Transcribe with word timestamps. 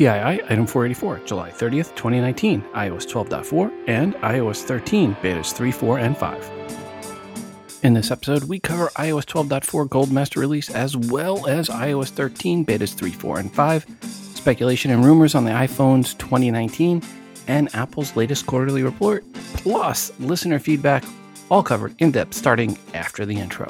TII 0.00 0.08
Item 0.08 0.66
484, 0.66 1.26
July 1.26 1.50
30th, 1.50 1.94
2019, 1.94 2.62
iOS 2.62 3.06
12.4 3.06 3.70
and 3.86 4.14
iOS 4.14 4.62
13, 4.62 5.14
betas 5.16 5.52
3, 5.52 5.70
4, 5.70 5.98
and 5.98 6.16
5. 6.16 7.80
In 7.82 7.92
this 7.92 8.10
episode, 8.10 8.44
we 8.44 8.58
cover 8.58 8.86
iOS 8.96 9.26
12.4 9.26 9.90
Gold 9.90 10.10
Master 10.10 10.40
Release 10.40 10.70
as 10.70 10.96
well 10.96 11.46
as 11.46 11.68
iOS 11.68 12.08
13, 12.08 12.64
betas 12.64 12.94
3, 12.94 13.10
4, 13.10 13.40
and 13.40 13.52
5, 13.52 13.86
speculation 14.34 14.90
and 14.90 15.04
rumors 15.04 15.34
on 15.34 15.44
the 15.44 15.50
iPhones 15.50 16.16
2019, 16.16 17.02
and 17.46 17.68
Apple's 17.74 18.16
latest 18.16 18.46
quarterly 18.46 18.82
report, 18.82 19.22
plus 19.52 20.18
listener 20.18 20.58
feedback, 20.58 21.04
all 21.50 21.62
covered 21.62 21.94
in 21.98 22.10
depth 22.10 22.32
starting 22.32 22.78
after 22.94 23.26
the 23.26 23.38
intro. 23.38 23.68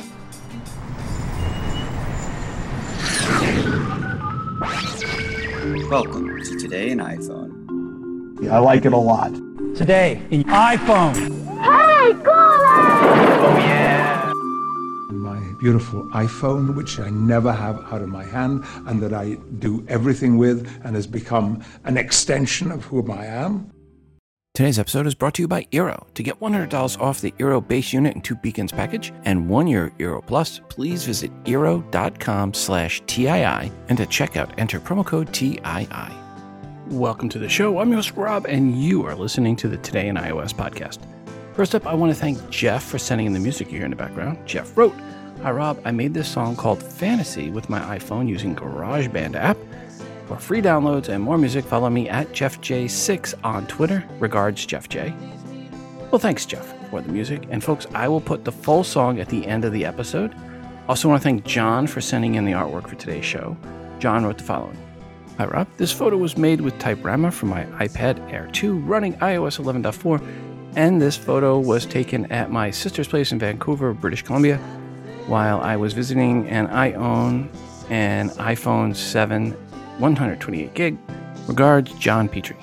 Welcome 5.90 6.40
to 6.44 6.56
Today 6.56 6.90
in 6.90 6.98
iPhone. 6.98 8.48
I 8.48 8.60
like 8.60 8.84
it 8.84 8.92
a 8.92 8.96
lot. 8.96 9.34
Today 9.74 10.22
in 10.30 10.44
iPhone. 10.44 11.16
Hey, 11.16 12.12
Gola! 12.12 12.60
Oh, 13.42 13.56
yeah! 13.58 14.32
my 15.10 15.40
beautiful 15.58 16.04
iPhone, 16.10 16.76
which 16.76 17.00
I 17.00 17.10
never 17.10 17.50
have 17.50 17.80
out 17.92 18.02
of 18.02 18.08
my 18.08 18.22
hand 18.22 18.64
and 18.86 19.02
that 19.02 19.12
I 19.12 19.34
do 19.58 19.84
everything 19.88 20.38
with 20.38 20.64
and 20.84 20.94
has 20.94 21.08
become 21.08 21.60
an 21.82 21.96
extension 21.96 22.70
of 22.70 22.84
who 22.84 23.10
I 23.10 23.24
am. 23.24 23.72
Today's 24.60 24.78
episode 24.78 25.06
is 25.06 25.14
brought 25.14 25.32
to 25.36 25.42
you 25.42 25.48
by 25.48 25.64
Eero. 25.72 26.04
To 26.12 26.22
get 26.22 26.38
$100 26.38 27.00
off 27.00 27.22
the 27.22 27.30
Eero 27.38 27.66
base 27.66 27.94
unit 27.94 28.14
and 28.14 28.22
two 28.22 28.34
beacons 28.34 28.70
package 28.72 29.10
and 29.24 29.48
one 29.48 29.66
year 29.66 29.90
Eero 29.98 30.22
Plus, 30.26 30.60
please 30.68 31.02
visit 31.02 31.32
Eero.com 31.44 32.52
slash 32.52 33.00
TII 33.06 33.72
and 33.88 33.96
to 33.96 34.04
checkout 34.04 34.52
enter 34.58 34.78
promo 34.78 35.06
code 35.06 35.32
TII. 35.32 35.88
Welcome 36.88 37.30
to 37.30 37.38
the 37.38 37.48
show. 37.48 37.78
I'm 37.78 37.88
your 37.88 37.96
host, 37.96 38.12
Rob, 38.16 38.44
and 38.44 38.78
you 38.78 39.02
are 39.06 39.14
listening 39.14 39.56
to 39.56 39.66
the 39.66 39.78
Today 39.78 40.08
in 40.08 40.16
iOS 40.16 40.52
podcast. 40.52 40.98
First 41.54 41.74
up, 41.74 41.86
I 41.86 41.94
want 41.94 42.12
to 42.12 42.20
thank 42.20 42.50
Jeff 42.50 42.84
for 42.84 42.98
sending 42.98 43.26
in 43.26 43.32
the 43.32 43.40
music 43.40 43.72
you 43.72 43.78
hear 43.78 43.86
in 43.86 43.90
the 43.90 43.96
background. 43.96 44.46
Jeff 44.46 44.76
wrote, 44.76 44.94
Hi 45.40 45.52
Rob, 45.52 45.80
I 45.86 45.90
made 45.90 46.12
this 46.12 46.28
song 46.28 46.54
called 46.54 46.82
Fantasy 46.82 47.48
with 47.48 47.70
my 47.70 47.80
iPhone 47.98 48.28
using 48.28 48.54
GarageBand 48.54 49.36
app. 49.36 49.56
For 50.30 50.36
free 50.36 50.62
downloads 50.62 51.08
and 51.08 51.24
more 51.24 51.36
music, 51.36 51.64
follow 51.64 51.90
me 51.90 52.08
at 52.08 52.28
JeffJ6 52.28 53.34
on 53.42 53.66
Twitter. 53.66 54.04
Regards, 54.20 54.64
Jeff 54.64 54.88
J. 54.88 55.12
Well, 56.12 56.20
thanks, 56.20 56.46
Jeff, 56.46 56.72
for 56.88 57.00
the 57.00 57.10
music. 57.10 57.48
And 57.50 57.64
folks, 57.64 57.88
I 57.94 58.06
will 58.06 58.20
put 58.20 58.44
the 58.44 58.52
full 58.52 58.84
song 58.84 59.18
at 59.18 59.28
the 59.28 59.44
end 59.44 59.64
of 59.64 59.72
the 59.72 59.84
episode. 59.84 60.32
Also, 60.88 61.08
want 61.08 61.20
to 61.20 61.24
thank 61.24 61.44
John 61.44 61.88
for 61.88 62.00
sending 62.00 62.36
in 62.36 62.44
the 62.44 62.52
artwork 62.52 62.86
for 62.86 62.94
today's 62.94 63.24
show. 63.24 63.56
John 63.98 64.24
wrote 64.24 64.38
the 64.38 64.44
following 64.44 64.78
Hi, 65.36 65.46
Rob. 65.46 65.66
This 65.78 65.90
photo 65.90 66.16
was 66.16 66.36
made 66.36 66.60
with 66.60 66.78
Typorama 66.78 67.32
from 67.32 67.48
my 67.48 67.64
iPad 67.84 68.32
Air 68.32 68.48
2 68.52 68.78
running 68.78 69.14
iOS 69.14 69.58
11.4, 69.58 70.76
and 70.76 71.02
this 71.02 71.16
photo 71.16 71.58
was 71.58 71.86
taken 71.86 72.30
at 72.30 72.52
my 72.52 72.70
sister's 72.70 73.08
place 73.08 73.32
in 73.32 73.40
Vancouver, 73.40 73.92
British 73.92 74.22
Columbia, 74.22 74.58
while 75.26 75.60
I 75.60 75.74
was 75.74 75.92
visiting, 75.92 76.48
and 76.48 76.68
I 76.68 76.92
own 76.92 77.50
an 77.88 78.30
iPhone 78.30 78.94
7 78.94 79.56
128 80.00 80.74
gig. 80.74 80.98
Regards, 81.46 81.92
John 81.94 82.28
Petrie. 82.28 82.56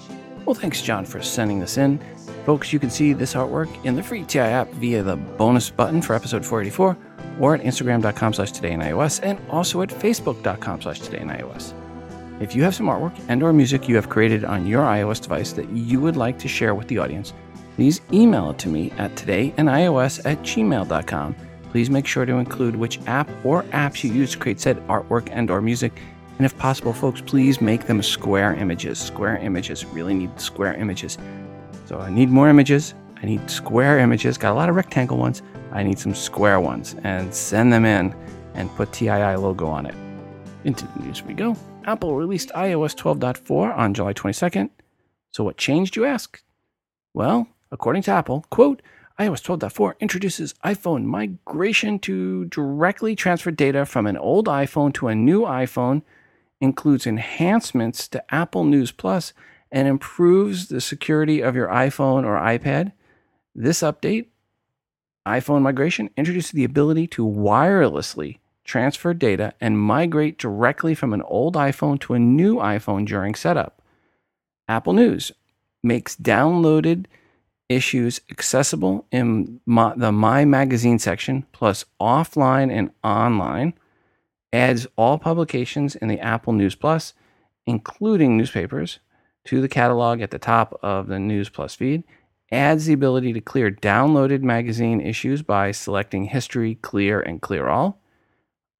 Well, 0.45 0.55
thanks, 0.55 0.81
John, 0.81 1.05
for 1.05 1.21
sending 1.21 1.59
this 1.59 1.77
in. 1.77 1.99
Folks, 2.45 2.71
you 2.71 2.79
can 2.79 2.89
see 2.89 3.11
this 3.11 3.33
artwork 3.33 3.67
in 3.83 3.95
the 3.95 4.03
free 4.03 4.23
TI 4.23 4.39
app 4.39 4.71
via 4.73 5.03
the 5.03 5.17
bonus 5.17 5.69
button 5.69 6.01
for 6.01 6.13
episode 6.15 6.45
484 6.45 6.97
or 7.39 7.55
at 7.55 7.61
instagram.com 7.61 8.33
slash 8.33 8.51
today 8.51 8.71
in 8.71 8.79
iOS 8.79 9.19
and 9.21 9.39
also 9.49 9.81
at 9.81 9.89
facebook.com 9.89 10.81
slash 10.81 10.99
today 10.99 11.19
in 11.19 11.27
iOS. 11.27 11.73
If 12.39 12.55
you 12.55 12.63
have 12.63 12.75
some 12.75 12.85
artwork 12.85 13.19
and 13.27 13.43
or 13.43 13.51
music 13.51 13.89
you 13.89 13.95
have 13.95 14.09
created 14.09 14.45
on 14.45 14.65
your 14.65 14.83
iOS 14.83 15.21
device 15.21 15.51
that 15.53 15.69
you 15.69 15.99
would 15.99 16.15
like 16.15 16.39
to 16.39 16.47
share 16.47 16.75
with 16.75 16.87
the 16.87 16.99
audience, 16.99 17.33
please 17.75 18.01
email 18.13 18.51
it 18.51 18.59
to 18.59 18.69
me 18.69 18.91
at 18.97 19.15
todayinios 19.15 20.25
at 20.25 20.39
gmail.com. 20.43 21.35
Please 21.71 21.89
make 21.89 22.07
sure 22.07 22.25
to 22.25 22.35
include 22.35 22.75
which 22.75 22.99
app 23.07 23.29
or 23.43 23.63
apps 23.63 24.03
you 24.03 24.11
use 24.11 24.31
to 24.31 24.37
create 24.37 24.59
said 24.59 24.77
artwork 24.87 25.29
and 25.31 25.51
or 25.51 25.61
music 25.61 25.93
and 26.37 26.45
if 26.45 26.55
possible, 26.57 26.93
folks, 26.93 27.19
please 27.19 27.61
make 27.61 27.85
them 27.85 28.01
square 28.03 28.53
images. 28.53 28.99
Square 28.99 29.37
images. 29.37 29.85
Really 29.85 30.13
need 30.13 30.39
square 30.39 30.75
images. 30.75 31.17
So 31.85 31.99
I 31.99 32.11
need 32.11 32.29
more 32.29 32.47
images. 32.47 32.93
I 33.21 33.25
need 33.25 33.49
square 33.49 33.97
images. 33.97 34.37
Got 34.37 34.51
a 34.51 34.55
lot 34.55 34.69
of 34.69 34.75
rectangle 34.75 35.17
ones. 35.17 35.41
I 35.71 35.81
need 35.81 35.97
some 35.97 36.13
square 36.13 36.59
ones. 36.59 36.95
And 37.03 37.33
send 37.33 37.73
them 37.73 37.85
in 37.85 38.15
and 38.53 38.69
put 38.75 38.93
TII 38.93 39.35
logo 39.35 39.65
on 39.65 39.87
it. 39.87 39.95
Into 40.63 40.85
the 40.85 41.05
news 41.05 41.23
we 41.23 41.33
go. 41.33 41.55
Apple 41.85 42.15
released 42.15 42.49
iOS 42.49 42.95
12.4 42.95 43.75
on 43.75 43.93
July 43.95 44.13
22nd. 44.13 44.69
So 45.31 45.43
what 45.43 45.57
changed, 45.57 45.95
you 45.95 46.05
ask? 46.05 46.43
Well, 47.13 47.47
according 47.71 48.03
to 48.03 48.11
Apple, 48.11 48.45
quote, 48.51 48.83
iOS 49.19 49.41
12.4 49.41 49.99
introduces 49.99 50.53
iPhone 50.63 51.05
migration 51.05 51.97
to 51.99 52.45
directly 52.45 53.15
transfer 53.15 53.49
data 53.49 53.85
from 53.85 54.05
an 54.05 54.17
old 54.17 54.45
iPhone 54.45 54.93
to 54.95 55.07
a 55.07 55.15
new 55.15 55.41
iPhone 55.41 56.03
includes 56.59 57.07
enhancements 57.07 58.07
to 58.09 58.33
Apple 58.33 58.63
News 58.63 58.91
Plus 58.91 59.33
and 59.71 59.87
improves 59.87 60.67
the 60.67 60.81
security 60.81 61.41
of 61.41 61.55
your 61.55 61.67
iPhone 61.67 62.23
or 62.23 62.37
iPad. 62.37 62.93
This 63.53 63.81
update, 63.81 64.27
iPhone 65.25 65.61
migration, 65.61 66.09
introduces 66.15 66.51
the 66.51 66.63
ability 66.63 67.07
to 67.07 67.25
wirelessly 67.25 68.39
transfer 68.63 69.13
data 69.13 69.53
and 69.61 69.79
migrate 69.79 70.37
directly 70.37 70.93
from 70.93 71.13
an 71.13 71.21
old 71.23 71.55
iPhone 71.55 71.99
to 72.01 72.13
a 72.13 72.19
new 72.19 72.57
iPhone 72.57 73.05
during 73.05 73.35
setup. 73.35 73.81
Apple 74.67 74.93
News 74.93 75.31
makes 75.83 76.15
downloaded 76.15 77.05
issues 77.69 78.21
accessible 78.29 79.05
in 79.11 79.59
the 79.65 80.11
My 80.11 80.45
Magazine 80.45 80.99
section, 80.99 81.45
plus 81.51 81.85
offline 81.99 82.71
and 82.71 82.91
online 83.03 83.73
adds 84.57 84.87
all 84.95 85.19
publications 85.19 85.95
in 85.95 86.07
the 86.07 86.19
Apple 86.19 86.51
News 86.51 86.75
Plus, 86.75 87.13
including 87.67 88.35
newspapers, 88.35 88.99
to 89.45 89.61
the 89.61 89.69
catalog 89.69 90.19
at 90.19 90.31
the 90.31 90.39
top 90.39 90.77
of 90.81 91.07
the 91.07 91.19
News 91.19 91.47
Plus 91.47 91.75
feed, 91.75 92.03
adds 92.51 92.85
the 92.85 92.93
ability 92.93 93.33
to 93.33 93.41
clear 93.41 93.69
downloaded 93.69 94.41
magazine 94.41 94.99
issues 94.99 95.41
by 95.43 95.71
selecting 95.71 96.25
History, 96.25 96.75
Clear, 96.75 97.21
and 97.21 97.41
Clear 97.41 97.67
All. 97.67 98.01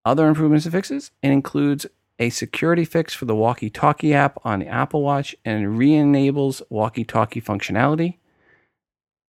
Other 0.04 0.28
improvements 0.28 0.66
and 0.66 0.74
fixes, 0.74 1.12
it 1.22 1.30
includes 1.30 1.86
a 2.18 2.30
security 2.32 2.84
fix 2.84 3.14
for 3.14 3.26
the 3.26 3.36
walkie 3.36 3.70
talkie 3.70 4.14
app 4.14 4.40
on 4.44 4.60
the 4.60 4.68
Apple 4.68 5.04
Watch 5.04 5.36
and 5.46 5.78
re 5.78 5.94
enables 5.94 6.64
walkie 6.70 7.06
talkie 7.06 7.42
functionality. 7.42 8.18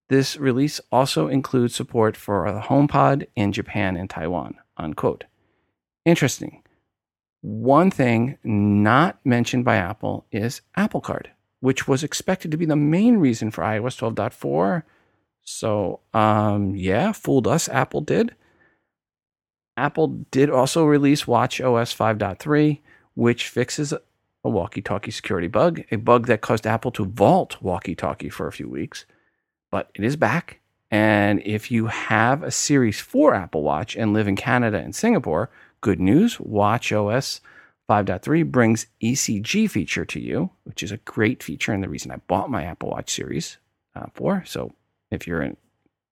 This 0.09 0.39
release 0.39 0.81
also 0.91 1.29
includes 1.29 1.75
support 1.75 2.17
for 2.17 2.51
the 2.51 2.61
HomePod 2.61 3.27
in 3.37 3.53
Japan 3.53 3.97
and 3.97 4.09
Taiwan. 4.09 4.57
Unquote. 4.79 5.25
Interesting. 6.09 6.63
One 7.43 7.91
thing 7.91 8.39
not 8.43 9.19
mentioned 9.27 9.67
by 9.67 9.77
Apple 9.77 10.25
is 10.33 10.63
Apple 10.75 11.03
Card, 11.03 11.31
which 11.61 11.87
was 11.87 12.03
expected 12.03 12.51
to 12.51 12.57
be 12.57 12.65
the 12.65 12.77
main 12.77 13.19
reason 13.19 13.51
for 13.51 13.63
iOS 13.63 13.99
12.4. 14.15 14.85
So, 15.43 16.01
um, 16.15 16.75
yeah, 16.75 17.13
fooled 17.13 17.47
us. 17.47 17.69
Apple 17.69 18.01
did. 18.01 18.35
Apple 19.77 20.25
did 20.31 20.49
also 20.49 20.87
release 20.87 21.27
Watch 21.27 21.61
OS 21.61 21.95
5.3, 21.95 22.81
which 23.13 23.47
fixes 23.47 23.93
a 23.93 24.01
walkie 24.49 24.81
talkie 24.81 25.11
security 25.11 25.47
bug, 25.47 25.83
a 25.91 25.97
bug 25.97 26.27
that 26.29 26.41
caused 26.41 26.67
Apple 26.67 26.91
to 26.93 27.05
vault 27.05 27.61
walkie 27.61 27.95
talkie 27.95 28.31
for 28.31 28.47
a 28.47 28.53
few 28.53 28.71
weeks. 28.71 29.05
But 29.71 29.91
it 29.95 30.05
is 30.05 30.17
back. 30.17 30.61
And 30.91 31.43
if 31.45 31.71
you 31.71 31.89
have 31.89 32.43
a 32.43 32.51
Series 32.51 32.99
4 32.99 33.35
Apple 33.35 33.63
Watch 33.63 33.95
and 33.95 34.15
live 34.15 34.27
in 34.27 34.37
Canada 34.37 34.79
and 34.79 34.95
Singapore, 34.95 35.51
Good 35.81 36.01
news, 36.01 36.41
Watch 36.41 36.93
OS 36.93 37.41
5.3 37.89 38.51
brings 38.51 38.87
ECG 39.03 39.71
feature 39.71 40.05
to 40.05 40.21
you, 40.21 40.51
which 40.65 40.83
is 40.83 40.93
a 40.93 40.99
great 40.99 41.43
feature 41.43 41.73
and 41.73 41.83
the 41.83 41.89
reason 41.89 42.11
I 42.11 42.17
bought 42.17 42.51
my 42.51 42.65
Apple 42.65 42.91
Watch 42.91 43.11
series 43.11 43.57
uh, 43.97 44.07
for. 44.13 44.45
So 44.47 44.73
if 45.11 45.27
you're 45.27 45.43
in 45.43 45.57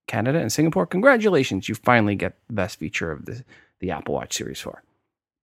Canada 0.07 0.39
and 0.39 0.51
Singapore, 0.51 0.87
congratulations, 0.87 1.69
you 1.69 1.75
finally 1.75 2.15
get 2.15 2.39
the 2.47 2.55
best 2.55 2.79
feature 2.79 3.11
of 3.11 3.27
the, 3.27 3.45
the 3.81 3.91
Apple 3.91 4.15
Watch 4.15 4.35
series 4.35 4.61
4. 4.61 4.83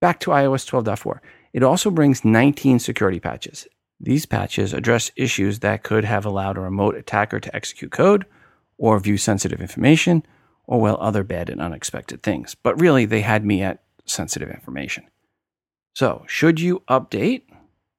Back 0.00 0.18
to 0.20 0.30
iOS 0.30 0.68
12.4. 0.68 1.20
It 1.52 1.62
also 1.62 1.90
brings 1.90 2.24
19 2.24 2.80
security 2.80 3.20
patches. 3.20 3.68
These 4.00 4.26
patches 4.26 4.72
address 4.72 5.12
issues 5.14 5.60
that 5.60 5.84
could 5.84 6.04
have 6.04 6.26
allowed 6.26 6.58
a 6.58 6.62
remote 6.62 6.96
attacker 6.96 7.38
to 7.38 7.54
execute 7.54 7.92
code 7.92 8.26
or 8.76 8.98
view 8.98 9.16
sensitive 9.16 9.60
information 9.60 10.26
or 10.66 10.80
well 10.80 10.98
other 11.00 11.22
bad 11.22 11.48
and 11.48 11.60
unexpected 11.60 12.24
things. 12.24 12.56
But 12.56 12.80
really 12.80 13.04
they 13.04 13.20
had 13.20 13.44
me 13.44 13.62
at 13.62 13.83
sensitive 14.06 14.50
information. 14.50 15.04
So, 15.94 16.24
should 16.26 16.60
you 16.60 16.82
update? 16.88 17.42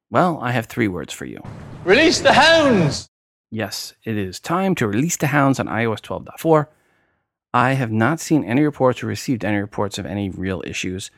Well, 0.09 0.39
I 0.41 0.51
have 0.51 0.65
three 0.65 0.87
words 0.87 1.13
for 1.13 1.25
you. 1.25 1.41
Release 1.83 2.19
the 2.19 2.33
hounds! 2.33 3.07
Yes, 3.51 3.93
it 4.03 4.17
is 4.17 4.39
time 4.39 4.75
to 4.75 4.87
release 4.87 5.17
the 5.17 5.27
hounds 5.27 5.59
on 5.59 5.67
iOS 5.67 6.01
12.4. 6.01 6.67
I 7.53 7.73
have 7.73 7.91
not 7.91 8.19
seen 8.19 8.43
any 8.43 8.63
reports 8.63 9.01
or 9.01 9.07
received 9.07 9.45
any 9.45 9.57
reports 9.57 9.97
of 9.97 10.05
any 10.05 10.29
real 10.29 10.61
issues. 10.65 11.09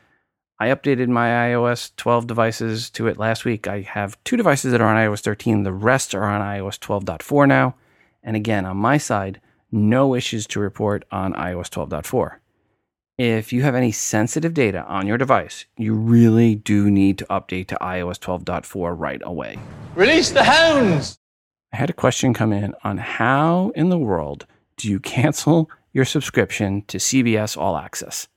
I 0.59 0.67
updated 0.67 1.07
my 1.07 1.29
iOS 1.29 1.91
12 1.97 2.27
devices 2.27 2.89
to 2.91 3.07
it 3.07 3.17
last 3.17 3.45
week. 3.45 3.67
I 3.67 3.81
have 3.81 4.23
two 4.23 4.37
devices 4.37 4.71
that 4.71 4.81
are 4.81 4.87
on 4.87 4.95
iOS 4.95 5.21
13. 5.21 5.63
The 5.63 5.73
rest 5.73 6.13
are 6.13 6.25
on 6.25 6.41
iOS 6.41 6.79
12.4 6.79 7.47
now. 7.47 7.75
And 8.21 8.35
again, 8.35 8.65
on 8.65 8.77
my 8.77 8.97
side, 8.97 9.41
no 9.71 10.13
issues 10.13 10.45
to 10.47 10.59
report 10.59 11.05
on 11.11 11.33
iOS 11.33 11.69
12.4. 11.69 12.37
If 13.17 13.51
you 13.51 13.63
have 13.63 13.73
any 13.73 13.91
sensitive 13.91 14.53
data 14.53 14.85
on 14.85 15.07
your 15.07 15.17
device, 15.17 15.65
you 15.75 15.95
really 15.95 16.53
do 16.53 16.91
need 16.91 17.17
to 17.17 17.25
update 17.25 17.65
to 17.69 17.77
iOS 17.81 18.19
12.4 18.19 18.93
right 18.95 19.21
away. 19.23 19.57
Release 19.95 20.29
the 20.29 20.43
hounds! 20.43 21.17
I 21.73 21.77
had 21.77 21.89
a 21.89 21.93
question 21.93 22.35
come 22.35 22.53
in 22.53 22.75
on 22.83 22.99
how 22.99 23.71
in 23.73 23.89
the 23.89 23.97
world 23.97 24.45
do 24.77 24.87
you 24.87 24.99
cancel 24.99 25.67
your 25.93 26.05
subscription 26.05 26.83
to 26.89 26.99
CBS 26.99 27.57
All 27.57 27.75
Access? 27.75 28.27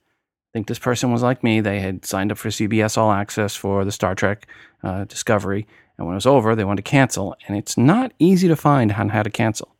I 0.49 0.51
think 0.51 0.65
this 0.65 0.79
person 0.79 1.11
was 1.11 1.21
like 1.21 1.43
me. 1.43 1.61
They 1.61 1.79
had 1.79 2.03
signed 2.03 2.31
up 2.31 2.39
for 2.39 2.49
CBS 2.49 2.97
All 2.97 3.11
Access 3.11 3.55
for 3.55 3.85
the 3.85 3.91
Star 3.91 4.15
Trek 4.15 4.47
uh, 4.81 5.03
Discovery. 5.03 5.67
And 5.99 6.07
when 6.07 6.15
it 6.15 6.17
was 6.17 6.25
over, 6.25 6.55
they 6.55 6.63
wanted 6.63 6.83
to 6.83 6.89
cancel. 6.89 7.35
And 7.47 7.55
it's 7.55 7.77
not 7.77 8.13
easy 8.17 8.47
to 8.47 8.55
find 8.55 8.91
on 8.93 9.09
how 9.09 9.21
to 9.21 9.29
cancel. 9.29 9.75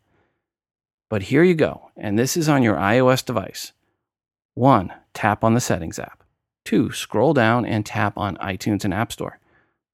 But 1.10 1.24
here 1.24 1.44
you 1.44 1.56
go. 1.56 1.90
And 1.98 2.20
this 2.20 2.38
is 2.38 2.48
on 2.48 2.62
your 2.62 2.76
iOS 2.76 3.26
device. 3.26 3.74
One, 4.54 4.94
tap 5.14 5.44
on 5.44 5.54
the 5.54 5.62
Settings 5.62 6.00
app. 6.00 6.24
Two, 6.66 6.92
scroll 6.92 7.34
down 7.34 7.66
and 7.66 7.86
tap 7.86 8.18
on 8.18 8.38
iTunes 8.38 8.86
and 8.86 8.94
App 8.94 9.12
Store. 9.12 9.40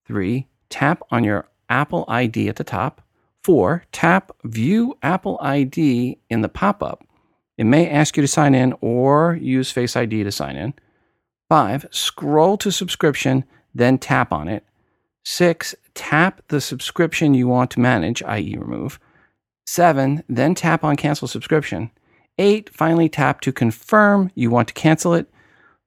Three, 0.06 0.48
tap 0.69 1.01
on 1.12 1.24
your 1.24 1.48
Apple 1.69 2.06
ID 2.07 2.50
at 2.50 2.57
the 2.57 2.63
top. 2.63 3.01
Four, 3.44 3.83
tap 3.92 4.31
View 4.44 4.98
Apple 5.01 5.38
ID 5.42 6.18
in 6.30 6.42
the 6.42 6.50
pop 6.50 6.83
up 6.83 7.04
it 7.57 7.65
may 7.65 7.89
ask 7.89 8.15
you 8.15 8.21
to 8.21 8.27
sign 8.27 8.54
in 8.54 8.74
or 8.81 9.36
use 9.42 9.71
Face 9.71 9.95
ID 9.95 10.24
to 10.24 10.31
sign 10.31 10.56
in. 10.56 10.74
Five, 11.50 11.88
scroll 11.92 12.57
to 12.57 12.71
subscription, 12.71 13.45
then 13.74 13.98
tap 13.98 14.31
on 14.31 14.48
it. 14.48 14.63
Six, 15.25 15.74
tap 15.94 16.42
the 16.50 16.62
subscription 16.62 17.33
you 17.33 17.48
want 17.48 17.71
to 17.71 17.80
manage, 17.80 18.21
i.e., 18.24 18.56
remove. 18.57 19.00
Seven, 19.65 20.24
then 20.30 20.56
tap 20.56 20.83
on 20.83 20.95
cancel 20.95 21.27
subscription. 21.27 21.92
Eight, 22.38 22.69
finally 22.69 23.10
tap 23.10 23.42
to 23.42 23.51
confirm 23.51 24.31
you 24.36 24.50
want 24.50 24.68
to 24.68 24.74
cancel 24.74 25.13
it. 25.13 25.28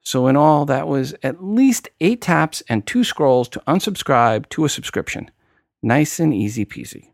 So, 0.02 0.26
in 0.29 0.37
all, 0.37 0.64
that 0.64 0.88
was 0.88 1.14
at 1.23 1.44
least 1.44 1.88
eight 2.00 2.23
taps 2.23 2.62
and 2.69 2.87
two 2.87 3.05
scrolls 3.05 3.49
to 3.50 3.62
unsubscribe 3.69 4.49
to 4.50 4.64
a 4.64 4.69
subscription. 4.69 5.31
Nice 5.82 6.19
and 6.19 6.35
easy 6.35 6.64
peasy. 6.64 7.11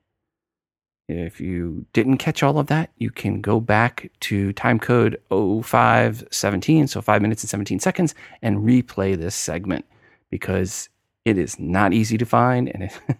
If 1.09 1.41
you 1.41 1.87
didn't 1.93 2.19
catch 2.19 2.43
all 2.43 2.59
of 2.59 2.67
that, 2.67 2.91
you 2.97 3.11
can 3.11 3.41
go 3.41 3.61
back 3.61 4.11
to 4.21 4.53
time 4.53 4.81
timecode 4.81 5.17
0517, 5.31 6.89
so 6.89 7.00
5 7.00 7.23
minutes 7.23 7.44
and 7.44 7.50
17 7.50 7.79
seconds, 7.79 8.15
and 8.43 8.59
replay 8.59 9.17
this 9.17 9.37
segment 9.37 9.85
because 10.31 10.89
it 11.25 11.39
is 11.39 11.61
not 11.61 11.93
easy 11.93 12.19
to 12.19 12.27
find 12.27 12.69
and 12.69 12.85
it, 12.85 13.00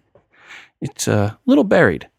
it's 0.81 1.07
a 1.07 1.39
little 1.45 1.63
buried. 1.63 2.09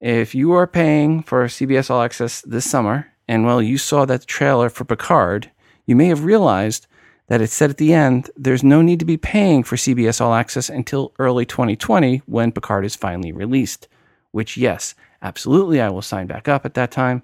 If 0.00 0.34
you 0.34 0.52
are 0.52 0.66
paying 0.66 1.22
for 1.22 1.44
CBS 1.46 1.90
All 1.90 2.02
Access 2.02 2.40
this 2.42 2.68
summer, 2.70 3.08
and 3.30 3.44
well, 3.44 3.62
you 3.62 3.78
saw 3.78 4.04
that 4.04 4.26
trailer 4.26 4.68
for 4.68 4.84
Picard, 4.84 5.50
you 5.86 5.96
may 5.96 6.06
have 6.06 6.24
realized 6.24 6.86
that 7.28 7.40
it 7.40 7.50
said 7.50 7.70
at 7.70 7.76
the 7.76 7.94
end 7.94 8.30
there's 8.36 8.64
no 8.64 8.82
need 8.82 8.98
to 8.98 9.04
be 9.04 9.16
paying 9.16 9.62
for 9.62 9.76
CBS 9.76 10.20
All 10.20 10.34
Access 10.34 10.68
until 10.68 11.12
early 11.18 11.46
2020 11.46 12.22
when 12.26 12.52
Picard 12.52 12.84
is 12.84 12.96
finally 12.96 13.32
released 13.32 13.88
which, 14.32 14.56
yes, 14.56 14.94
absolutely, 15.22 15.80
I 15.80 15.88
will 15.88 16.02
sign 16.02 16.26
back 16.26 16.48
up 16.48 16.64
at 16.64 16.74
that 16.74 16.90
time. 16.90 17.22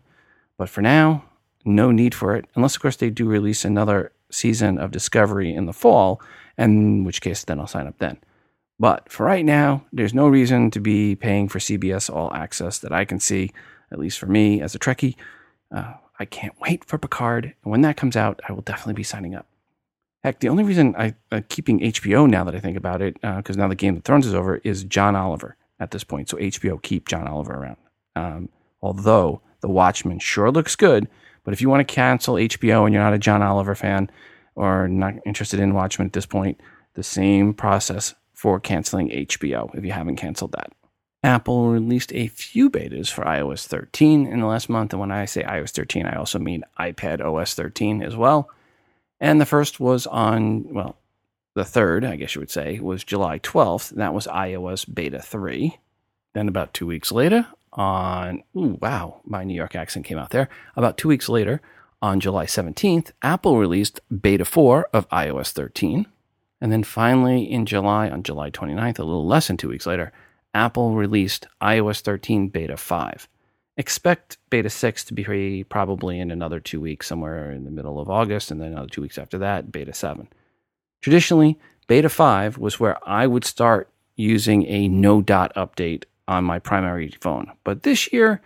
But 0.59 0.69
for 0.69 0.81
now, 0.81 1.25
no 1.65 1.91
need 1.91 2.15
for 2.15 2.35
it, 2.37 2.47
unless, 2.55 2.77
of 2.77 2.83
course, 2.83 2.97
they 2.97 3.11
do 3.11 3.27
release 3.27 3.65
another 3.65 4.13
season 4.31 4.79
of 4.79 4.91
Discovery 4.91 5.55
in 5.55 5.67
the 5.67 5.73
fall, 5.73 6.21
in 6.59 7.05
which 7.05 7.21
case 7.21 7.45
then 7.45 7.61
I'll 7.61 7.67
sign 7.67 7.87
up 7.87 7.99
then. 7.99 8.19
But 8.79 9.11
for 9.11 9.25
right 9.25 9.45
now, 9.45 9.85
there's 9.93 10.15
no 10.15 10.29
reason 10.29 10.71
to 10.73 10.81
be 10.81 11.15
paying 11.15 11.49
for 11.49 11.59
CBS 11.59 12.13
All 12.13 12.33
Access 12.35 12.79
that 12.79 12.93
I 12.93 13.05
can 13.05 13.21
see, 13.21 13.53
at 13.91 13.99
least 13.99 14.19
for 14.19 14.27
me 14.27 14.61
as 14.61 14.75
a 14.75 14.79
Trekkie. 14.79 15.17
Uh, 15.75 15.95
I 16.19 16.25
can't 16.25 16.55
wait 16.61 16.85
for 16.85 16.99
Picard, 16.99 17.45
and 17.45 17.71
when 17.71 17.83
that 17.83 17.97
comes 17.97 18.17
out, 18.17 18.41
I 18.49 18.53
will 18.53 18.63
definitely 18.63 18.95
be 18.95 19.03
signing 19.03 19.35
up. 19.35 19.47
Heck, 20.23 20.41
the 20.41 20.49
only 20.49 20.65
reason 20.65 20.95
I, 20.97 21.15
am 21.31 21.45
keeping 21.49 21.81
HBO 21.81 22.29
now 22.29 22.43
that 22.45 22.55
I 22.55 22.61
think 22.61 22.77
about 22.77 23.03
it, 23.03 23.15
because 23.15 23.57
uh, 23.57 23.61
now 23.61 23.69
the 23.69 23.75
Game 23.75 23.97
of 23.97 24.05
Thrones 24.05 24.27
is 24.27 24.35
over, 24.35 24.57
is 24.65 24.85
John 24.85 25.15
Oliver 25.15 25.57
at 25.79 25.91
this 25.91 26.05
point. 26.05 26.29
So 26.29 26.37
HBO 26.37 26.83
keep 26.83 27.07
John 27.07 27.29
Oliver 27.29 27.55
around. 27.55 27.77
Um, 28.17 28.49
although 28.81 29.43
The 29.61 29.69
Watchmen 29.69 30.19
sure 30.19 30.51
looks 30.51 30.75
good, 30.75 31.09
but 31.45 31.53
if 31.53 31.61
you 31.61 31.69
want 31.69 31.87
to 31.87 31.95
cancel 31.95 32.35
HBO 32.35 32.85
and 32.85 32.93
you're 32.93 33.03
not 33.03 33.13
a 33.13 33.19
John 33.19 33.43
Oliver 33.43 33.75
fan 33.75 34.11
or 34.57 34.89
not 34.89 35.15
interested 35.25 35.61
in 35.61 35.75
Watchmen 35.75 36.07
at 36.07 36.13
this 36.13 36.27
point, 36.27 36.61
the 36.95 37.03
same 37.03 37.55
process 37.55 38.15
for 38.33 38.59
canceling 38.59 39.11
HBO 39.11 39.73
if 39.77 39.85
you 39.85 39.93
haven't 39.93 40.17
canceled 40.17 40.53
that. 40.53 40.73
Apple 41.27 41.71
released 41.71 42.13
a 42.15 42.29
few 42.29 42.71
betas 42.71 43.11
for 43.11 43.25
iOS 43.25 43.67
13 43.67 44.29
in 44.29 44.39
the 44.39 44.47
last 44.47 44.69
month. 44.69 44.93
And 44.93 45.01
when 45.01 45.11
I 45.11 45.25
say 45.25 45.43
iOS 45.43 45.71
13, 45.71 46.07
I 46.07 46.15
also 46.15 46.39
mean 46.39 46.63
iPad 46.79 47.21
OS 47.21 47.53
13 47.55 48.01
as 48.01 48.15
well. 48.15 48.49
And 49.19 49.41
the 49.41 49.45
first 49.45 49.81
was 49.81 50.07
on, 50.07 50.73
well, 50.73 50.97
the 51.55 51.65
third, 51.65 52.05
I 52.05 52.15
guess 52.15 52.37
you 52.37 52.41
would 52.41 52.51
say, 52.51 52.79
was 52.79 53.03
July 53.03 53.41
12th. 53.41 53.91
That 53.97 54.15
was 54.15 54.29
iOS 54.29 54.87
Beta 54.95 55.21
3. 55.21 55.77
Then, 56.33 56.47
about 56.47 56.73
two 56.73 56.87
weeks 56.87 57.11
later, 57.11 57.49
on, 57.73 58.45
ooh, 58.57 58.79
wow, 58.81 59.21
my 59.25 59.43
New 59.43 59.55
York 59.55 59.75
accent 59.75 60.07
came 60.07 60.19
out 60.19 60.31
there. 60.31 60.49
About 60.77 60.97
two 60.97 61.09
weeks 61.09 61.29
later, 61.29 61.61
on 62.01 62.21
July 62.21 62.47
17th, 62.47 63.11
Apple 63.23 63.59
released 63.59 63.99
Beta 64.21 64.45
4 64.45 64.91
of 64.93 65.09
iOS 65.09 65.51
13. 65.51 66.07
And 66.61 66.71
then 66.71 66.85
finally, 66.85 67.51
in 67.51 67.67
July, 67.67 68.09
on 68.09 68.23
July 68.23 68.51
29th, 68.51 69.01
a 69.01 69.05
little 69.05 69.27
less 69.27 69.49
than 69.49 69.57
two 69.57 69.71
weeks 69.71 69.87
later, 69.87 70.13
Apple 70.57 70.95
released 70.95 71.47
iOS 71.61 72.01
13 72.01 72.49
Beta 72.49 72.79
5. 72.79 73.29
Expect 73.77 74.39
Beta 74.49 74.71
6 74.71 75.05
to 75.05 75.13
be 75.13 75.65
probably 75.65 76.19
in 76.19 76.31
another 76.31 76.61
two 76.61 76.81
weeks, 76.81 77.07
somewhere 77.07 77.53
in 77.53 77.65
the 77.65 77.71
middle 77.71 78.01
of 78.01 78.09
August, 78.09 78.51
and 78.51 78.59
then 78.59 78.73
another 78.73 78.89
two 78.89 79.03
weeks 79.03 79.19
after 79.19 79.37
that, 79.37 79.71
Beta 79.71 79.93
7. 79.93 80.29
Traditionally, 81.03 81.59
Beta 81.89 82.09
5 82.09 82.57
was 82.57 82.81
where 82.81 82.97
I 83.07 83.27
would 83.27 83.45
start 83.45 83.91
using 84.15 84.65
a 84.67 84.89
no 84.89 85.21
dot 85.21 85.55
update 85.57 86.05
on 86.27 86.45
my 86.45 86.59
primary 86.59 87.15
phone. 87.21 87.53
But 87.63 87.83
this 87.83 88.11
year, 88.11 88.41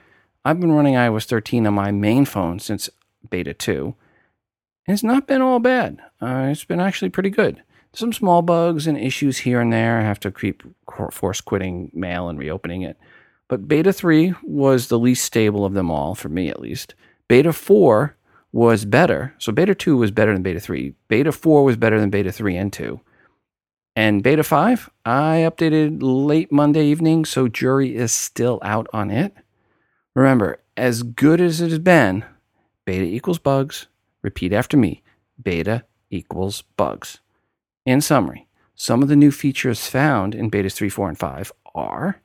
I've 0.45 0.59
been 0.59 0.73
running 0.73 0.95
iOS 0.95 1.27
13 1.27 1.65
on 1.65 1.75
my 1.75 1.93
main 1.93 2.25
phone 2.25 2.59
since 2.59 2.91
Beta 3.31 3.55
2. 3.55 3.95
And 4.89 4.95
it's 4.95 5.05
not 5.05 5.29
been 5.29 5.43
all 5.43 5.61
bad. 5.61 6.01
Uh, 6.21 6.49
it's 6.51 6.65
been 6.65 6.81
actually 6.81 7.11
pretty 7.11 7.31
good. 7.31 7.63
Some 7.93 8.13
small 8.13 8.43
bugs 8.43 8.87
and 8.87 8.97
issues 8.97 9.39
here 9.39 9.61
and 9.61 9.73
there. 9.73 9.99
I 9.99 10.03
have 10.03 10.21
to 10.21 10.31
keep 10.31 10.63
force 11.11 11.41
quitting 11.41 11.91
mail 11.93 12.29
and 12.29 12.39
reopening 12.39 12.83
it. 12.83 12.97
But 13.49 13.67
Beta 13.67 13.93
3 13.93 14.35
was 14.45 14.87
the 14.87 14.99
least 14.99 15.25
stable 15.25 15.65
of 15.65 15.75
them 15.75 15.91
all, 15.91 16.15
for 16.15 16.29
me 16.29 16.49
at 16.49 16.61
least. 16.61 16.95
Beta 17.27 17.53
4 17.53 18.17
was 18.53 18.85
better. 18.85 19.35
So 19.39 19.53
beta 19.53 19.75
2 19.75 19.97
was 19.97 20.11
better 20.11 20.33
than 20.33 20.43
beta 20.43 20.61
3. 20.61 20.95
Beta 21.09 21.33
4 21.33 21.65
was 21.65 21.77
better 21.77 22.01
than 22.01 22.11
beta 22.11 22.33
3 22.33 22.57
and 22.57 22.73
2. 22.73 23.01
And 23.97 24.23
beta 24.23 24.45
5, 24.45 24.91
I 25.05 25.47
updated 25.51 25.99
late 26.01 26.53
Monday 26.53 26.87
evening, 26.87 27.25
so 27.25 27.49
jury 27.49 27.97
is 27.97 28.13
still 28.13 28.61
out 28.63 28.87
on 28.93 29.11
it. 29.11 29.35
Remember, 30.15 30.61
as 30.77 31.03
good 31.03 31.41
as 31.41 31.61
it 31.61 31.71
has 31.71 31.79
been, 31.79 32.25
beta 32.85 33.05
equals 33.05 33.39
bugs. 33.39 33.89
Repeat 34.23 34.53
after 34.53 34.77
me 34.77 35.03
beta 35.43 35.85
equals 36.11 36.63
bugs. 36.77 37.21
In 37.91 38.01
summary, 38.01 38.47
some 38.77 39.03
of 39.03 39.09
the 39.09 39.17
new 39.17 39.33
features 39.33 39.89
found 39.89 40.33
in 40.33 40.49
betas 40.49 40.75
3, 40.75 40.89
4, 40.89 41.09
and 41.09 41.19
5 41.19 41.53
are 41.75 42.23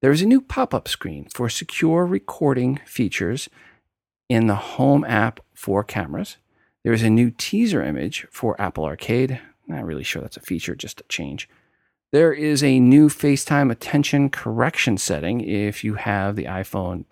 there 0.00 0.10
is 0.10 0.22
a 0.22 0.26
new 0.26 0.40
pop 0.40 0.72
up 0.72 0.88
screen 0.88 1.26
for 1.30 1.50
secure 1.50 2.06
recording 2.06 2.80
features 2.86 3.50
in 4.30 4.46
the 4.46 4.54
Home 4.54 5.04
app 5.04 5.40
for 5.52 5.84
cameras. 5.84 6.38
There 6.84 6.94
is 6.94 7.02
a 7.02 7.10
new 7.10 7.30
teaser 7.30 7.82
image 7.82 8.26
for 8.30 8.58
Apple 8.58 8.86
Arcade. 8.86 9.42
Not 9.66 9.84
really 9.84 10.04
sure 10.04 10.22
that's 10.22 10.38
a 10.38 10.40
feature, 10.40 10.74
just 10.74 11.02
a 11.02 11.08
change. 11.10 11.50
There 12.10 12.32
is 12.32 12.64
a 12.64 12.80
new 12.80 13.10
FaceTime 13.10 13.70
attention 13.70 14.30
correction 14.30 14.96
setting 14.96 15.42
if 15.42 15.84
you 15.84 15.96
have 15.96 16.34
the 16.34 16.46
iPhone 16.46 17.04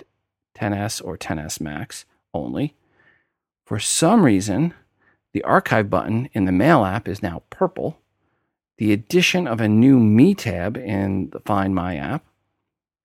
10s 0.57 1.05
or 1.05 1.19
10s 1.19 1.61
Max 1.61 2.07
only. 2.33 2.75
For 3.67 3.79
some 3.79 4.25
reason, 4.25 4.73
the 5.37 5.45
archive 5.45 5.91
button 5.91 6.31
in 6.33 6.47
the 6.47 6.51
Mail 6.53 6.83
app 6.83 7.07
is 7.07 7.23
now 7.23 7.43
purple. 7.51 7.99
The 8.79 8.91
addition 8.91 9.47
of 9.47 9.61
a 9.61 9.69
new 9.69 10.01
Me 10.01 10.35
tab 10.35 10.79
in 10.79 11.29
the 11.29 11.41
Find 11.41 11.75
My 11.75 11.97
app. 11.97 12.25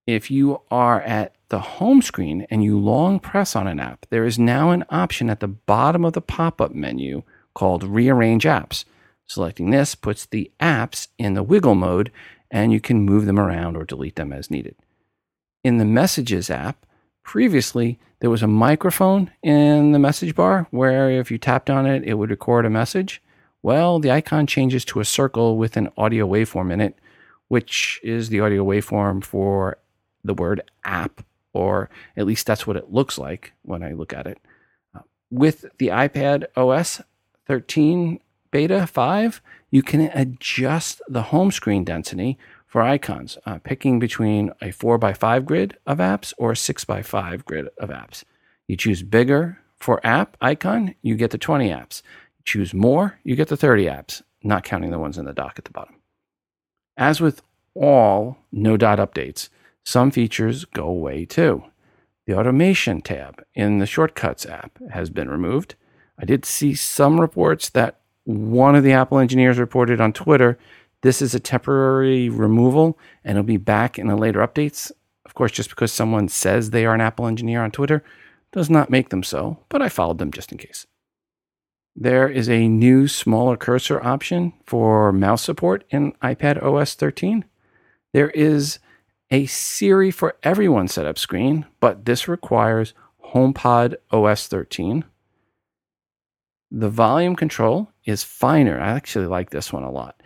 If 0.08 0.32
you 0.32 0.62
are 0.72 1.02
at 1.02 1.36
the 1.50 1.60
home 1.60 2.02
screen 2.02 2.48
and 2.50 2.64
you 2.64 2.80
long 2.80 3.20
press 3.20 3.54
on 3.54 3.68
an 3.68 3.82
app, 3.82 4.06
there 4.12 4.24
is 4.24 4.40
now 4.40 4.70
an 4.70 4.86
option 4.90 5.30
at 5.30 5.42
the 5.42 5.50
bottom 5.50 6.06
of 6.06 6.14
the 6.14 6.22
pop 6.22 6.62
up 6.62 6.74
menu 6.74 7.24
called 7.54 7.84
Rearrange 7.84 8.46
Apps. 8.46 8.86
Selecting 9.28 9.72
this 9.72 9.94
puts 9.94 10.26
the 10.26 10.50
apps 10.62 11.10
in 11.18 11.34
the 11.34 11.44
wiggle 11.44 11.76
mode 11.76 12.14
and 12.50 12.72
you 12.72 12.80
can 12.80 13.02
move 13.02 13.26
them 13.26 13.42
around 13.42 13.76
or 13.76 13.84
delete 13.84 14.16
them 14.16 14.32
as 14.32 14.50
needed. 14.50 14.78
In 15.66 15.80
the 15.80 15.86
Messages 15.86 16.50
app, 16.50 16.86
previously 17.24 18.00
there 18.22 18.30
was 18.30 18.44
a 18.44 18.48
microphone 18.48 19.32
in 19.42 19.92
the 19.92 20.00
message 20.00 20.36
bar 20.36 20.68
where 20.70 21.10
if 21.10 21.32
you 21.32 21.38
tapped 21.38 21.70
on 21.70 21.88
it, 21.88 22.04
it 22.04 22.14
would 22.14 22.30
record 22.30 22.66
a 22.66 22.70
message. 22.70 23.22
Well, 23.64 24.00
the 24.00 24.12
icon 24.12 24.48
changes 24.48 24.86
to 24.86 25.00
a 25.00 25.06
circle 25.06 25.58
with 25.58 25.76
an 25.76 25.90
audio 25.98 26.28
waveform 26.28 26.72
in 26.72 26.82
it, 26.82 26.98
which 27.48 28.00
is 28.04 28.30
the 28.30 28.40
audio 28.40 28.64
waveform 28.64 29.24
for 29.24 29.78
the 30.24 30.36
word 30.36 30.62
app, 30.84 31.24
or 31.54 31.90
at 32.16 32.28
least 32.28 32.46
that's 32.46 32.68
what 32.68 32.78
it 32.78 32.92
looks 32.92 33.18
like 33.18 33.54
when 33.64 33.82
I 33.82 33.94
look 33.94 34.14
at 34.14 34.28
it. 34.28 34.38
Uh, 34.96 35.00
with 35.32 35.66
the 35.80 35.88
iPad 35.88 36.46
OS 36.56 37.02
13 37.48 38.20
beta 38.52 38.86
5, 38.86 39.42
you 39.72 39.82
can 39.82 40.02
adjust 40.14 41.02
the 41.08 41.24
home 41.24 41.52
screen 41.52 41.84
density 41.84 42.38
for 42.72 42.82
icons, 42.82 43.38
uh, 43.46 43.60
picking 43.60 44.00
between 44.00 44.50
a 44.62 44.68
4x5 44.68 45.44
grid 45.44 45.78
of 45.86 45.98
apps 45.98 46.34
or 46.38 46.54
a 46.54 46.56
6x5 46.56 47.44
grid 47.44 47.68
of 47.78 47.90
apps. 47.90 48.24
You 48.66 48.78
choose 48.78 49.04
bigger 49.04 49.60
for 49.78 50.00
app 50.08 50.38
icon, 50.40 50.96
you 51.02 51.16
get 51.18 51.32
the 51.32 51.38
20 51.38 51.68
apps. 51.68 52.02
You 52.38 52.44
choose 52.46 52.74
more, 52.74 53.20
you 53.26 53.36
get 53.36 53.50
the 53.50 53.58
30 53.58 53.88
apps, 53.88 54.22
not 54.42 54.64
counting 54.64 54.90
the 54.90 55.00
ones 55.00 55.18
in 55.18 55.26
the 55.26 55.34
dock 55.34 55.56
at 55.58 55.66
the 55.66 55.72
bottom. 55.72 55.96
As 56.96 57.20
with 57.20 57.42
all 57.76 58.38
no 58.54 58.78
dot 58.78 59.00
updates, 59.00 59.50
some 59.84 60.10
features 60.10 60.64
go 60.64 60.88
away 60.88 61.26
too. 61.26 61.66
The 62.26 62.38
automation 62.38 63.02
tab 63.02 63.44
in 63.54 63.80
the 63.80 63.86
Shortcuts 63.86 64.46
app 64.46 64.80
has 64.92 65.10
been 65.10 65.30
removed. 65.30 65.76
I 66.18 66.24
did 66.24 66.46
see 66.46 66.74
some 66.74 67.20
reports 67.20 67.68
that 67.68 68.00
one 68.24 68.76
of 68.76 68.86
the 68.86 68.94
Apple 68.94 69.20
engineers 69.20 69.60
reported 69.60 70.00
on 70.00 70.14
Twitter 70.14 70.58
this 71.02 71.22
is 71.22 71.34
a 71.34 71.40
temporary 71.40 72.30
removal 72.30 72.98
and 73.24 73.38
it'll 73.38 73.46
be 73.46 73.58
back 73.58 73.98
in 73.98 74.08
the 74.08 74.16
later 74.16 74.40
updates. 74.40 74.92
Of 75.26 75.34
course, 75.34 75.52
just 75.52 75.70
because 75.70 75.92
someone 75.92 76.28
says 76.28 76.70
they 76.70 76.86
are 76.86 76.94
an 76.94 77.02
Apple 77.02 77.28
engineer 77.28 77.64
on 77.64 77.72
Twitter 77.72 78.04
does 78.52 78.70
not 78.70 78.90
make 78.90 79.10
them 79.10 79.24
so, 79.24 79.60
but 79.70 79.82
I 79.82 79.90
followed 79.90 80.18
them 80.18 80.32
just 80.32 80.52
in 80.52 80.58
case. 80.58 80.86
There 81.96 82.30
is 82.30 82.50
a 82.50 82.68
new 82.68 83.08
smaller 83.08 83.58
cursor 83.58 84.04
option 84.04 84.54
for 84.66 85.12
mouse 85.12 85.42
support 85.42 85.84
in 85.90 86.14
iPad 86.24 86.62
OS 86.64 86.94
13. 86.94 87.46
There 88.14 88.30
is 88.30 88.80
a 89.30 89.46
Siri 89.46 90.12
for 90.12 90.36
everyone 90.44 90.88
setup 90.88 91.18
screen, 91.18 91.66
but 91.80 92.06
this 92.06 92.28
requires 92.28 92.94
HomePod 93.34 93.96
OS 94.12 94.48
13. 94.48 95.06
The 96.70 96.90
volume 96.90 97.36
control 97.36 97.92
is 98.06 98.24
finer. 98.24 98.80
I 98.80 98.92
actually 98.92 99.28
like 99.28 99.50
this 99.50 99.74
one 99.74 99.84
a 99.84 99.92
lot 99.92 100.22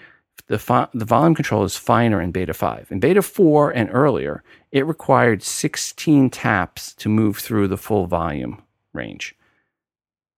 the, 0.48 0.90
the 0.94 1.06
volume 1.06 1.36
control 1.36 1.64
is 1.64 1.76
finer 1.76 2.22
in 2.22 2.32
beta 2.32 2.54
5. 2.54 2.92
In 2.92 3.00
beta 3.00 3.22
4 3.22 3.72
and 3.72 3.90
earlier, 3.92 4.44
it 4.72 4.86
required 4.86 5.42
16 5.42 6.30
taps 6.30 6.94
to 6.96 7.10
move 7.10 7.38
through 7.38 7.68
the 7.68 7.78
full 7.78 8.06
volume 8.06 8.62
range. 8.94 9.36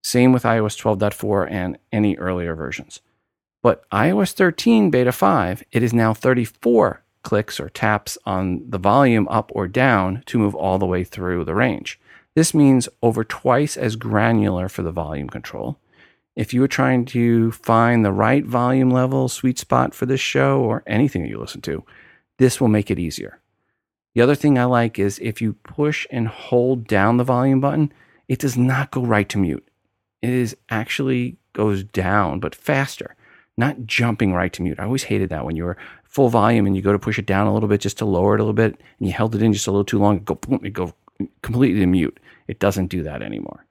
Same 0.04 0.32
with 0.32 0.44
iOS 0.44 0.82
12.4 0.82 1.52
and 1.52 1.78
any 1.92 2.16
earlier 2.18 2.56
versions. 2.56 3.02
But 3.62 3.90
iOS 3.90 4.32
13 4.32 4.90
beta 4.90 5.12
5, 5.12 5.64
it 5.72 5.84
is 5.84 5.94
now 5.94 6.14
34 6.14 7.04
clicks 7.24 7.60
or 7.60 7.70
taps 7.70 8.18
on 8.26 8.64
the 8.70 8.78
volume 8.78 9.28
up 9.28 9.52
or 9.54 9.68
down 9.68 10.24
to 10.28 10.38
move 10.38 10.56
all 10.56 10.78
the 10.78 10.86
way 10.86 11.04
through 11.04 11.44
the 11.44 11.56
range. 11.56 12.00
This 12.36 12.54
means 12.54 12.88
over 13.02 13.26
twice 13.26 13.76
as 13.76 13.98
granular 13.98 14.70
for 14.70 14.84
the 14.84 14.92
volume 14.92 15.28
control 15.28 15.78
if 16.38 16.54
you 16.54 16.62
were 16.62 16.68
trying 16.68 17.04
to 17.04 17.52
find 17.52 18.06
the 18.06 18.12
right 18.12 18.46
volume 18.46 18.92
level, 18.92 19.28
sweet 19.28 19.58
spot 19.58 19.96
for 19.96 20.06
this 20.06 20.22
show 20.22 20.62
or 20.62 20.84
anything 20.86 21.24
that 21.24 21.30
you 21.30 21.40
listen 21.40 21.62
to, 21.62 21.84
this 22.38 22.62
will 22.62 22.68
make 22.68 22.92
it 22.92 23.00
easier. 23.00 23.40
The 24.14 24.22
other 24.22 24.36
thing 24.36 24.58
I 24.58 24.66
like 24.66 25.00
is 25.00 25.18
if 25.18 25.42
you 25.42 25.54
push 25.54 26.06
and 26.12 26.28
hold 26.28 26.88
down 26.88 27.18
the 27.18 27.24
volume 27.24 27.60
button, 27.60 27.92
it 28.28 28.38
does 28.38 28.56
not 28.56 28.92
go 28.92 29.02
right 29.02 29.28
to 29.30 29.40
mute. 29.40 29.68
It 30.22 30.30
is 30.30 30.56
actually 30.70 31.38
goes 31.54 31.84
down, 31.84 32.40
but 32.40 32.54
faster, 32.54 33.16
not 33.58 33.88
jumping 33.88 34.32
right 34.32 34.54
to 34.54 34.62
mute. 34.62 34.80
I 34.80 34.84
always 34.84 35.06
hated 35.06 35.30
that 35.30 35.44
when 35.44 35.56
you 35.56 35.64
were 35.64 35.78
full 36.04 36.30
volume 36.30 36.68
and 36.68 36.76
you 36.76 36.84
go 36.84 36.92
to 36.92 37.00
push 37.00 37.18
it 37.18 37.26
down 37.26 37.48
a 37.48 37.54
little 37.54 37.70
bit 37.70 37.82
just 37.82 37.98
to 37.98 38.06
lower 38.06 38.36
it 38.36 38.40
a 38.40 38.44
little 38.44 38.54
bit 38.54 38.80
and 39.00 39.08
you 39.08 39.14
held 39.14 39.34
it 39.34 39.42
in 39.42 39.54
just 39.54 39.66
a 39.66 39.72
little 39.72 39.84
too 39.84 39.98
long, 39.98 40.18
it 40.18 40.26
go 40.26 40.36
boom, 40.36 40.60
it 40.64 40.74
go 40.74 40.94
completely 41.42 41.80
to 41.80 41.88
mute. 41.88 42.20
It 42.48 42.60
doesn't 42.60 42.88
do 42.88 43.02
that 43.04 43.24
anymore. 43.24 43.66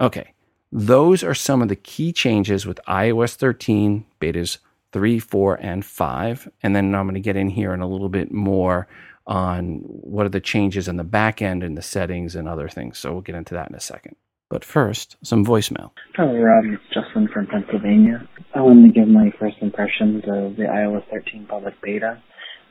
Okay, 0.00 0.34
those 0.70 1.22
are 1.22 1.34
some 1.34 1.62
of 1.62 1.68
the 1.68 1.76
key 1.76 2.12
changes 2.12 2.66
with 2.66 2.80
iOS 2.86 3.34
13 3.34 4.04
betas 4.20 4.58
3, 4.92 5.18
4, 5.18 5.54
and 5.56 5.84
5. 5.84 6.48
And 6.62 6.74
then 6.74 6.94
I'm 6.94 7.04
going 7.04 7.14
to 7.14 7.20
get 7.20 7.36
in 7.36 7.50
here 7.50 7.72
in 7.72 7.80
a 7.80 7.88
little 7.88 8.08
bit 8.08 8.32
more 8.32 8.88
on 9.26 9.80
what 9.84 10.24
are 10.24 10.30
the 10.30 10.40
changes 10.40 10.88
in 10.88 10.96
the 10.96 11.04
back 11.04 11.42
end 11.42 11.62
and 11.62 11.76
the 11.76 11.82
settings 11.82 12.34
and 12.34 12.48
other 12.48 12.68
things. 12.68 12.98
So 12.98 13.12
we'll 13.12 13.20
get 13.20 13.34
into 13.34 13.54
that 13.54 13.68
in 13.68 13.74
a 13.74 13.80
second. 13.80 14.16
But 14.48 14.64
first, 14.64 15.16
some 15.22 15.44
voicemail. 15.44 15.90
Hello, 16.14 16.34
Rob. 16.34 16.64
It's 16.64 16.82
Justin 16.94 17.28
from 17.28 17.46
Pennsylvania. 17.46 18.26
I 18.54 18.62
wanted 18.62 18.94
to 18.94 19.00
give 19.00 19.08
my 19.08 19.30
first 19.38 19.56
impressions 19.60 20.24
of 20.24 20.56
the 20.56 20.64
iOS 20.64 21.04
13 21.10 21.46
public 21.46 21.74
beta. 21.82 22.22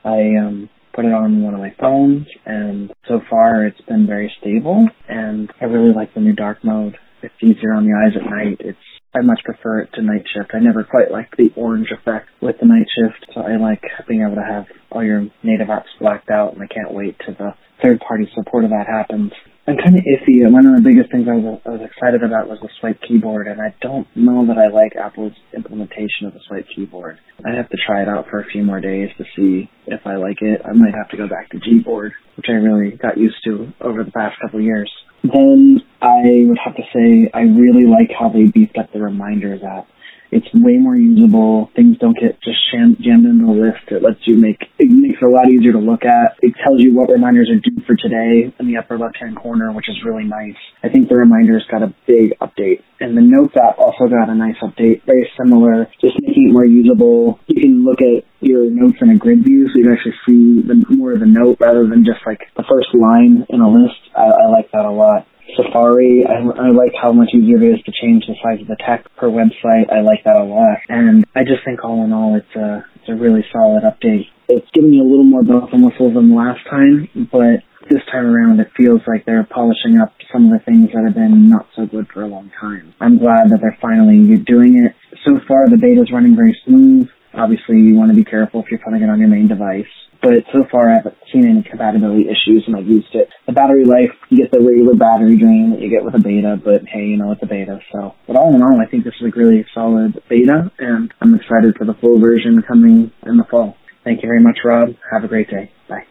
I 0.04 0.34
um, 0.44 0.68
put 0.92 1.04
it 1.04 1.12
on 1.12 1.42
one 1.42 1.54
of 1.54 1.60
my 1.60 1.72
phones, 1.78 2.26
and 2.44 2.92
so 3.06 3.20
far 3.30 3.64
it's 3.64 3.80
been 3.82 4.08
very 4.08 4.32
stable, 4.40 4.88
and 5.08 5.52
I 5.60 5.66
really 5.66 5.94
like 5.94 6.14
the 6.14 6.20
new 6.20 6.32
dark 6.32 6.64
mode 6.64 6.98
it's 7.22 7.34
easier 7.42 7.72
on 7.72 7.86
the 7.86 7.94
eyes 7.94 8.16
at 8.16 8.28
night. 8.28 8.60
It's 8.60 8.78
I 9.14 9.22
much 9.22 9.40
prefer 9.42 9.80
it 9.80 9.90
to 9.94 10.02
night 10.02 10.24
shift. 10.32 10.50
I 10.54 10.60
never 10.60 10.84
quite 10.84 11.10
liked 11.10 11.36
the 11.36 11.50
orange 11.56 11.88
effect 11.90 12.28
with 12.42 12.56
the 12.60 12.66
night 12.66 12.86
shift, 12.94 13.32
so 13.34 13.40
I 13.40 13.56
like 13.56 13.82
being 14.06 14.22
able 14.22 14.36
to 14.36 14.44
have 14.44 14.66
all 14.92 15.02
your 15.02 15.26
native 15.42 15.68
apps 15.68 15.88
blacked 15.98 16.30
out, 16.30 16.52
and 16.52 16.62
I 16.62 16.66
can't 16.66 16.92
wait 16.92 17.16
till 17.24 17.34
the 17.34 17.54
third 17.82 18.00
party 18.00 18.28
support 18.34 18.64
of 18.64 18.70
that 18.70 18.86
happens. 18.86 19.32
I'm 19.66 19.76
kind 19.76 19.96
of 19.96 20.04
iffy. 20.04 20.40
One 20.50 20.64
of 20.64 20.76
the 20.76 20.88
biggest 20.88 21.10
things 21.12 21.28
I 21.28 21.36
was, 21.36 21.60
I 21.66 21.70
was 21.70 21.84
excited 21.84 22.22
about 22.22 22.48
was 22.48 22.58
the 22.60 22.68
swipe 22.80 23.00
keyboard, 23.06 23.48
and 23.48 23.60
I 23.60 23.74
don't 23.80 24.08
know 24.16 24.46
that 24.46 24.56
I 24.56 24.68
like 24.68 24.96
Apple's 24.96 25.36
implementation 25.54 26.24
of 26.24 26.32
the 26.32 26.40
swipe 26.48 26.66
keyboard. 26.74 27.18
I 27.44 27.54
have 27.56 27.68
to 27.68 27.76
try 27.86 28.00
it 28.00 28.08
out 28.08 28.28
for 28.30 28.40
a 28.40 28.46
few 28.48 28.62
more 28.62 28.80
days 28.80 29.10
to 29.18 29.24
see 29.36 29.68
if 29.86 30.00
I 30.06 30.16
like 30.16 30.40
it. 30.40 30.62
I 30.64 30.72
might 30.72 30.94
have 30.94 31.10
to 31.10 31.16
go 31.16 31.28
back 31.28 31.50
to 31.50 31.58
Gboard, 31.58 32.12
which 32.36 32.46
I 32.48 32.52
really 32.52 32.96
got 32.96 33.18
used 33.18 33.36
to 33.44 33.72
over 33.80 34.04
the 34.04 34.10
past 34.12 34.40
couple 34.40 34.60
years. 34.60 34.90
Then 35.22 35.82
I 36.00 36.44
would 36.46 36.58
have 36.64 36.76
to 36.76 36.82
say 36.94 37.30
I 37.32 37.40
really 37.40 37.86
like 37.86 38.10
how 38.18 38.28
they 38.28 38.44
beefed 38.46 38.78
up 38.78 38.92
the 38.92 39.00
reminders 39.00 39.62
app. 39.62 39.88
It's 40.30 40.46
way 40.54 40.76
more 40.76 40.96
usable. 40.96 41.70
Things 41.74 41.98
don't 41.98 42.18
get 42.18 42.40
just 42.42 42.58
jammed 42.72 43.00
into 43.00 43.46
the 43.46 43.52
list. 43.52 43.88
It 43.88 44.02
lets 44.02 44.20
you 44.26 44.36
make 44.36 44.60
it 44.78 44.90
makes 44.90 45.18
it 45.20 45.24
a 45.24 45.28
lot 45.28 45.48
easier 45.48 45.72
to 45.72 45.78
look 45.78 46.04
at. 46.04 46.36
It 46.42 46.54
tells 46.62 46.80
you 46.80 46.94
what 46.94 47.10
reminders 47.10 47.50
are 47.50 47.60
due 47.60 47.82
for 47.86 47.96
today 47.96 48.52
in 48.58 48.66
the 48.66 48.76
upper 48.76 48.98
left 48.98 49.16
hand 49.18 49.36
corner, 49.36 49.72
which 49.72 49.88
is 49.88 49.96
really 50.04 50.24
nice. 50.24 50.58
I 50.82 50.88
think 50.88 51.08
the 51.08 51.16
reminders 51.16 51.66
got 51.70 51.82
a 51.82 51.94
big 52.06 52.38
update. 52.40 52.82
And 53.00 53.16
the 53.16 53.22
Notes 53.22 53.54
app 53.56 53.78
also 53.78 54.06
got 54.10 54.28
a 54.28 54.34
nice 54.34 54.56
update, 54.62 55.04
very 55.06 55.30
similar, 55.38 55.86
just 56.00 56.18
making 56.20 56.50
it 56.50 56.52
more 56.52 56.64
usable. 56.64 57.38
You 57.46 57.60
can 57.60 57.84
look 57.84 58.00
at 58.02 58.24
your 58.40 58.70
notes 58.70 58.98
in 59.00 59.10
a 59.10 59.16
grid 59.16 59.44
view, 59.44 59.68
so 59.68 59.78
you 59.78 59.84
can 59.84 59.92
actually 59.92 60.18
see 60.26 60.62
the, 60.66 60.84
more 60.90 61.12
of 61.12 61.20
the 61.20 61.26
note 61.26 61.58
rather 61.60 61.86
than 61.86 62.04
just 62.04 62.20
like 62.26 62.40
the 62.56 62.64
first 62.68 62.88
line 62.94 63.46
in 63.48 63.60
a 63.60 63.70
list. 63.70 63.98
I, 64.16 64.26
I 64.26 64.46
like 64.50 64.70
that 64.72 64.84
a 64.84 64.90
lot. 64.90 65.26
Safari. 65.56 66.24
I, 66.26 66.40
I 66.40 66.70
like 66.70 66.92
how 67.00 67.12
much 67.12 67.30
easier 67.34 67.62
it 67.62 67.78
is 67.78 67.84
to 67.84 67.92
change 67.92 68.26
the 68.26 68.34
size 68.42 68.60
of 68.60 68.68
the 68.68 68.76
text 68.76 69.08
per 69.16 69.28
website. 69.28 69.92
I 69.92 70.00
like 70.00 70.24
that 70.24 70.36
a 70.36 70.44
lot. 70.44 70.78
And 70.88 71.24
I 71.34 71.44
just 71.44 71.64
think 71.64 71.84
all 71.84 72.04
in 72.04 72.12
all, 72.12 72.36
it's 72.36 72.54
a, 72.56 72.84
it's 72.96 73.08
a 73.08 73.14
really 73.14 73.44
solid 73.52 73.82
update. 73.84 74.26
It's 74.48 74.68
given 74.72 74.90
me 74.90 75.00
a 75.00 75.04
little 75.04 75.24
more 75.24 75.42
bells 75.42 75.70
and 75.72 75.84
whistles 75.84 76.14
than 76.14 76.34
last 76.34 76.60
time, 76.70 77.08
but 77.30 77.60
this 77.90 78.04
time 78.12 78.26
around 78.26 78.60
it 78.60 78.68
feels 78.76 79.00
like 79.06 79.24
they're 79.24 79.44
polishing 79.44 79.98
up 79.98 80.12
some 80.32 80.52
of 80.52 80.58
the 80.58 80.64
things 80.64 80.90
that 80.92 81.04
have 81.04 81.14
been 81.14 81.48
not 81.48 81.66
so 81.74 81.86
good 81.86 82.08
for 82.12 82.22
a 82.22 82.26
long 82.26 82.50
time. 82.60 82.94
I'm 83.00 83.18
glad 83.18 83.50
that 83.50 83.60
they're 83.60 83.78
finally 83.80 84.36
doing 84.36 84.84
it. 84.84 84.94
So 85.24 85.40
far 85.46 85.68
the 85.68 85.76
beta 85.76 86.02
is 86.02 86.12
running 86.12 86.36
very 86.36 86.56
smooth. 86.66 87.08
Obviously 87.32 87.80
you 87.80 87.94
want 87.94 88.10
to 88.10 88.16
be 88.16 88.24
careful 88.24 88.62
if 88.62 88.70
you're 88.70 88.80
putting 88.80 89.02
it 89.02 89.10
on 89.10 89.20
your 89.20 89.28
main 89.28 89.48
device 89.48 89.88
but 90.22 90.44
so 90.52 90.64
far 90.70 90.90
I 90.90 90.96
haven't 90.96 91.16
seen 91.32 91.46
any 91.46 91.62
compatibility 91.62 92.26
issues 92.26 92.64
and 92.66 92.76
I've 92.76 92.86
used 92.86 93.14
it. 93.14 93.28
The 93.46 93.52
battery 93.52 93.84
life, 93.84 94.10
you 94.30 94.38
get 94.38 94.50
the 94.50 94.60
regular 94.60 94.94
battery 94.94 95.36
drain 95.36 95.70
that 95.70 95.80
you 95.80 95.90
get 95.90 96.04
with 96.04 96.14
a 96.14 96.18
beta, 96.18 96.60
but 96.62 96.82
hey, 96.86 97.04
you 97.04 97.16
know, 97.16 97.32
it's 97.32 97.42
a 97.42 97.46
beta. 97.46 97.80
So, 97.92 98.14
but 98.26 98.36
all 98.36 98.54
in 98.54 98.62
all, 98.62 98.80
I 98.80 98.86
think 98.86 99.04
this 99.04 99.14
is 99.20 99.32
a 99.32 99.38
really 99.38 99.64
solid 99.74 100.20
beta 100.28 100.70
and 100.78 101.12
I'm 101.20 101.34
excited 101.34 101.76
for 101.76 101.84
the 101.84 101.94
full 102.00 102.18
version 102.18 102.62
coming 102.66 103.10
in 103.26 103.36
the 103.36 103.44
fall. 103.50 103.76
Thank 104.04 104.22
you 104.22 104.28
very 104.28 104.42
much, 104.42 104.58
Rob. 104.64 104.90
Have 105.12 105.24
a 105.24 105.28
great 105.28 105.50
day. 105.50 105.70
Bye. 105.88 106.04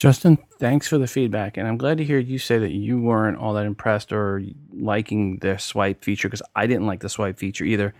Justin, 0.00 0.38
thanks 0.58 0.88
for 0.88 0.98
the 0.98 1.06
feedback. 1.06 1.56
And 1.56 1.68
I'm 1.68 1.76
glad 1.76 1.98
to 1.98 2.04
hear 2.04 2.18
you 2.18 2.38
say 2.38 2.58
that 2.58 2.72
you 2.72 3.00
weren't 3.00 3.38
all 3.38 3.54
that 3.54 3.66
impressed 3.66 4.12
or 4.12 4.42
liking 4.72 5.38
the 5.38 5.58
swipe 5.58 6.04
feature 6.04 6.28
because 6.28 6.42
I 6.54 6.66
didn't 6.66 6.86
like 6.86 7.00
the 7.00 7.08
swipe 7.08 7.38
feature 7.38 7.64
either. 7.64 7.94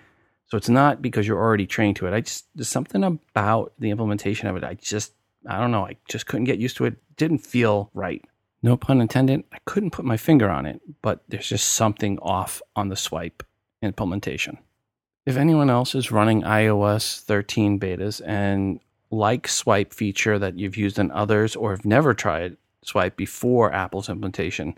So 0.46 0.58
it's 0.58 0.68
not 0.68 1.00
because 1.00 1.26
you're 1.26 1.40
already 1.40 1.66
trained 1.66 1.96
to 1.96 2.06
it. 2.06 2.12
I 2.12 2.20
just, 2.20 2.46
there's 2.54 2.68
something 2.68 3.02
about 3.04 3.72
the 3.78 3.90
implementation 3.90 4.48
of 4.48 4.56
it. 4.56 4.64
I 4.64 4.74
just 4.74 5.12
I 5.46 5.58
don't 5.58 5.70
know. 5.70 5.86
I 5.86 5.96
just 6.08 6.26
couldn't 6.26 6.44
get 6.44 6.58
used 6.58 6.76
to 6.78 6.84
it. 6.84 6.96
Didn't 7.16 7.38
feel 7.38 7.90
right. 7.94 8.24
No 8.62 8.76
pun 8.76 9.00
intended. 9.00 9.44
I 9.52 9.58
couldn't 9.64 9.90
put 9.90 10.04
my 10.04 10.16
finger 10.16 10.48
on 10.48 10.66
it, 10.66 10.80
but 11.02 11.22
there's 11.28 11.48
just 11.48 11.70
something 11.70 12.18
off 12.20 12.62
on 12.76 12.88
the 12.88 12.96
swipe 12.96 13.42
implementation. 13.82 14.58
If 15.26 15.36
anyone 15.36 15.70
else 15.70 15.94
is 15.94 16.12
running 16.12 16.42
iOS 16.42 17.20
13 17.20 17.78
betas 17.78 18.20
and 18.24 18.80
like 19.10 19.46
swipe 19.46 19.92
feature 19.92 20.38
that 20.38 20.58
you've 20.58 20.76
used 20.76 20.98
in 20.98 21.10
others 21.10 21.54
or 21.54 21.70
have 21.70 21.84
never 21.84 22.14
tried 22.14 22.56
swipe 22.82 23.16
before 23.16 23.72
Apple's 23.72 24.08
implementation, 24.08 24.76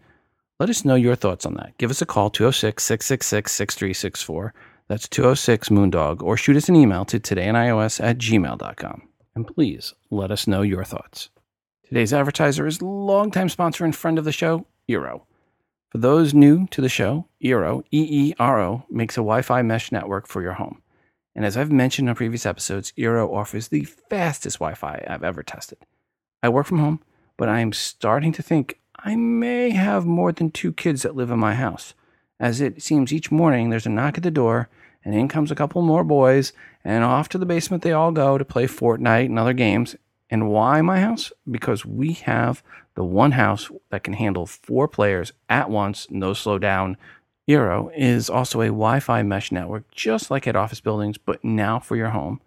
let 0.59 0.71
us 0.71 0.85
know 0.85 0.95
your 0.95 1.17
thoughts 1.17 1.47
on 1.47 1.55
that. 1.55 1.77
Give 1.79 1.91
us 1.91 2.03
a 2.03 2.07
call 2.07 2.31
206 2.31 2.83
666 2.83 3.53
6364. 3.53 4.55
That's 4.89 5.09
206 5.09 5.71
Moondog, 5.71 6.23
or 6.23 6.37
shoot 6.37 6.57
us 6.57 6.69
an 6.69 6.77
email 6.77 7.05
to 7.07 7.19
todayinios 7.19 8.03
at 8.03 8.19
gmail.com. 8.19 9.09
And 9.35 9.47
please 9.47 9.95
let 10.11 10.31
us 10.31 10.47
know 10.47 10.63
your 10.63 10.85
thoughts. 10.85 11.31
Today's 11.87 12.13
advertiser 12.13 12.67
is 12.67 12.81
longtime 12.81 13.49
sponsor 13.49 13.85
and 13.85 13.95
friend 13.95 14.19
of 14.19 14.25
the 14.25 14.33
show, 14.33 14.67
Eero. 14.89 15.23
For 15.91 15.99
those 15.99 16.35
new 16.35 16.67
to 16.69 16.81
the 16.81 16.89
show, 16.89 17.29
Eero, 17.43 17.83
E 17.91 18.29
E 18.31 18.35
R 18.39 18.61
O, 18.61 18.85
makes 18.91 19.17
a 19.17 19.21
Wi 19.21 19.43
Fi 19.43 19.63
mesh 19.63 19.93
network 19.93 20.27
for 20.27 20.43
your 20.43 20.55
home. 20.55 20.83
And 21.35 21.45
as 21.45 21.57
I've 21.57 21.73
mentioned 21.73 22.09
in 22.09 22.15
previous 22.15 22.47
episodes, 22.47 22.93
Eero 22.97 23.33
offers 23.33 23.69
the 23.69 23.85
fastest 23.85 24.59
Wi 24.59 24.75
Fi 24.75 25.05
I've 25.07 25.25
ever 25.25 25.43
tested. 25.43 25.79
I 26.43 26.49
work 26.49 26.67
from 26.67 26.79
home, 26.79 27.01
but 27.37 27.49
I 27.49 27.61
am 27.61 27.73
starting 27.73 28.33
to 28.33 28.43
think 28.43 28.79
I 28.97 29.17
may 29.17 29.71
have 29.71 30.07
more 30.07 30.33
than 30.33 30.51
two 30.51 30.73
kids 30.73 31.03
that 31.03 31.17
live 31.17 31.31
in 31.31 31.39
my 31.39 31.55
house, 31.55 31.95
as 32.39 32.61
it 32.61 32.83
seems 32.83 33.13
each 33.13 33.31
morning 33.31 33.71
there's 33.71 33.87
a 33.87 33.91
knock 33.91 34.17
at 34.17 34.23
the 34.23 34.31
door, 34.31 34.69
and 35.05 35.15
in 35.15 35.29
comes 35.29 35.51
a 35.51 35.57
couple 35.57 35.83
more 35.83 36.05
boys, 36.05 36.53
and 36.85 37.03
off 37.03 37.29
to 37.31 37.39
the 37.39 37.47
basement 37.47 37.83
they 37.83 37.93
all 37.93 38.13
go 38.13 38.37
to 38.37 38.45
play 38.45 38.67
Fortnite 38.67 39.27
and 39.27 39.39
other 39.39 39.55
games. 39.55 39.97
And 40.31 40.49
why 40.49 40.81
my 40.83 41.01
house? 41.01 41.33
Because 41.51 41.85
we 41.85 42.13
have 42.13 42.63
the 42.95 43.05
one 43.05 43.33
house 43.33 43.71
that 43.91 44.05
can 44.05 44.15
handle 44.15 44.47
four 44.47 44.89
players 44.89 45.33
at 45.49 45.71
once, 45.71 46.07
no 46.11 46.35
slow 46.35 46.59
down. 46.59 46.97
Eero 47.49 47.91
is 47.95 48.31
also 48.31 48.61
a 48.61 48.67
Wi 48.67 49.01
Fi 49.01 49.23
mesh 49.23 49.53
network, 49.53 49.91
just 49.91 50.31
like 50.31 50.47
at 50.47 50.57
office 50.57 50.81
buildings, 50.81 51.19
but 51.19 51.45
now 51.45 51.79
for 51.79 51.97
your 51.97 52.11
home. 52.11 52.41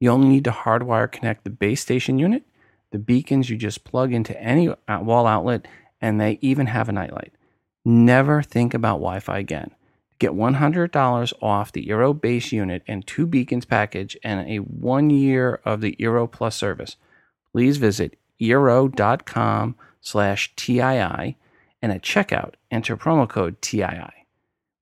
You 0.00 0.10
only 0.10 0.28
need 0.28 0.44
to 0.44 0.50
hardwire 0.50 1.10
connect 1.10 1.44
the 1.44 1.50
base 1.50 1.80
station 1.80 2.18
unit. 2.18 2.42
The 2.90 2.98
beacons 2.98 3.48
you 3.48 3.56
just 3.56 3.84
plug 3.84 4.12
into 4.12 4.40
any 4.40 4.74
wall 4.88 5.26
outlet, 5.26 5.68
and 6.00 6.20
they 6.20 6.38
even 6.40 6.66
have 6.66 6.88
a 6.88 6.92
nightlight. 6.92 7.32
Never 7.84 8.42
think 8.42 8.74
about 8.74 8.94
Wi 8.94 9.20
Fi 9.20 9.38
again. 9.38 9.70
Get 10.20 10.32
$100 10.32 11.32
off 11.42 11.72
the 11.72 11.86
Eero 11.86 12.18
base 12.18 12.52
unit 12.52 12.82
and 12.86 13.06
two 13.06 13.26
beacons 13.26 13.64
package 13.64 14.18
and 14.22 14.46
a 14.48 14.58
one 14.58 15.08
year 15.08 15.60
of 15.64 15.80
the 15.80 15.96
Eero 15.98 16.30
Plus 16.30 16.54
service. 16.54 16.96
Please 17.52 17.78
visit 17.78 18.18
eero.com 18.38 19.76
slash 20.02 20.54
TII 20.56 21.36
and 21.82 21.92
at 21.92 22.02
checkout, 22.02 22.54
enter 22.70 22.98
promo 22.98 23.26
code 23.26 23.62
TII. 23.62 24.26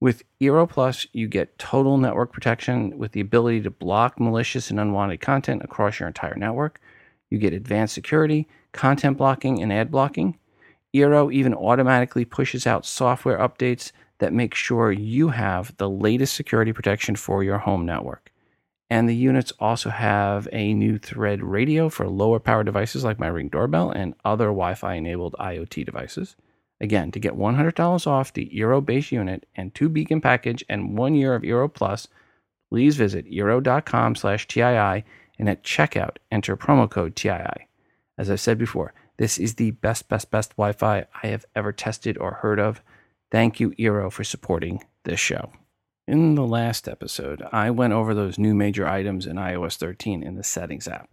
With 0.00 0.24
Eero 0.40 0.68
Plus, 0.68 1.06
you 1.12 1.28
get 1.28 1.56
total 1.56 1.98
network 1.98 2.32
protection 2.32 2.98
with 2.98 3.12
the 3.12 3.20
ability 3.20 3.62
to 3.62 3.70
block 3.70 4.18
malicious 4.18 4.70
and 4.70 4.80
unwanted 4.80 5.20
content 5.20 5.62
across 5.62 6.00
your 6.00 6.08
entire 6.08 6.36
network. 6.36 6.80
You 7.30 7.38
get 7.38 7.52
advanced 7.52 7.94
security, 7.94 8.48
content 8.72 9.16
blocking, 9.16 9.62
and 9.62 9.72
ad 9.72 9.92
blocking. 9.92 10.36
Eero 10.92 11.32
even 11.32 11.54
automatically 11.54 12.24
pushes 12.24 12.66
out 12.66 12.84
software 12.84 13.38
updates 13.38 13.92
that 14.18 14.32
make 14.32 14.54
sure 14.54 14.90
you 14.92 15.28
have 15.28 15.76
the 15.76 15.88
latest 15.88 16.34
security 16.34 16.72
protection 16.72 17.16
for 17.16 17.42
your 17.42 17.58
home 17.58 17.86
network. 17.86 18.32
And 18.90 19.08
the 19.08 19.14
units 19.14 19.52
also 19.60 19.90
have 19.90 20.48
a 20.52 20.72
new 20.72 20.98
thread 20.98 21.42
radio 21.42 21.88
for 21.88 22.08
lower 22.08 22.40
power 22.40 22.64
devices 22.64 23.04
like 23.04 23.18
my 23.18 23.28
Ring 23.28 23.48
doorbell 23.48 23.90
and 23.90 24.14
other 24.24 24.46
Wi 24.46 24.74
Fi 24.74 24.94
enabled 24.94 25.36
IoT 25.38 25.84
devices. 25.84 26.36
Again, 26.80 27.10
to 27.10 27.20
get 27.20 27.34
$100 27.36 28.06
off 28.06 28.32
the 28.32 28.50
Eero 28.54 28.84
base 28.84 29.12
unit 29.12 29.46
and 29.56 29.74
two 29.74 29.88
beacon 29.88 30.20
package 30.20 30.64
and 30.68 30.96
one 30.96 31.14
year 31.14 31.34
of 31.34 31.42
Eero 31.42 31.72
Plus, 31.72 32.08
please 32.70 32.96
visit 32.96 33.30
eero.com 33.30 34.14
slash 34.14 34.46
TII 34.46 35.04
and 35.38 35.48
at 35.48 35.64
checkout, 35.64 36.16
enter 36.30 36.56
promo 36.56 36.88
code 36.88 37.14
TII. 37.14 37.66
As 38.16 38.30
I've 38.30 38.40
said 38.40 38.58
before, 38.58 38.94
this 39.18 39.38
is 39.38 39.54
the 39.54 39.72
best, 39.72 40.08
best, 40.08 40.30
best 40.30 40.50
Wi 40.56 40.72
Fi 40.72 41.06
I 41.22 41.26
have 41.26 41.44
ever 41.54 41.72
tested 41.72 42.16
or 42.18 42.34
heard 42.34 42.60
of. 42.60 42.80
Thank 43.30 43.60
you, 43.60 43.70
Eero, 43.72 44.10
for 44.10 44.24
supporting 44.24 44.82
this 45.04 45.20
show. 45.20 45.52
In 46.06 46.34
the 46.34 46.46
last 46.46 46.88
episode, 46.88 47.42
I 47.52 47.70
went 47.70 47.92
over 47.92 48.14
those 48.14 48.38
new 48.38 48.54
major 48.54 48.88
items 48.88 49.26
in 49.26 49.36
iOS 49.36 49.76
13 49.76 50.22
in 50.22 50.36
the 50.36 50.42
Settings 50.42 50.88
app. 50.88 51.10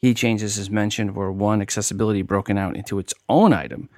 Key 0.00 0.14
changes, 0.14 0.58
as 0.58 0.70
mentioned, 0.70 1.14
were 1.14 1.30
one, 1.30 1.60
accessibility 1.60 2.22
broken 2.22 2.56
out 2.56 2.76
into 2.76 2.98
its 2.98 3.12
own 3.28 3.52
item, 3.52 3.90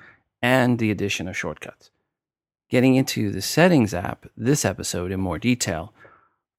and 0.43 0.79
the 0.79 0.91
addition 0.91 1.29
of 1.29 1.37
shortcuts. 1.37 1.91
Getting 2.69 2.97
into 2.97 3.31
the 3.31 3.43
Settings 3.43 3.95
app, 3.95 4.27
this 4.37 4.65
episode 4.65 5.13
in 5.13 5.21
more 5.21 5.39
detail, 5.39 5.93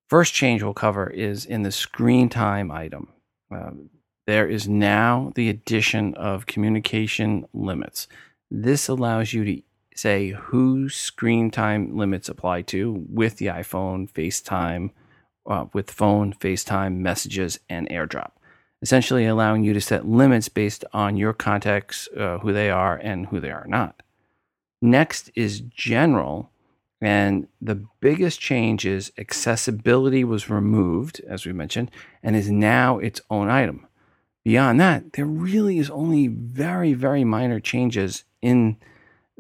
first 0.08 0.34
change 0.34 0.64
we'll 0.64 0.74
cover 0.74 1.10
is 1.10 1.46
in 1.46 1.64
the 1.64 1.72
screen 1.72 2.30
time 2.30 2.72
item. 2.72 3.10
Um, 3.50 3.90
there 4.28 4.48
is 4.48 4.70
now 4.70 5.34
the 5.36 5.50
addition 5.50 6.14
of 6.16 6.46
communication 6.46 7.46
limits. 7.54 8.08
This 8.50 8.88
allows 8.88 9.34
you 9.34 9.44
to 9.44 9.62
say 9.96 10.30
whose 10.30 10.96
screen 10.96 11.52
time 11.52 11.96
limits 11.96 12.30
apply 12.30 12.64
to 12.64 13.06
with 13.10 13.38
the 13.38 13.48
iPhone, 13.48 14.12
FaceTime, 14.12 14.92
uh, 15.46 15.66
with 15.74 15.92
phone, 15.92 16.34
FaceTime, 16.34 16.98
messages, 16.98 17.60
and 17.70 17.90
AirDrop. 17.90 18.32
Essentially, 18.82 19.26
allowing 19.26 19.64
you 19.64 19.74
to 19.74 19.82
set 19.82 20.08
limits 20.08 20.50
based 20.50 20.84
on 20.92 21.18
your 21.18 21.34
contacts, 21.34 22.10
uh, 22.18 22.40
who 22.40 22.52
they 22.52 22.70
are, 22.70 22.98
and 22.98 23.28
who 23.28 23.40
they 23.40 23.52
are 23.52 23.66
not. 23.68 24.02
Next 24.82 25.30
is 25.36 25.60
general, 25.62 26.52
and 27.00 27.48
the 27.62 27.84
biggest 28.00 28.40
change 28.40 28.86
is 28.86 29.12
accessibility 29.18 30.24
was 30.24 30.50
removed, 30.50 31.22
as 31.28 31.46
we 31.46 31.54
mentioned, 31.54 31.92
and 32.24 32.36
is 32.36 32.50
now 32.50 32.98
its 32.98 33.22
own 33.30 33.50
item. 33.50 33.86
Beyond 34.44 34.80
that, 34.80 35.14
there 35.14 35.26
really 35.26 35.78
is 35.78 35.92
only 35.92 36.28
very, 36.28 36.94
very 36.94 37.24
minor 37.24 37.60
changes 37.60 38.24
in 38.42 38.78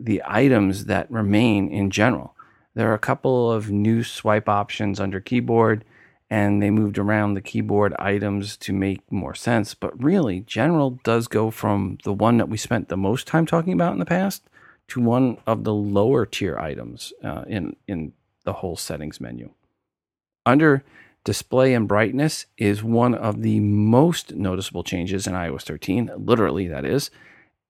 the 0.04 0.22
items 0.26 0.86
that 0.86 1.10
remain 1.12 1.70
in 1.70 1.90
general. 1.92 2.36
There 2.74 2.90
are 2.90 2.96
a 2.96 3.00
couple 3.00 3.52
of 3.52 3.70
new 3.70 4.04
swipe 4.04 4.48
options 4.48 5.00
under 5.00 5.20
keyboard, 5.20 5.84
and 6.30 6.62
they 6.62 6.70
moved 6.70 6.98
around 6.98 7.34
the 7.34 7.42
keyboard 7.42 7.94
items 8.00 8.56
to 8.58 8.74
make 8.74 9.12
more 9.12 9.36
sense. 9.36 9.74
But 9.74 10.02
really, 10.02 10.42
general 10.42 10.92
does 11.04 11.28
go 11.28 11.52
from 11.52 11.98
the 12.04 12.14
one 12.14 12.38
that 12.38 12.50
we 12.50 12.58
spent 12.58 12.88
the 12.88 12.98
most 12.98 13.28
time 13.28 13.46
talking 13.46 13.74
about 13.74 13.94
in 13.94 14.00
the 14.00 14.06
past 14.06 14.44
to 14.90 15.02
one 15.02 15.38
of 15.46 15.64
the 15.64 15.74
lower 15.74 16.26
tier 16.26 16.58
items 16.58 17.14
uh, 17.24 17.44
in 17.48 17.76
in 17.88 18.14
the 18.44 18.54
whole 18.54 18.78
settings 18.78 19.20
menu. 19.20 19.52
Under 20.46 20.84
display 21.24 21.74
and 21.74 21.88
brightness 21.88 22.46
is 22.58 22.84
one 22.84 23.14
of 23.14 23.42
the 23.42 23.60
most 23.60 24.34
noticeable 24.34 24.84
changes 24.84 25.28
in 25.28 25.34
iOS 25.34 25.62
13, 25.64 26.12
literally 26.18 26.68
that 26.68 26.84
is, 26.84 27.12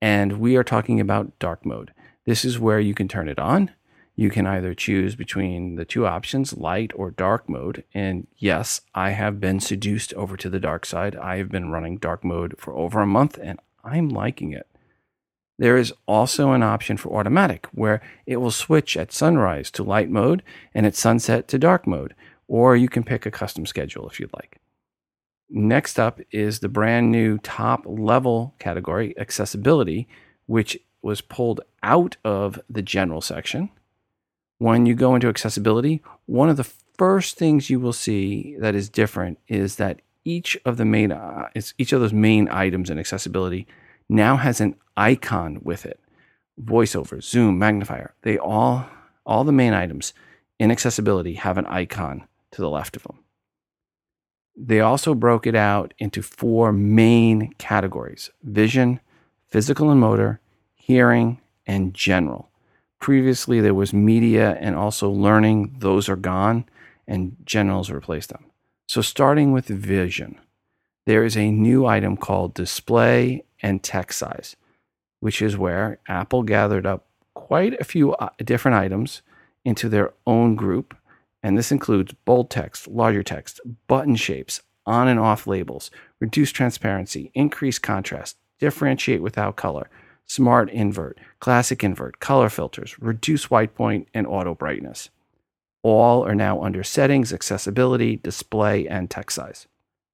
and 0.00 0.38
we 0.38 0.56
are 0.56 0.64
talking 0.64 1.00
about 1.00 1.38
dark 1.38 1.66
mode. 1.66 1.92
This 2.24 2.44
is 2.44 2.58
where 2.58 2.80
you 2.80 2.94
can 2.94 3.08
turn 3.08 3.28
it 3.28 3.38
on. 3.38 3.70
You 4.14 4.30
can 4.30 4.46
either 4.46 4.74
choose 4.74 5.16
between 5.16 5.76
the 5.76 5.84
two 5.84 6.06
options, 6.06 6.56
light 6.56 6.92
or 6.94 7.10
dark 7.10 7.48
mode. 7.48 7.84
And 7.94 8.26
yes, 8.36 8.82
I 8.94 9.10
have 9.10 9.40
been 9.40 9.58
seduced 9.58 10.12
over 10.14 10.36
to 10.36 10.50
the 10.50 10.60
dark 10.60 10.84
side. 10.84 11.16
I 11.16 11.38
have 11.38 11.50
been 11.50 11.70
running 11.70 11.96
dark 11.96 12.22
mode 12.22 12.54
for 12.58 12.74
over 12.74 13.00
a 13.00 13.06
month 13.06 13.38
and 13.42 13.58
I'm 13.82 14.08
liking 14.08 14.52
it. 14.52 14.66
There 15.58 15.76
is 15.76 15.92
also 16.06 16.52
an 16.52 16.62
option 16.62 16.96
for 16.96 17.18
automatic 17.18 17.66
where 17.72 18.00
it 18.26 18.36
will 18.38 18.50
switch 18.50 18.96
at 18.96 19.12
sunrise 19.12 19.70
to 19.72 19.82
light 19.82 20.10
mode 20.10 20.42
and 20.74 20.86
at 20.86 20.96
sunset 20.96 21.46
to 21.48 21.58
dark 21.58 21.86
mode, 21.86 22.14
or 22.48 22.76
you 22.76 22.88
can 22.88 23.04
pick 23.04 23.26
a 23.26 23.30
custom 23.30 23.66
schedule 23.66 24.08
if 24.08 24.18
you'd 24.18 24.32
like. 24.34 24.58
Next 25.48 26.00
up 26.00 26.20
is 26.30 26.60
the 26.60 26.68
brand 26.68 27.12
new 27.12 27.38
top 27.38 27.84
level 27.86 28.54
category, 28.58 29.16
accessibility, 29.18 30.08
which 30.46 30.78
was 31.02 31.20
pulled 31.20 31.60
out 31.82 32.16
of 32.24 32.60
the 32.68 32.82
general 32.82 33.20
section. 33.20 33.70
When 34.58 34.86
you 34.86 34.94
go 34.94 35.14
into 35.14 35.28
accessibility, 35.28 36.02
one 36.26 36.48
of 36.48 36.56
the 36.56 36.70
first 36.96 37.36
things 37.36 37.68
you 37.68 37.80
will 37.80 37.92
see 37.92 38.56
that 38.60 38.74
is 38.74 38.88
different 38.88 39.38
is 39.48 39.76
that 39.76 40.00
each 40.24 40.56
of 40.64 40.76
the 40.76 40.84
main 40.84 41.10
uh, 41.10 41.48
each 41.78 41.92
of 41.92 42.00
those 42.00 42.12
main 42.12 42.48
items 42.48 42.90
in 42.90 42.98
accessibility 42.98 43.66
now 44.08 44.36
has 44.36 44.60
an 44.60 44.76
icon 44.96 45.58
with 45.62 45.84
it. 45.84 45.98
Voiceover, 46.62 47.22
zoom, 47.22 47.58
magnifier, 47.58 48.14
they 48.22 48.38
all 48.38 48.86
all 49.26 49.42
the 49.42 49.52
main 49.52 49.72
items 49.72 50.12
in 50.60 50.70
accessibility 50.70 51.34
have 51.34 51.58
an 51.58 51.66
icon 51.66 52.26
to 52.52 52.60
the 52.60 52.70
left 52.70 52.96
of 52.96 53.02
them. 53.02 53.18
They 54.54 54.80
also 54.80 55.14
broke 55.14 55.46
it 55.46 55.56
out 55.56 55.94
into 55.98 56.22
four 56.22 56.72
main 56.72 57.52
categories: 57.58 58.30
vision, 58.44 59.00
physical 59.48 59.90
and 59.90 59.98
motor, 59.98 60.40
hearing, 60.74 61.40
and 61.66 61.94
general. 61.94 62.50
Previously, 63.00 63.60
there 63.60 63.74
was 63.74 63.92
media 63.92 64.56
and 64.60 64.76
also 64.76 65.10
learning. 65.10 65.76
Those 65.78 66.08
are 66.08 66.16
gone, 66.16 66.64
and 67.06 67.36
generals 67.44 67.90
replaced 67.90 68.30
them. 68.30 68.44
So, 68.86 69.00
starting 69.00 69.52
with 69.52 69.66
vision, 69.66 70.38
there 71.06 71.24
is 71.24 71.36
a 71.36 71.50
new 71.50 71.86
item 71.86 72.16
called 72.16 72.54
display 72.54 73.44
and 73.60 73.82
text 73.82 74.18
size, 74.18 74.56
which 75.20 75.42
is 75.42 75.56
where 75.56 75.98
Apple 76.08 76.42
gathered 76.42 76.86
up 76.86 77.06
quite 77.34 77.80
a 77.80 77.84
few 77.84 78.12
uh, 78.14 78.30
different 78.38 78.76
items 78.76 79.22
into 79.64 79.88
their 79.88 80.12
own 80.26 80.54
group. 80.54 80.96
And 81.42 81.58
this 81.58 81.72
includes 81.72 82.14
bold 82.24 82.50
text, 82.50 82.86
larger 82.86 83.22
text, 83.22 83.60
button 83.88 84.14
shapes, 84.14 84.60
on 84.86 85.08
and 85.08 85.18
off 85.18 85.46
labels, 85.46 85.90
reduced 86.20 86.54
transparency, 86.54 87.30
increased 87.34 87.82
contrast, 87.82 88.36
differentiate 88.58 89.22
without 89.22 89.56
color, 89.56 89.88
smart 90.26 90.70
invert, 90.70 91.18
classic 91.40 91.84
invert, 91.84 92.20
color 92.20 92.48
filters, 92.48 92.98
reduce 92.98 93.50
white 93.50 93.74
point, 93.74 94.08
and 94.14 94.26
auto 94.26 94.54
brightness. 94.54 95.10
All 95.82 96.24
are 96.26 96.34
now 96.34 96.62
under 96.62 96.82
settings, 96.84 97.32
accessibility, 97.32 98.16
display, 98.16 98.86
and 98.86 99.10
text 99.10 99.36
size. 99.36 99.66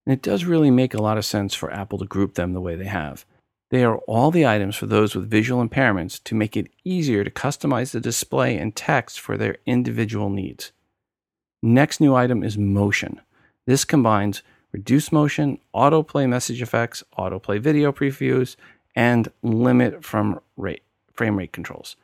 And 0.05 0.13
it 0.13 0.21
does 0.21 0.45
really 0.45 0.71
make 0.71 0.93
a 0.93 1.01
lot 1.01 1.17
of 1.17 1.25
sense 1.25 1.53
for 1.53 1.71
Apple 1.71 1.99
to 1.99 2.05
group 2.05 2.33
them 2.33 2.53
the 2.53 2.61
way 2.61 2.75
they 2.75 2.85
have. 2.85 3.25
They 3.69 3.83
are 3.83 3.97
all 3.99 4.31
the 4.31 4.47
items 4.47 4.75
for 4.75 4.87
those 4.87 5.13
with 5.13 5.29
visual 5.29 5.65
impairments 5.65 6.23
to 6.23 6.33
make 6.33 6.57
it 6.57 6.71
easier 6.83 7.23
to 7.23 7.29
customize 7.29 7.91
the 7.91 7.99
display 7.99 8.57
and 8.57 8.75
text 8.75 9.19
for 9.19 9.37
their 9.37 9.57
individual 9.67 10.29
needs. 10.29 10.71
Next 11.61 12.01
new 12.01 12.15
item 12.15 12.43
is 12.43 12.57
motion. 12.57 13.21
This 13.67 13.85
combines 13.85 14.41
reduce 14.71 15.11
motion, 15.11 15.59
autoplay 15.75 16.27
message 16.27 16.61
effects, 16.61 17.03
autoplay 17.17 17.59
video 17.59 17.91
previews, 17.91 18.55
and 18.95 19.31
limit 19.41 20.03
from 20.03 20.39
rate, 20.57 20.83
frame 21.13 21.37
rate 21.37 21.53
controls. 21.53 21.95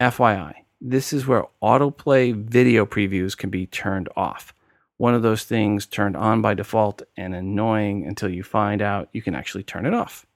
FYI, 0.00 0.54
this 0.80 1.12
is 1.12 1.26
where 1.26 1.46
autoplay 1.62 2.34
video 2.34 2.84
previews 2.84 3.36
can 3.36 3.50
be 3.50 3.66
turned 3.66 4.08
off. 4.16 4.52
One 4.96 5.14
of 5.14 5.22
those 5.22 5.44
things 5.44 5.86
turned 5.86 6.16
on 6.16 6.42
by 6.42 6.54
default 6.54 7.02
and 7.16 7.34
annoying 7.34 8.06
until 8.06 8.28
you 8.28 8.42
find 8.42 8.82
out 8.82 9.08
you 9.12 9.22
can 9.22 9.34
actually 9.34 9.64
turn 9.64 9.86
it 9.86 9.94
off. 9.94 10.26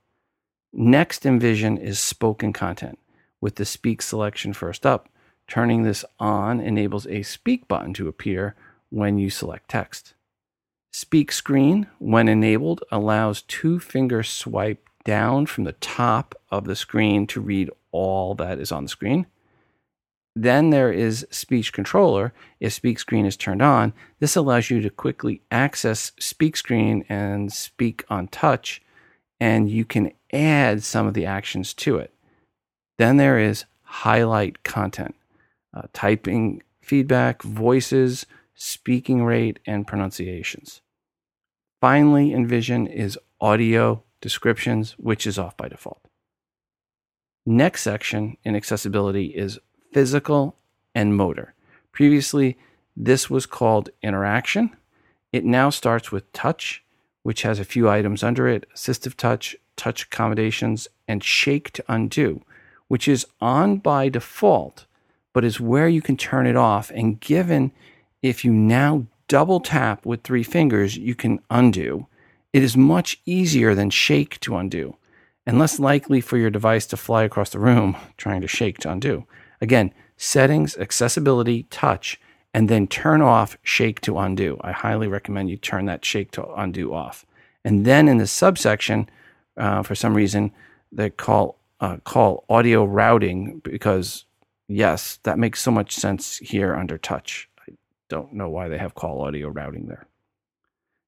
Next 0.73 1.25
in 1.25 1.39
Vision 1.39 1.77
is 1.77 1.99
spoken 1.99 2.53
content. 2.53 2.99
With 3.39 3.55
the 3.55 3.65
speak 3.65 4.01
selection 4.01 4.53
first 4.53 4.85
up, 4.85 5.09
turning 5.47 5.83
this 5.83 6.03
on 6.19 6.59
enables 6.59 7.07
a 7.07 7.23
speak 7.23 7.67
button 7.67 7.93
to 7.95 8.07
appear 8.07 8.55
when 8.89 9.17
you 9.17 9.29
select 9.29 9.69
text. 9.69 10.13
Speak 10.91 11.31
screen, 11.31 11.87
when 11.99 12.27
enabled, 12.27 12.83
allows 12.91 13.43
two 13.43 13.79
finger 13.79 14.23
swipe 14.23 14.86
down 15.07 15.45
from 15.45 15.63
the 15.63 15.71
top 15.71 16.35
of 16.51 16.65
the 16.65 16.75
screen 16.75 17.25
to 17.25 17.39
read 17.39 17.71
all 17.91 18.35
that 18.35 18.59
is 18.59 18.73
on 18.73 18.83
the 18.83 18.89
screen. 18.89 19.25
Then 20.35 20.69
there 20.69 20.91
is 20.91 21.25
speech 21.31 21.71
controller. 21.71 22.33
If 22.59 22.73
speak 22.73 22.99
screen 22.99 23.25
is 23.25 23.37
turned 23.37 23.61
on, 23.61 23.93
this 24.19 24.35
allows 24.35 24.69
you 24.69 24.81
to 24.81 24.89
quickly 24.89 25.41
access 25.49 26.11
speak 26.19 26.57
screen 26.57 27.05
and 27.07 27.53
speak 27.53 28.03
on 28.09 28.27
touch, 28.27 28.81
and 29.39 29.71
you 29.71 29.85
can 29.85 30.11
add 30.33 30.83
some 30.83 31.07
of 31.07 31.13
the 31.13 31.25
actions 31.25 31.73
to 31.75 31.95
it. 31.97 32.13
Then 32.97 33.15
there 33.15 33.39
is 33.39 33.63
highlight 33.83 34.63
content, 34.63 35.15
uh, 35.73 35.83
typing 35.93 36.63
feedback, 36.81 37.43
voices, 37.43 38.25
speaking 38.55 39.23
rate, 39.23 39.59
and 39.65 39.87
pronunciations. 39.87 40.81
Finally, 41.79 42.33
in 42.33 42.45
Vision 42.45 42.87
is 42.87 43.17
audio 43.39 44.03
descriptions, 44.21 44.93
which 44.97 45.27
is 45.27 45.37
off 45.37 45.55
by 45.57 45.67
default. 45.67 46.01
Next 47.45 47.81
section 47.81 48.37
in 48.43 48.55
accessibility 48.55 49.27
is 49.27 49.59
physical 49.93 50.57
and 50.93 51.15
motor. 51.15 51.53
Previously, 51.91 52.57
this 52.95 53.29
was 53.29 53.45
called 53.45 53.89
interaction. 54.01 54.75
It 55.31 55.45
now 55.45 55.69
starts 55.69 56.11
with 56.11 56.31
touch, 56.33 56.83
which 57.23 57.43
has 57.43 57.59
a 57.59 57.65
few 57.65 57.89
items 57.89 58.23
under 58.23 58.47
it 58.47 58.67
assistive 58.75 59.15
touch, 59.15 59.55
touch 59.75 60.03
accommodations, 60.03 60.87
and 61.07 61.23
shake 61.23 61.71
to 61.71 61.83
undo, 61.87 62.41
which 62.87 63.07
is 63.07 63.25
on 63.39 63.77
by 63.77 64.09
default, 64.09 64.85
but 65.33 65.45
is 65.45 65.59
where 65.59 65.87
you 65.87 66.01
can 66.01 66.17
turn 66.17 66.47
it 66.47 66.55
off. 66.55 66.91
And 66.91 67.19
given 67.19 67.71
if 68.21 68.43
you 68.43 68.51
now 68.51 69.05
double 69.27 69.59
tap 69.59 70.05
with 70.05 70.23
three 70.23 70.43
fingers, 70.43 70.97
you 70.97 71.15
can 71.15 71.39
undo. 71.49 72.07
It 72.57 72.63
is 72.63 72.75
much 72.75 73.21
easier 73.23 73.75
than 73.75 73.91
shake 73.91 74.39
to 74.39 74.57
undo, 74.57 74.97
and 75.45 75.59
less 75.59 75.77
likely 75.77 76.19
for 76.21 76.37
your 76.37 76.49
device 76.49 76.87
to 76.87 76.97
fly 76.97 77.21
across 77.21 77.51
the 77.51 77.59
room 77.59 77.95
trying 78.17 78.41
to 78.41 78.47
shake 78.47 78.79
to 78.79 78.91
undo. 78.91 79.27
Again, 79.61 79.93
settings, 80.17 80.75
accessibility, 80.75 81.67
touch, 81.69 82.19
and 82.55 82.67
then 82.67 82.87
turn 82.87 83.21
off 83.21 83.59
shake 83.61 84.01
to 84.01 84.17
undo. 84.17 84.57
I 84.61 84.71
highly 84.71 85.07
recommend 85.07 85.51
you 85.51 85.57
turn 85.57 85.85
that 85.85 86.03
shake 86.03 86.31
to 86.31 86.51
undo 86.53 86.95
off. 86.95 87.27
And 87.63 87.85
then 87.85 88.07
in 88.07 88.17
the 88.17 88.25
subsection, 88.25 89.07
uh, 89.55 89.83
for 89.83 89.93
some 89.93 90.15
reason, 90.15 90.51
they 90.91 91.11
call 91.11 91.59
uh, 91.79 91.97
call 92.05 92.43
audio 92.49 92.85
routing 92.85 93.61
because 93.63 94.25
yes, 94.67 95.19
that 95.21 95.37
makes 95.37 95.61
so 95.61 95.69
much 95.69 95.93
sense 95.93 96.39
here 96.39 96.73
under 96.73 96.97
touch. 96.97 97.49
I 97.69 97.73
don't 98.09 98.33
know 98.33 98.49
why 98.49 98.67
they 98.67 98.79
have 98.79 98.95
call 98.95 99.21
audio 99.21 99.47
routing 99.49 99.85
there. 99.85 100.07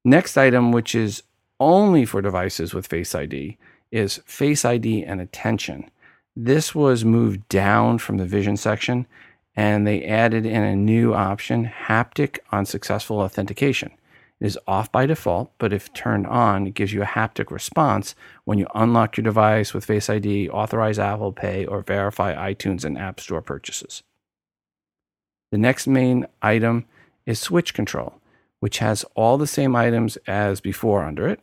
Next 0.05 0.37
item, 0.37 0.71
which 0.71 0.93
is 0.93 1.23
only 1.59 2.05
for 2.05 2.21
devices 2.21 2.73
with 2.73 2.87
Face 2.87 3.13
ID, 3.13 3.57
is 3.91 4.21
Face 4.25 4.65
ID 4.65 5.03
and 5.03 5.19
attention. 5.19 5.89
This 6.35 6.73
was 6.73 7.03
moved 7.03 7.47
down 7.49 7.97
from 7.97 8.17
the 8.17 8.25
vision 8.25 8.57
section 8.57 9.07
and 9.55 9.85
they 9.85 10.05
added 10.05 10.45
in 10.45 10.63
a 10.63 10.75
new 10.75 11.13
option 11.13 11.65
haptic 11.87 12.39
on 12.51 12.65
successful 12.65 13.19
authentication. 13.19 13.91
It 14.39 14.45
is 14.45 14.59
off 14.67 14.89
by 14.89 15.05
default, 15.05 15.51
but 15.57 15.73
if 15.73 15.91
turned 15.91 16.27
on, 16.27 16.67
it 16.67 16.75
gives 16.75 16.93
you 16.93 17.01
a 17.01 17.05
haptic 17.05 17.51
response 17.51 18.15
when 18.45 18.57
you 18.57 18.67
unlock 18.73 19.17
your 19.17 19.23
device 19.25 19.73
with 19.73 19.83
Face 19.83 20.09
ID, 20.09 20.49
authorize 20.49 20.97
Apple 20.97 21.33
Pay, 21.33 21.65
or 21.65 21.81
verify 21.81 22.53
iTunes 22.53 22.85
and 22.85 22.97
App 22.97 23.19
Store 23.19 23.41
purchases. 23.41 24.01
The 25.51 25.57
next 25.57 25.87
main 25.87 26.25
item 26.41 26.85
is 27.25 27.39
switch 27.39 27.73
control, 27.73 28.21
which 28.61 28.77
has 28.77 29.03
all 29.15 29.37
the 29.37 29.47
same 29.47 29.75
items 29.75 30.15
as 30.25 30.61
before 30.61 31.03
under 31.03 31.27
it. 31.27 31.41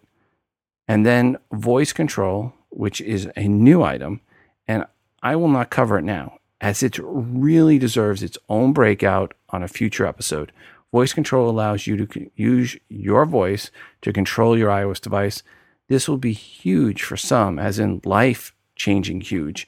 And 0.88 1.04
then 1.04 1.38
voice 1.52 1.92
control, 1.92 2.52
which 2.70 3.00
is 3.00 3.28
a 3.36 3.48
new 3.48 3.82
item 3.82 4.20
and 4.68 4.84
I 5.22 5.36
will 5.36 5.48
not 5.48 5.70
cover 5.70 5.98
it 5.98 6.04
now, 6.04 6.38
as 6.60 6.82
it 6.82 6.98
really 7.02 7.78
deserves 7.78 8.22
its 8.22 8.38
own 8.48 8.72
breakout 8.72 9.34
on 9.50 9.62
a 9.62 9.68
future 9.68 10.06
episode. 10.06 10.52
Voice 10.92 11.12
control 11.12 11.50
allows 11.50 11.86
you 11.86 11.96
to 11.96 12.30
use 12.36 12.76
your 12.88 13.24
voice 13.26 13.70
to 14.02 14.12
control 14.12 14.56
your 14.56 14.70
iOS 14.70 15.00
device. 15.00 15.42
This 15.88 16.08
will 16.08 16.18
be 16.18 16.32
huge 16.32 17.02
for 17.02 17.16
some, 17.16 17.58
as 17.58 17.78
in 17.78 18.00
life 18.04 18.54
changing 18.76 19.20
huge, 19.22 19.66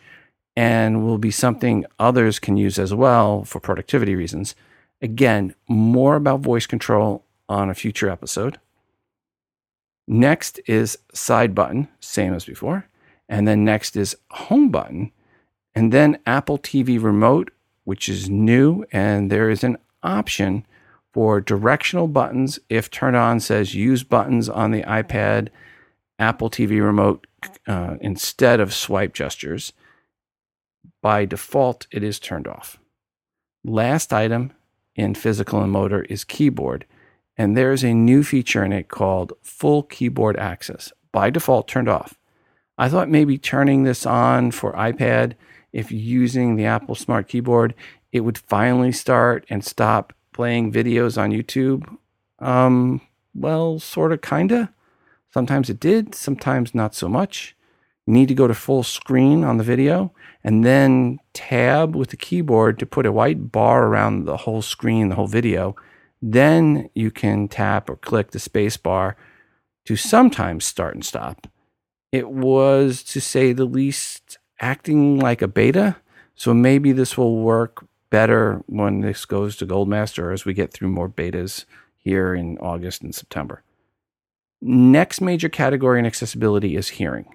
and 0.57 1.05
will 1.05 1.19
be 1.19 1.31
something 1.31 1.85
others 1.99 2.39
can 2.39 2.57
use 2.57 2.79
as 2.79 2.95
well 2.95 3.45
for 3.45 3.61
productivity 3.61 4.15
reasons. 4.15 4.55
Again, 5.01 5.55
more 5.69 6.17
about 6.17 6.41
voice 6.41 6.67
control 6.67 7.25
on 7.49 7.71
a 7.71 7.75
future 7.75 8.11
episode. 8.11 8.59
Next 10.11 10.59
is 10.67 10.97
side 11.13 11.55
button, 11.55 11.87
same 12.01 12.33
as 12.33 12.47
before. 12.47 12.89
And 13.29 13.47
then 13.47 13.63
next 13.63 13.95
is 13.95 14.17
home 14.31 14.71
button. 14.71 15.13
And 15.75 15.93
then 15.93 16.19
Apple 16.25 16.59
TV 16.59 17.01
remote, 17.01 17.51
which 17.85 18.09
is 18.09 18.31
new. 18.31 18.87
And 18.91 19.31
there 19.31 19.51
is 19.51 19.63
an 19.63 19.77
option 20.03 20.65
for 21.13 21.43
directional 21.43 22.09
buttons. 22.09 22.59
If 22.71 22.91
turned 22.91 23.17
on, 23.17 23.39
says 23.41 23.75
use 23.75 24.03
buttons 24.03 24.49
on 24.49 24.71
the 24.71 24.83
iPad, 24.85 25.51
Apple 26.19 26.49
TV 26.49 26.83
remote 26.83 27.27
uh, 27.67 27.97
instead 28.01 28.61
of 28.61 28.73
swipe 28.73 29.13
gestures. 29.13 29.75
By 31.03 31.27
default, 31.27 31.87
it 31.91 32.03
is 32.03 32.19
turned 32.19 32.49
off. 32.49 32.79
Last 33.63 34.15
item 34.15 34.53
in 34.97 35.15
physical 35.15 35.61
and 35.61 35.71
motor 35.71 36.03
is 36.05 36.25
keyboard. 36.25 36.87
And 37.39 37.57
there's 37.57 37.85
a 37.85 37.95
new 37.95 38.25
feature 38.25 38.65
in 38.65 38.73
it 38.73 38.89
called 38.89 39.33
full 39.43 39.85
keyboard 39.85 40.37
access. 40.37 40.93
By 41.13 41.31
default, 41.31 41.69
turned 41.69 41.89
off. 41.89 42.19
I 42.77 42.89
thought 42.89 43.09
maybe 43.09 43.39
turning 43.39 43.85
this 43.85 44.05
on 44.05 44.51
for 44.51 44.73
iPad, 44.73 45.35
if 45.73 45.93
using 45.93 46.57
the 46.57 46.65
Apple 46.65 46.95
Smart 46.95 47.29
Keyboard, 47.29 47.75
it 48.13 48.21
would 48.21 48.39
finally 48.39 48.93
start 48.93 49.45
and 49.49 49.65
stop 49.65 50.13
playing 50.33 50.73
videos 50.73 51.21
on 51.21 51.31
YouTube. 51.31 51.97
Um, 52.39 53.01
well, 53.35 53.79
sort 53.79 54.13
of, 54.13 54.21
kind 54.21 54.53
of. 54.53 54.69
Sometimes 55.33 55.69
it 55.69 55.79
did, 55.79 56.15
sometimes 56.15 56.75
not 56.75 56.95
so 56.95 57.09
much. 57.09 57.55
You 58.07 58.15
need 58.15 58.29
to 58.29 58.35
go 58.35 58.47
to 58.47 58.55
full 58.55 58.83
screen 58.83 59.45
on 59.45 59.59
the 59.59 59.65
video 59.65 60.13
and 60.43 60.65
then 60.65 61.19
tab 61.35 61.95
with 61.95 62.11
the 62.11 62.17
keyboard 62.17 62.79
to 62.79 62.87
put 62.87 63.05
a 63.05 63.13
white 63.13 63.53
bar 63.53 63.87
around 63.87 64.25
the 64.25 64.39
whole 64.39 64.63
screen, 64.63 65.09
the 65.09 65.15
whole 65.17 65.27
video. 65.27 65.77
Then 66.21 66.91
you 66.95 67.11
can 67.11 67.49
tap 67.49 67.89
or 67.89 67.97
click 67.97 68.33
the 68.33 68.39
space 68.39 68.77
bar 68.77 69.17
to 69.87 69.97
sometimes 69.97 70.65
start 70.65 70.95
and 70.95 71.05
stop 71.05 71.47
it 72.13 72.31
was, 72.31 73.03
to 73.05 73.21
say 73.21 73.53
the 73.53 73.65
least, 73.65 74.39
acting 74.61 75.19
like 75.19 75.43
a 75.43 75.49
beta. 75.49 75.97
So 76.35 76.55
maybe 76.55 76.93
this 76.93 77.19
will 77.19 77.37
work 77.43 77.87
better 78.11 78.63
when 78.67 79.01
this 79.01 79.25
goes 79.25 79.57
to 79.57 79.67
Goldmaster 79.67 80.33
as 80.33 80.45
we 80.45 80.55
get 80.55 80.73
through 80.73 80.89
more 80.89 81.09
betas 81.09 81.65
here 81.97 82.35
in 82.35 82.57
August 82.59 83.03
and 83.03 83.15
September. 83.15 83.63
Next 84.61 85.21
major 85.21 85.49
category 85.49 85.99
in 85.99 86.07
accessibility 86.07 86.77
is 86.77 86.89
hearing. 86.89 87.27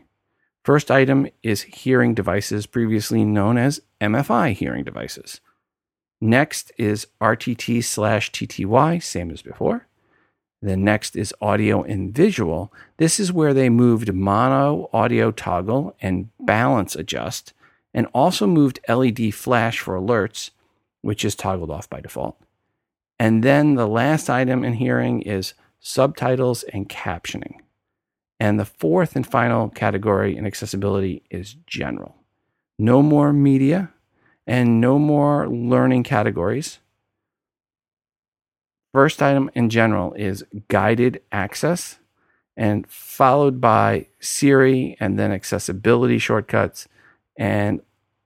First 0.64 0.90
item 0.90 1.28
is 1.44 1.62
hearing 1.64 2.14
devices, 2.14 2.66
previously 2.66 3.24
known 3.24 3.58
as 3.58 3.82
MFI 4.02 4.54
hearing 4.54 4.84
devices. 4.84 5.42
Next 6.24 6.72
is 6.78 7.06
RTT 7.20 7.84
slash 7.84 8.32
TTY, 8.32 9.04
same 9.04 9.30
as 9.30 9.42
before. 9.42 9.88
The 10.62 10.78
next 10.78 11.18
is 11.18 11.34
audio 11.42 11.84
and 11.84 12.16
visual. 12.16 12.72
This 12.96 13.20
is 13.20 13.34
where 13.34 13.54
they 13.54 13.68
moved 13.68 14.14
mono 14.14 14.90
audio 14.94 15.32
toggle 15.32 15.98
and 16.02 16.30
balance 16.40 16.96
adjust, 16.96 17.52
and 17.94 18.08
also 18.14 18.48
moved 18.48 18.80
LED 18.88 19.34
flash 19.34 19.80
for 19.80 20.00
alerts, 20.00 20.52
which 21.02 21.26
is 21.26 21.36
toggled 21.36 21.70
off 21.70 21.90
by 21.90 22.00
default. 22.00 22.42
And 23.20 23.44
then 23.44 23.76
the 23.76 23.86
last 23.86 24.30
item 24.30 24.64
in 24.64 24.76
hearing 24.76 25.24
is 25.24 25.56
subtitles 25.82 26.64
and 26.64 26.88
captioning. 26.88 27.56
And 28.40 28.58
the 28.58 28.64
fourth 28.64 29.18
and 29.18 29.28
final 29.28 29.68
category 29.68 30.38
in 30.38 30.46
accessibility 30.48 31.24
is 31.30 31.58
general. 31.68 32.16
No 32.80 33.02
more 33.02 33.34
media 33.34 33.93
and 34.46 34.82
no 34.82 35.00
more 35.00 35.48
learning 35.48 36.04
categories. 36.04 36.80
First 38.94 39.22
item 39.22 39.50
in 39.56 39.70
general 39.70 40.14
is 40.14 40.44
guided 40.68 41.22
access, 41.32 42.00
and 42.56 42.86
followed 42.88 43.60
by 43.60 44.08
Siri 44.20 44.96
and 45.00 45.18
then 45.18 45.32
accessibility 45.32 46.20
shortcuts, 46.20 46.88
and 47.36 47.82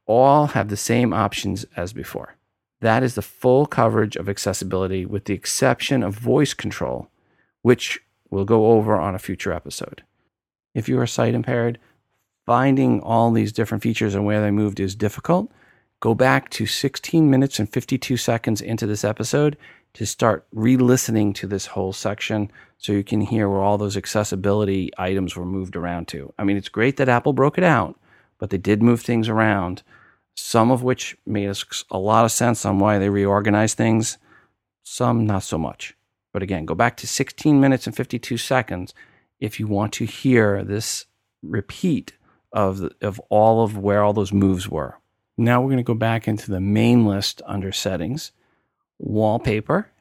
all 0.06 0.48
have 0.48 0.70
the 0.70 0.78
same 0.78 1.14
options 1.14 1.66
as 1.76 1.94
before. 1.94 2.36
That 2.82 3.04
is 3.04 3.16
the 3.16 3.22
full 3.22 3.66
coverage 3.66 4.16
of 4.16 4.30
accessibility 4.30 5.06
with 5.06 5.26
the 5.26 5.34
exception 5.34 6.04
of 6.04 6.14
voice 6.14 6.54
control, 6.54 7.10
which 7.62 8.00
we'll 8.30 8.46
go 8.46 8.72
over 8.72 8.96
on 8.98 9.16
a 9.16 9.20
future 9.20 9.54
episode. 9.54 10.04
If 10.76 10.88
you 10.88 11.00
are 11.00 11.08
sight 11.08 11.34
impaired, 11.34 11.80
finding 12.46 13.02
all 13.02 13.32
these 13.32 13.52
different 13.52 13.84
features 13.84 14.14
and 14.14 14.26
where 14.26 14.42
they 14.42 14.52
moved 14.52 14.80
is 14.80 14.96
difficult. 14.96 15.52
Go 16.00 16.14
back 16.14 16.50
to 16.52 16.68
16 16.68 17.30
minutes 17.30 17.58
and 17.58 17.68
52 17.68 18.18
seconds 18.18 18.62
into 18.62 18.86
this 18.86 19.04
episode 19.04 19.58
to 19.94 20.06
start 20.06 20.46
re 20.52 20.78
listening 20.78 21.34
to 21.34 21.48
this 21.48 21.66
whole 21.68 21.92
section 21.92 22.52
so 22.78 22.92
you 22.92 23.04
can 23.04 23.22
hear 23.22 23.50
where 23.50 23.62
all 23.62 23.80
those 23.80 23.98
accessibility 23.98 24.92
items 25.00 25.36
were 25.36 25.46
moved 25.46 25.76
around 25.76 26.08
to. 26.10 26.32
I 26.38 26.44
mean, 26.44 26.56
it's 26.56 26.70
great 26.70 26.98
that 26.98 27.10
Apple 27.10 27.34
broke 27.34 27.58
it 27.58 27.64
out, 27.64 28.00
but 28.38 28.52
they 28.52 28.60
did 28.60 28.84
move 28.84 29.02
things 29.02 29.28
around, 29.28 29.82
some 30.36 30.70
of 30.70 30.84
which 30.84 31.18
made 31.26 31.52
a 31.90 31.98
lot 31.98 32.26
of 32.26 32.32
sense 32.32 32.64
on 32.64 32.78
why 32.78 33.00
they 33.00 33.10
reorganized 33.10 33.76
things, 33.76 34.20
some 34.84 35.26
not 35.26 35.42
so 35.42 35.58
much. 35.58 35.96
But 36.32 36.44
again, 36.44 36.66
go 36.66 36.76
back 36.76 36.96
to 36.98 37.08
16 37.08 37.60
minutes 37.60 37.88
and 37.88 37.96
52 37.96 38.38
seconds 38.38 38.94
if 39.40 39.60
you 39.60 39.66
want 39.66 39.94
to 39.94 40.06
hear 40.06 40.64
this 40.64 41.08
repeat 41.42 42.14
of, 42.54 42.78
the, 42.78 42.92
of 43.02 43.20
all 43.32 43.64
of 43.64 43.76
where 43.80 44.04
all 44.04 44.14
those 44.14 44.32
moves 44.32 44.70
were. 44.70 45.00
Now 45.38 45.62
we're 45.62 45.70
going 45.70 45.78
to 45.78 45.84
go 45.84 45.94
back 45.94 46.28
into 46.28 46.52
the 46.52 46.60
main 46.60 47.06
list 47.06 47.42
under 47.46 47.72
settings 47.72 48.32
wallpaper, 49.00 49.92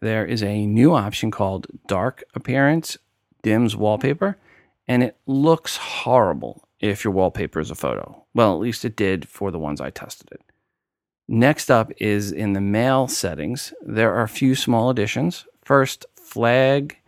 there 0.00 0.24
is 0.24 0.42
a 0.42 0.66
new 0.66 0.94
option 0.94 1.30
called 1.30 1.66
dark 1.86 2.24
appearance 2.34 2.98
dims 3.42 3.76
wallpaper, 3.76 4.36
and 4.88 5.02
it 5.02 5.16
looks 5.26 5.76
horrible 5.76 6.68
if 6.80 7.04
your 7.04 7.12
wallpaper 7.12 7.60
is 7.60 7.70
a 7.70 7.74
photo. 7.74 8.24
Well, 8.34 8.52
at 8.52 8.60
least 8.60 8.84
it 8.84 8.96
did 8.96 9.28
for 9.28 9.50
the 9.50 9.58
ones 9.58 9.80
I 9.80 9.90
tested 9.90 10.28
it. 10.32 10.40
Next 11.28 11.70
up 11.70 11.90
is 11.98 12.30
in 12.30 12.52
the 12.52 12.60
mail 12.60 13.08
settings. 13.08 13.72
There 13.82 14.14
are 14.14 14.22
a 14.22 14.28
few 14.28 14.54
small 14.54 14.90
additions. 14.90 15.46
First, 15.64 16.06
flag 16.14 16.98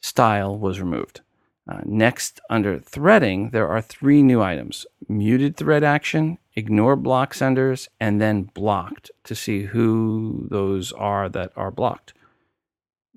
style 0.00 0.56
was 0.56 0.80
removed. 0.80 1.20
Uh, 1.68 1.80
next, 1.84 2.40
under 2.48 2.78
threading, 2.78 3.50
there 3.50 3.68
are 3.68 3.82
three 3.82 4.22
new 4.22 4.40
items 4.40 4.86
muted 5.08 5.56
thread 5.56 5.82
action, 5.82 6.38
ignore 6.54 6.96
block 6.96 7.34
senders, 7.34 7.88
and 8.00 8.20
then 8.20 8.44
blocked 8.54 9.10
to 9.24 9.34
see 9.34 9.64
who 9.64 10.46
those 10.50 10.92
are 10.92 11.28
that 11.28 11.52
are 11.56 11.70
blocked. 11.70 12.12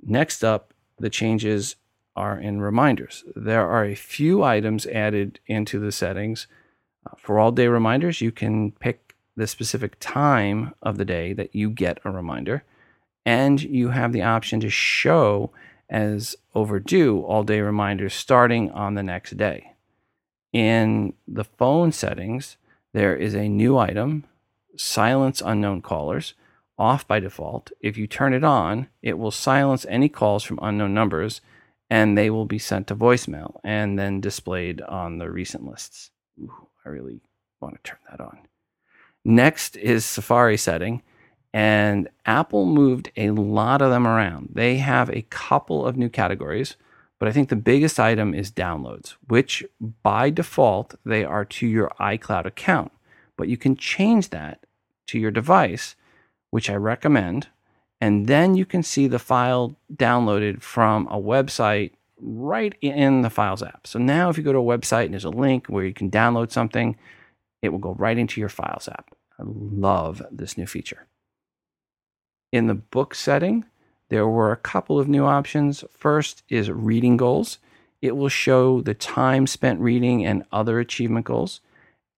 Next 0.01 0.43
up, 0.43 0.73
the 0.97 1.09
changes 1.09 1.75
are 2.15 2.39
in 2.39 2.61
reminders. 2.61 3.23
There 3.35 3.67
are 3.67 3.85
a 3.85 3.95
few 3.95 4.43
items 4.43 4.85
added 4.87 5.39
into 5.47 5.79
the 5.79 5.91
settings. 5.91 6.47
Uh, 7.05 7.15
for 7.17 7.39
all 7.39 7.51
day 7.51 7.67
reminders, 7.67 8.19
you 8.21 8.31
can 8.31 8.71
pick 8.73 9.15
the 9.35 9.47
specific 9.47 9.95
time 9.99 10.73
of 10.81 10.97
the 10.97 11.05
day 11.05 11.33
that 11.33 11.55
you 11.55 11.69
get 11.69 11.99
a 12.03 12.11
reminder, 12.11 12.63
and 13.25 13.61
you 13.61 13.89
have 13.89 14.11
the 14.11 14.23
option 14.23 14.59
to 14.59 14.69
show 14.69 15.51
as 15.89 16.35
overdue 16.53 17.21
all 17.21 17.43
day 17.43 17.61
reminders 17.61 18.13
starting 18.13 18.71
on 18.71 18.93
the 18.93 19.03
next 19.03 19.37
day. 19.37 19.73
In 20.53 21.13
the 21.27 21.43
phone 21.43 21.91
settings, 21.91 22.57
there 22.93 23.15
is 23.15 23.33
a 23.33 23.47
new 23.47 23.77
item, 23.77 24.25
silence 24.75 25.41
unknown 25.45 25.81
callers, 25.81 26.33
off 26.77 27.07
by 27.07 27.19
default. 27.19 27.71
If 27.81 27.97
you 27.97 28.07
turn 28.07 28.33
it 28.33 28.43
on, 28.43 28.87
it 29.01 29.17
will 29.17 29.31
silence 29.31 29.85
any 29.89 30.09
calls 30.09 30.43
from 30.43 30.59
unknown 30.61 30.93
numbers 30.93 31.41
and 31.89 32.17
they 32.17 32.29
will 32.29 32.45
be 32.45 32.59
sent 32.59 32.87
to 32.87 32.95
voicemail 32.95 33.59
and 33.63 33.97
then 33.97 34.21
displayed 34.21 34.81
on 34.81 35.17
the 35.17 35.29
recent 35.29 35.65
lists. 35.65 36.11
Ooh, 36.39 36.67
I 36.85 36.89
really 36.89 37.19
want 37.59 37.75
to 37.75 37.91
turn 37.91 37.99
that 38.09 38.21
on. 38.21 38.39
Next 39.25 39.75
is 39.75 40.05
Safari 40.05 40.55
setting, 40.55 41.01
and 41.53 42.09
Apple 42.25 42.65
moved 42.65 43.11
a 43.17 43.31
lot 43.31 43.81
of 43.81 43.89
them 43.89 44.05
around. 44.05 44.49
They 44.53 44.77
have 44.77 45.09
a 45.09 45.23
couple 45.29 45.85
of 45.85 45.97
new 45.97 46.09
categories. 46.09 46.75
But 47.19 47.27
I 47.27 47.33
think 47.33 47.49
the 47.49 47.57
biggest 47.57 47.99
item 47.99 48.33
is 48.33 48.49
downloads, 48.49 49.15
which 49.27 49.63
by 50.03 50.29
default, 50.29 50.95
they 51.05 51.25
are 51.25 51.43
to 51.45 51.67
your 51.67 51.91
iCloud 51.99 52.45
account. 52.45 52.93
But 53.35 53.49
you 53.49 53.57
can 53.57 53.75
change 53.75 54.29
that 54.29 54.65
to 55.07 55.19
your 55.19 55.31
device, 55.31 55.95
which 56.49 56.69
I 56.69 56.75
recommend. 56.75 57.49
And 57.99 58.27
then 58.27 58.55
you 58.55 58.65
can 58.65 58.83
see 58.83 59.07
the 59.07 59.19
file 59.19 59.75
downloaded 59.93 60.61
from 60.61 61.07
a 61.07 61.19
website 61.19 61.91
right 62.21 62.73
in 62.79 63.21
the 63.21 63.29
Files 63.29 63.63
app. 63.63 63.85
So 63.85 63.99
now, 63.99 64.29
if 64.29 64.37
you 64.37 64.43
go 64.43 64.53
to 64.53 64.59
a 64.59 64.77
website 64.77 65.05
and 65.05 65.13
there's 65.13 65.25
a 65.25 65.29
link 65.29 65.67
where 65.67 65.83
you 65.83 65.93
can 65.93 66.09
download 66.09 66.51
something, 66.51 66.97
it 67.61 67.69
will 67.69 67.79
go 67.79 67.95
right 67.95 68.17
into 68.17 68.39
your 68.39 68.49
Files 68.49 68.87
app. 68.87 69.13
I 69.37 69.43
love 69.45 70.21
this 70.31 70.57
new 70.57 70.65
feature. 70.65 71.08
In 72.51 72.67
the 72.67 72.75
book 72.75 73.13
setting, 73.13 73.65
there 74.09 74.27
were 74.27 74.51
a 74.51 74.57
couple 74.57 74.99
of 74.99 75.07
new 75.07 75.25
options. 75.25 75.83
First 75.91 76.43
is 76.49 76.71
reading 76.71 77.15
goals. 77.17 77.59
It 78.01 78.15
will 78.15 78.29
show 78.29 78.81
the 78.81 78.93
time 78.93 79.45
spent 79.45 79.79
reading 79.79 80.25
and 80.25 80.43
other 80.51 80.79
achievement 80.79 81.25
goals. 81.25 81.61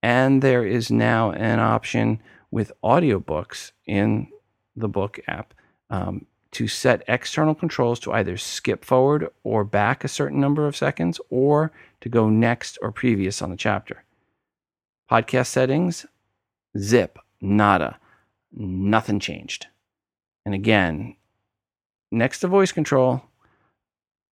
And 0.01 0.41
there 0.41 0.65
is 0.65 0.89
now 0.89 1.31
an 1.31 1.59
option 1.59 2.21
with 2.49 2.71
audiobooks 2.83 3.71
in 3.85 4.27
the 4.75 4.87
book 4.87 5.19
app 5.27 5.53
um, 5.89 6.25
to 6.51 6.67
set 6.67 7.03
external 7.07 7.55
controls 7.55 7.99
to 8.01 8.13
either 8.13 8.37
skip 8.37 8.83
forward 8.83 9.29
or 9.43 9.63
back 9.63 10.03
a 10.03 10.07
certain 10.07 10.39
number 10.39 10.67
of 10.67 10.75
seconds 10.75 11.19
or 11.29 11.71
to 12.01 12.09
go 12.09 12.29
next 12.29 12.77
or 12.81 12.91
previous 12.91 13.41
on 13.41 13.49
the 13.49 13.57
chapter. 13.57 14.03
Podcast 15.09 15.47
settings, 15.47 16.05
zip, 16.77 17.19
nada, 17.41 17.97
nothing 18.53 19.19
changed. 19.19 19.67
And 20.45 20.55
again, 20.55 21.15
next 22.11 22.39
to 22.39 22.47
voice 22.47 22.71
control, 22.71 23.21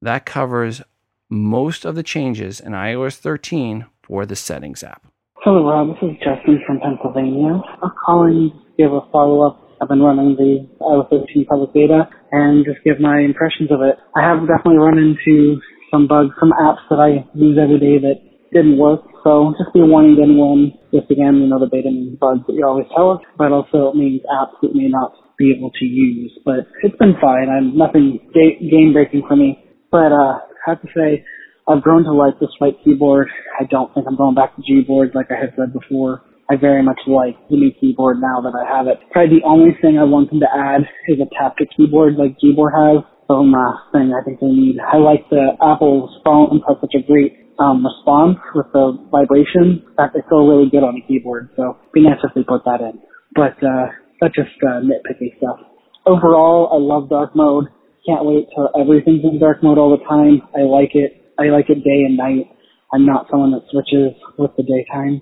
that 0.02 0.26
covers 0.26 0.82
most 1.30 1.86
of 1.86 1.96
the 1.96 2.04
changes 2.04 2.60
in 2.60 2.74
iOS 2.74 3.18
13 3.18 3.86
for 4.02 4.26
the 4.26 4.36
settings 4.36 4.84
app. 4.84 5.06
Hello, 5.36 5.70
Rob. 5.70 5.96
This 5.96 6.10
is 6.10 6.18
Justin 6.18 6.60
from 6.66 6.80
Pennsylvania. 6.80 7.62
I'm 7.84 7.92
calling 8.06 8.52
to 8.52 8.84
give 8.84 8.92
a 8.92 9.02
follow 9.12 9.46
up. 9.46 9.62
I've 9.82 9.88
been 9.88 10.02
running 10.02 10.36
the 10.36 10.68
iOS 10.82 11.10
13 11.10 11.46
public 11.46 11.74
beta 11.74 12.10
and 12.32 12.66
just 12.66 12.84
give 12.84 13.00
my 13.00 13.20
impressions 13.20 13.72
of 13.72 13.82
it. 13.82 13.96
I 14.16 14.22
have 14.22 14.42
definitely 14.48 14.80
run 14.80 14.98
into 14.98 15.62
some 15.92 16.08
bugs, 16.08 16.34
some 16.40 16.52
apps 16.52 16.84
that 16.90 17.00
I 17.00 17.24
use 17.38 17.58
every 17.62 17.80
day 17.80 17.98
that 18.02 18.20
didn't 18.52 18.78
work. 18.78 19.02
So 19.24 19.54
just 19.58 19.74
be 19.74 19.80
a 19.80 19.86
warning 19.86 20.18
to 20.18 20.24
anyone. 20.24 20.74
Just 20.92 21.10
again, 21.12 21.38
you 21.38 21.48
know, 21.48 21.60
the 21.60 21.70
beta 21.70 21.90
means 21.90 22.18
bugs 22.20 22.42
that 22.48 22.54
you 22.54 22.66
always 22.66 22.88
tell 22.96 23.12
us, 23.12 23.22
but 23.38 23.52
also 23.52 23.94
it 23.94 23.96
means 23.96 24.22
apps 24.28 24.58
that 24.62 24.76
may 24.76 24.90
not 24.90 25.14
be 25.40 25.56
able 25.58 25.72
to 25.72 25.86
use. 25.86 26.38
But 26.46 26.68
it's 26.84 26.96
been 26.98 27.16
fine. 27.20 27.50
I'm 27.50 27.76
nothing 27.76 28.20
game 28.36 28.94
breaking 28.94 29.24
for 29.28 29.36
me. 29.36 29.58
But 29.90 30.12
uh, 30.12 30.44
I 30.44 30.68
have 30.68 30.82
to 30.82 30.88
say, 30.94 31.24
I've 31.68 31.82
grown 31.82 32.04
to 32.04 32.14
like 32.14 32.38
the 32.40 32.48
swipe 32.58 32.78
keyboard. 32.84 33.30
I 33.60 33.64
don't 33.64 33.94
think 33.94 34.06
I'm 34.08 34.18
going 34.18 34.36
back 34.36 34.56
to 34.56 34.62
Gboard 34.62 35.16
like 35.16 35.32
I 35.32 35.40
had 35.40 35.54
said 35.58 35.74
before. 35.74 36.22
I 36.50 36.56
very 36.58 36.82
much 36.82 37.00
like 37.06 37.38
the 37.50 37.58
new 37.58 37.72
keyboard 37.80 38.18
now 38.20 38.42
that 38.42 38.58
I 38.58 38.66
have 38.66 38.88
it. 38.88 38.98
Probably 39.12 39.38
the 39.38 39.46
only 39.46 39.78
thing 39.82 39.98
I 39.98 40.04
want 40.04 40.32
them 40.32 40.42
to 40.42 40.50
add 40.50 40.82
is 41.08 41.22
a 41.22 41.30
taptic 41.30 41.70
keyboard 41.78 42.16
like 42.18 42.38
Gboard 42.42 42.74
has. 42.74 43.06
Phone 43.30 43.54
last 43.54 43.94
thing 43.94 44.10
I 44.10 44.26
think 44.26 44.40
they 44.42 44.50
need. 44.50 44.82
I 44.82 44.98
like 44.98 45.30
the 45.30 45.54
Apple's 45.62 46.10
phone 46.26 46.66
has 46.68 46.78
such 46.82 46.98
a 46.98 47.06
great 47.06 47.54
um, 47.60 47.86
response 47.86 48.42
with 48.56 48.66
the 48.74 48.98
vibration 49.12 49.86
that 50.02 50.10
they 50.18 50.26
feel 50.28 50.50
really 50.50 50.66
good 50.72 50.82
on 50.82 50.96
the 50.96 51.06
keyboard. 51.06 51.54
So 51.56 51.78
be 51.94 52.02
nice 52.02 52.18
if 52.24 52.34
they 52.34 52.42
put 52.42 52.66
that 52.66 52.82
in. 52.82 52.98
But 53.36 53.62
uh, 53.62 53.94
that's 54.22 54.36
just 54.36 54.50
uh, 54.64 54.82
nitpicky 54.82 55.38
stuff. 55.38 55.60
Overall, 56.06 56.70
I 56.74 56.78
love 56.78 57.10
dark 57.10 57.36
mode. 57.36 57.66
Can't 58.06 58.26
wait 58.26 58.48
till 58.56 58.70
everything's 58.80 59.24
in 59.24 59.40
dark 59.40 59.62
mode 59.62 59.78
all 59.78 59.92
the 59.96 60.04
time. 60.06 60.42
I 60.56 60.62
like 60.64 60.92
it. 60.96 61.34
I 61.38 61.52
like 61.54 61.70
it 61.70 61.84
day 61.84 62.04
and 62.08 62.18
night. 62.18 62.50
I'm 62.92 63.06
not 63.06 63.28
someone 63.30 63.52
that 63.52 63.64
switches 63.72 64.16
with 64.38 64.52
the 64.58 64.64
daytime. 64.64 65.22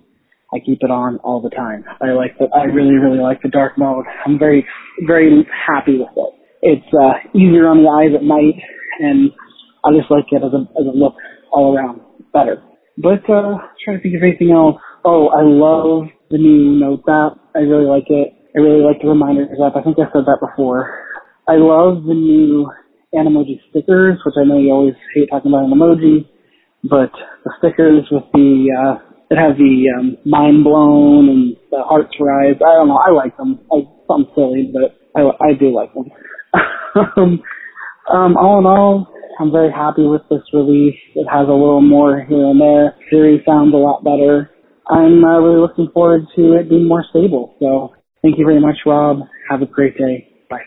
I 0.53 0.59
keep 0.59 0.79
it 0.81 0.91
on 0.91 1.17
all 1.17 1.41
the 1.41 1.49
time. 1.49 1.83
I 2.01 2.11
like 2.11 2.37
that. 2.39 2.49
I 2.55 2.63
really, 2.63 2.95
really 2.95 3.19
like 3.19 3.41
the 3.41 3.49
dark 3.49 3.77
mode. 3.77 4.05
I'm 4.25 4.39
very, 4.39 4.65
very 5.05 5.45
happy 5.67 5.99
with 5.99 6.15
it. 6.15 6.33
It's 6.61 6.93
uh, 6.93 7.37
easier 7.37 7.67
on 7.67 7.83
the 7.83 7.89
eyes 7.89 8.15
at 8.15 8.23
night, 8.23 8.55
and 8.99 9.31
I 9.83 9.91
just 9.97 10.09
like 10.09 10.25
it 10.31 10.41
as 10.41 10.53
a 10.53 10.63
as 10.79 10.87
a 10.87 10.95
look 10.97 11.15
all 11.51 11.75
around 11.75 12.01
better. 12.33 12.63
But 12.97 13.27
uh, 13.29 13.59
trying 13.83 13.97
to 13.97 14.01
think 14.01 14.15
of 14.15 14.23
anything 14.23 14.51
else. 14.51 14.77
Oh, 15.03 15.27
I 15.27 15.43
love 15.43 16.09
the 16.31 16.37
new 16.37 16.79
Notes 16.79 17.03
app. 17.07 17.37
I 17.55 17.59
really 17.59 17.85
like 17.85 18.09
it. 18.09 18.33
I 18.55 18.59
really 18.59 18.83
like 18.83 19.01
the 19.01 19.09
reminders 19.09 19.49
app. 19.63 19.75
I 19.75 19.83
think 19.83 19.97
I 19.99 20.11
said 20.13 20.25
that 20.25 20.39
before. 20.39 21.05
I 21.47 21.55
love 21.55 22.03
the 22.03 22.13
new 22.13 22.69
Animoji 23.13 23.59
stickers, 23.69 24.19
which 24.25 24.35
I 24.37 24.43
know 24.43 24.59
you 24.59 24.71
always 24.71 24.95
hate 25.13 25.29
talking 25.31 25.51
about 25.51 25.65
Animoji, 25.67 26.27
but 26.83 27.11
the 27.43 27.51
stickers 27.59 28.05
with 28.11 28.23
the 28.33 28.71
uh, 28.71 29.07
it 29.29 29.35
has 29.35 29.57
the 29.57 29.91
um, 29.97 30.17
mind 30.25 30.63
blown 30.63 31.29
and 31.29 31.57
the 31.71 31.83
hearts 31.83 32.15
rise. 32.19 32.55
I 32.63 32.79
don't 32.79 32.87
know. 32.87 32.97
I 32.97 33.11
like 33.11 33.35
them. 33.35 33.59
I, 33.71 33.83
something 34.07 34.31
silly, 34.35 34.71
but 34.71 34.95
I, 35.15 35.51
I 35.51 35.53
do 35.59 35.73
like 35.75 35.93
them. 35.93 36.07
um, 37.17 37.43
um, 38.11 38.37
all 38.37 38.59
in 38.59 38.65
all, 38.65 39.07
I'm 39.39 39.51
very 39.51 39.71
happy 39.71 40.07
with 40.07 40.21
this 40.29 40.41
release. 40.53 40.95
It 41.15 41.27
has 41.27 41.47
a 41.47 41.51
little 41.51 41.81
more 41.81 42.21
here 42.21 42.45
and 42.47 42.61
there. 42.61 42.95
Siri 43.09 43.43
sounds 43.45 43.73
a 43.73 43.77
lot 43.77 44.03
better. 44.03 44.49
I'm 44.89 45.23
uh, 45.23 45.39
really 45.39 45.59
looking 45.59 45.89
forward 45.93 46.21
to 46.37 46.53
it 46.53 46.69
being 46.69 46.87
more 46.87 47.03
stable. 47.09 47.55
So 47.59 47.96
thank 48.21 48.37
you 48.37 48.45
very 48.45 48.59
much, 48.59 48.77
Rob. 48.85 49.19
Have 49.49 49.61
a 49.61 49.65
great 49.65 49.97
day. 49.97 50.27
Bye. 50.49 50.63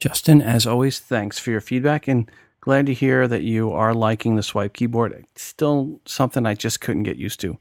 Justin, 0.00 0.42
as 0.42 0.66
always, 0.66 0.98
thanks 0.98 1.38
for 1.38 1.50
your 1.50 1.60
feedback 1.60 2.08
and 2.08 2.30
glad 2.60 2.86
to 2.86 2.94
hear 2.94 3.28
that 3.28 3.42
you 3.42 3.72
are 3.72 3.94
liking 3.94 4.36
the 4.36 4.42
swipe 4.42 4.72
keyboard. 4.72 5.12
It's 5.12 5.42
still 5.42 6.00
something 6.04 6.46
I 6.46 6.54
just 6.54 6.80
couldn't 6.80 7.04
get 7.04 7.16
used 7.16 7.40
to. 7.40 7.58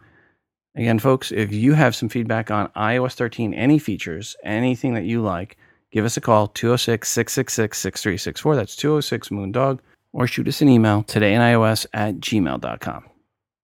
Again, 0.76 1.00
folks, 1.00 1.32
if 1.32 1.54
you 1.54 1.74
have 1.74 1.96
some 1.96 2.10
feedback 2.10 2.52
on 2.52 2.68
iOS 2.76 3.14
13, 3.14 3.54
any 3.54 3.80
features, 3.80 4.36
anything 4.44 4.94
that 4.96 5.06
you 5.06 5.22
like, 5.22 5.58
give 5.92 6.04
us 6.04 6.18
a 6.18 6.22
call 6.22 6.48
206 6.48 7.08
666 7.08 7.78
6364. 7.78 8.56
That's 8.56 8.76
206 8.76 9.30
Moondog. 9.30 9.80
Or 10.12 10.28
shoot 10.28 10.48
us 10.48 10.62
an 10.62 10.70
email 10.70 11.04
today 11.04 11.34
in 11.34 11.42
iOS 11.42 11.86
at 11.94 12.16
gmail.com. 12.16 13.06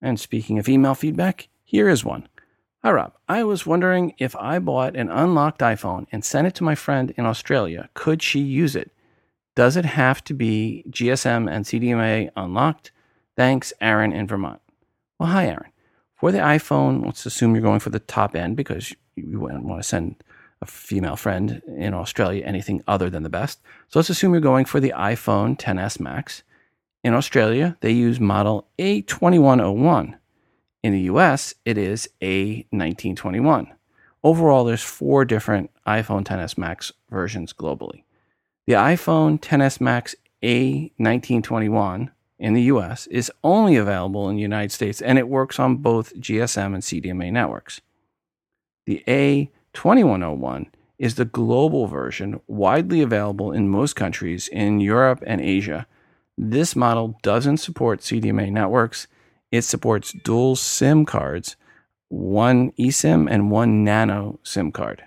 And 0.02 0.20
speaking 0.20 0.58
of 0.58 0.68
email 0.68 0.94
feedback, 0.94 1.48
here 1.64 1.88
is 1.88 2.04
one. 2.04 2.28
Hi, 2.84 2.90
Rob. 2.90 3.12
I 3.28 3.44
was 3.44 3.64
wondering 3.64 4.12
if 4.18 4.34
I 4.34 4.58
bought 4.58 4.96
an 4.96 5.08
unlocked 5.08 5.60
iPhone 5.60 6.06
and 6.10 6.24
sent 6.24 6.48
it 6.48 6.54
to 6.56 6.64
my 6.64 6.74
friend 6.74 7.14
in 7.16 7.24
Australia, 7.24 7.88
could 7.94 8.24
she 8.24 8.40
use 8.40 8.74
it? 8.74 8.90
Does 9.54 9.76
it 9.76 9.84
have 9.84 10.24
to 10.24 10.34
be 10.34 10.82
GSM 10.90 11.48
and 11.48 11.64
CDMA 11.64 12.30
unlocked? 12.34 12.90
Thanks, 13.36 13.72
Aaron 13.80 14.12
in 14.12 14.26
Vermont. 14.26 14.60
Well, 15.16 15.28
hi, 15.28 15.46
Aaron. 15.46 15.70
For 16.16 16.32
the 16.32 16.38
iPhone, 16.38 17.06
let's 17.06 17.24
assume 17.24 17.54
you're 17.54 17.62
going 17.62 17.78
for 17.78 17.90
the 17.90 18.00
top 18.00 18.34
end 18.34 18.56
because 18.56 18.92
you 19.14 19.38
wouldn't 19.38 19.62
want 19.62 19.80
to 19.80 19.88
send 19.88 20.16
a 20.60 20.66
female 20.66 21.14
friend 21.14 21.62
in 21.68 21.94
Australia 21.94 22.44
anything 22.44 22.82
other 22.88 23.08
than 23.08 23.22
the 23.22 23.28
best. 23.28 23.60
So 23.90 24.00
let's 24.00 24.10
assume 24.10 24.32
you're 24.32 24.40
going 24.40 24.64
for 24.64 24.80
the 24.80 24.92
iPhone 24.96 25.56
10s 25.56 26.00
Max. 26.00 26.42
In 27.04 27.14
Australia, 27.14 27.76
they 27.80 27.92
use 27.92 28.18
model 28.18 28.66
A2101. 28.80 30.16
In 30.82 30.92
the 30.92 31.02
US, 31.02 31.54
it 31.64 31.78
is 31.78 32.08
A1921. 32.20 33.68
Overall, 34.24 34.64
there's 34.64 34.82
four 34.82 35.24
different 35.24 35.70
iPhone 35.86 36.24
10s 36.24 36.58
Max 36.58 36.92
versions 37.10 37.52
globally. 37.52 38.02
The 38.66 38.74
iPhone 38.74 39.40
10s 39.40 39.80
Max 39.80 40.14
A1921 40.42 42.10
in 42.38 42.54
the 42.54 42.62
US 42.62 43.06
is 43.08 43.30
only 43.44 43.76
available 43.76 44.28
in 44.28 44.36
the 44.36 44.42
United 44.42 44.72
States 44.72 45.00
and 45.00 45.18
it 45.18 45.28
works 45.28 45.60
on 45.60 45.76
both 45.76 46.16
GSM 46.16 46.74
and 46.74 46.82
CDMA 46.82 47.32
networks. 47.32 47.80
The 48.86 49.04
A2101 49.06 50.66
is 50.98 51.14
the 51.14 51.24
global 51.24 51.86
version, 51.86 52.40
widely 52.48 53.00
available 53.00 53.52
in 53.52 53.68
most 53.68 53.94
countries 53.94 54.48
in 54.48 54.80
Europe 54.80 55.22
and 55.26 55.40
Asia. 55.40 55.86
This 56.36 56.74
model 56.74 57.18
doesn't 57.22 57.58
support 57.58 58.00
CDMA 58.00 58.50
networks. 58.50 59.06
It 59.52 59.62
supports 59.62 60.12
dual 60.12 60.56
SIM 60.56 61.04
cards, 61.04 61.56
one 62.08 62.72
eSIM 62.72 63.30
and 63.30 63.50
one 63.50 63.84
nano 63.84 64.40
SIM 64.42 64.72
card. 64.72 65.04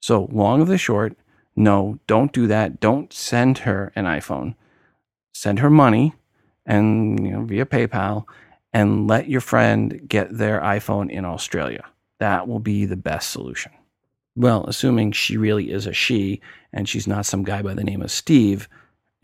So, 0.00 0.28
long 0.32 0.60
of 0.60 0.68
the 0.68 0.76
short, 0.76 1.16
no, 1.56 1.98
don't 2.06 2.32
do 2.32 2.48
that. 2.48 2.80
Don't 2.80 3.12
send 3.12 3.58
her 3.58 3.92
an 3.94 4.04
iPhone. 4.04 4.56
Send 5.32 5.60
her 5.60 5.70
money 5.70 6.12
and 6.66 7.24
you 7.24 7.32
know, 7.32 7.44
via 7.44 7.64
PayPal 7.64 8.24
and 8.72 9.06
let 9.06 9.28
your 9.28 9.40
friend 9.40 10.02
get 10.08 10.36
their 10.36 10.60
iPhone 10.60 11.10
in 11.10 11.24
Australia. 11.24 11.84
That 12.18 12.48
will 12.48 12.58
be 12.58 12.84
the 12.84 12.96
best 12.96 13.30
solution. 13.30 13.72
Well, 14.36 14.64
assuming 14.64 15.12
she 15.12 15.36
really 15.36 15.70
is 15.70 15.86
a 15.86 15.92
she 15.92 16.40
and 16.72 16.88
she's 16.88 17.06
not 17.06 17.26
some 17.26 17.44
guy 17.44 17.62
by 17.62 17.74
the 17.74 17.84
name 17.84 18.02
of 18.02 18.10
Steve 18.10 18.68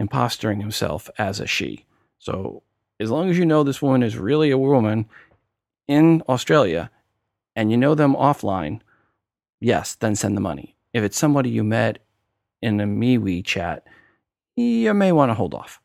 impostoring 0.01 0.61
himself 0.61 1.11
as 1.19 1.41
a 1.41 1.47
she. 1.47 1.85
So, 2.19 2.63
as 3.01 3.11
long 3.11 3.31
as 3.31 3.39
you 3.39 3.47
know 3.47 3.65
this 3.65 3.83
woman 3.83 4.03
is 4.03 4.17
really 4.17 4.51
a 4.51 4.59
woman 4.59 5.07
in 5.89 6.23
Australia 6.29 6.91
and 7.57 7.71
you 7.71 7.77
know 7.77 7.95
them 7.95 8.15
offline, 8.15 8.81
yes, 9.59 9.95
then 9.97 10.15
send 10.15 10.37
the 10.37 10.41
money. 10.41 10.77
If 10.93 11.03
it's 11.03 11.19
somebody 11.19 11.51
you 11.51 11.65
met 11.65 11.99
in 12.63 12.79
a 12.81 12.85
MeWe 12.85 13.45
chat, 13.45 13.87
you 14.57 14.93
may 14.93 15.13
want 15.13 15.31
to 15.31 15.35
hold 15.35 15.55
off. 15.55 15.81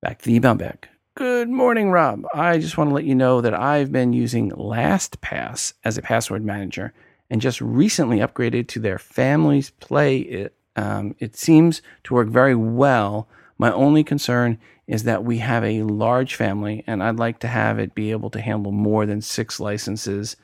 Back 0.00 0.18
to 0.20 0.24
the 0.24 0.34
email 0.34 0.54
bag. 0.54 0.88
Good 1.14 1.48
morning, 1.48 1.90
Rob. 1.90 2.24
I 2.34 2.58
just 2.58 2.76
want 2.76 2.90
to 2.90 2.94
let 2.94 3.04
you 3.04 3.14
know 3.14 3.40
that 3.40 3.54
I've 3.54 3.92
been 3.92 4.12
using 4.12 4.50
LastPass 4.50 5.74
as 5.84 5.96
a 5.96 6.02
password 6.02 6.44
manager 6.44 6.92
and 7.30 7.40
just 7.40 7.60
recently 7.60 8.18
upgraded 8.18 8.68
to 8.68 8.80
their 8.80 8.98
Families 8.98 9.70
Play. 9.80 10.18
It, 10.18 10.54
um, 10.76 11.14
it 11.18 11.36
seems 11.36 11.82
to 12.04 12.14
work 12.14 12.28
very 12.28 12.54
well. 12.54 13.28
My 13.58 13.72
only 13.72 14.04
concern 14.04 14.58
is 14.86 15.04
that 15.04 15.24
we 15.24 15.38
have 15.38 15.64
a 15.64 15.82
large 15.82 16.34
family 16.34 16.84
and 16.86 17.02
I'd 17.02 17.18
like 17.18 17.38
to 17.40 17.48
have 17.48 17.78
it 17.78 17.94
be 17.94 18.10
able 18.10 18.30
to 18.30 18.40
handle 18.40 18.72
more 18.72 19.06
than 19.06 19.20
six 19.20 19.58
licenses. 19.58 20.36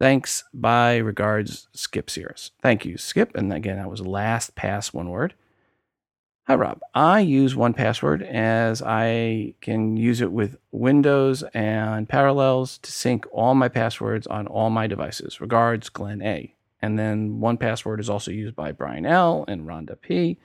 Thanks. 0.00 0.44
Bye. 0.52 0.96
Regards, 0.96 1.68
Skip 1.72 2.10
Sears. 2.10 2.52
Thank 2.62 2.84
you, 2.84 2.96
Skip. 2.96 3.34
And 3.36 3.52
again, 3.52 3.76
that 3.76 3.90
was 3.90 4.06
last 4.06 4.54
pass 4.54 4.92
one 4.92 5.10
word. 5.10 5.34
Hi, 6.46 6.56
Rob. 6.56 6.80
I 6.94 7.20
use 7.20 7.54
1Password 7.54 8.20
as 8.30 8.82
I 8.82 9.54
can 9.62 9.96
use 9.96 10.20
it 10.20 10.30
with 10.30 10.58
Windows 10.72 11.42
and 11.54 12.06
Parallels 12.06 12.76
to 12.78 12.92
sync 12.92 13.24
all 13.32 13.54
my 13.54 13.70
passwords 13.70 14.26
on 14.26 14.46
all 14.46 14.68
my 14.68 14.86
devices. 14.86 15.40
Regards, 15.40 15.88
Glenn 15.88 16.20
A. 16.20 16.54
And 16.82 16.98
then 16.98 17.40
1Password 17.40 17.98
is 17.98 18.10
also 18.10 18.30
used 18.30 18.54
by 18.54 18.72
Brian 18.72 19.06
L. 19.06 19.46
and 19.48 19.66
Rhonda 19.66 19.98
P. 19.98 20.38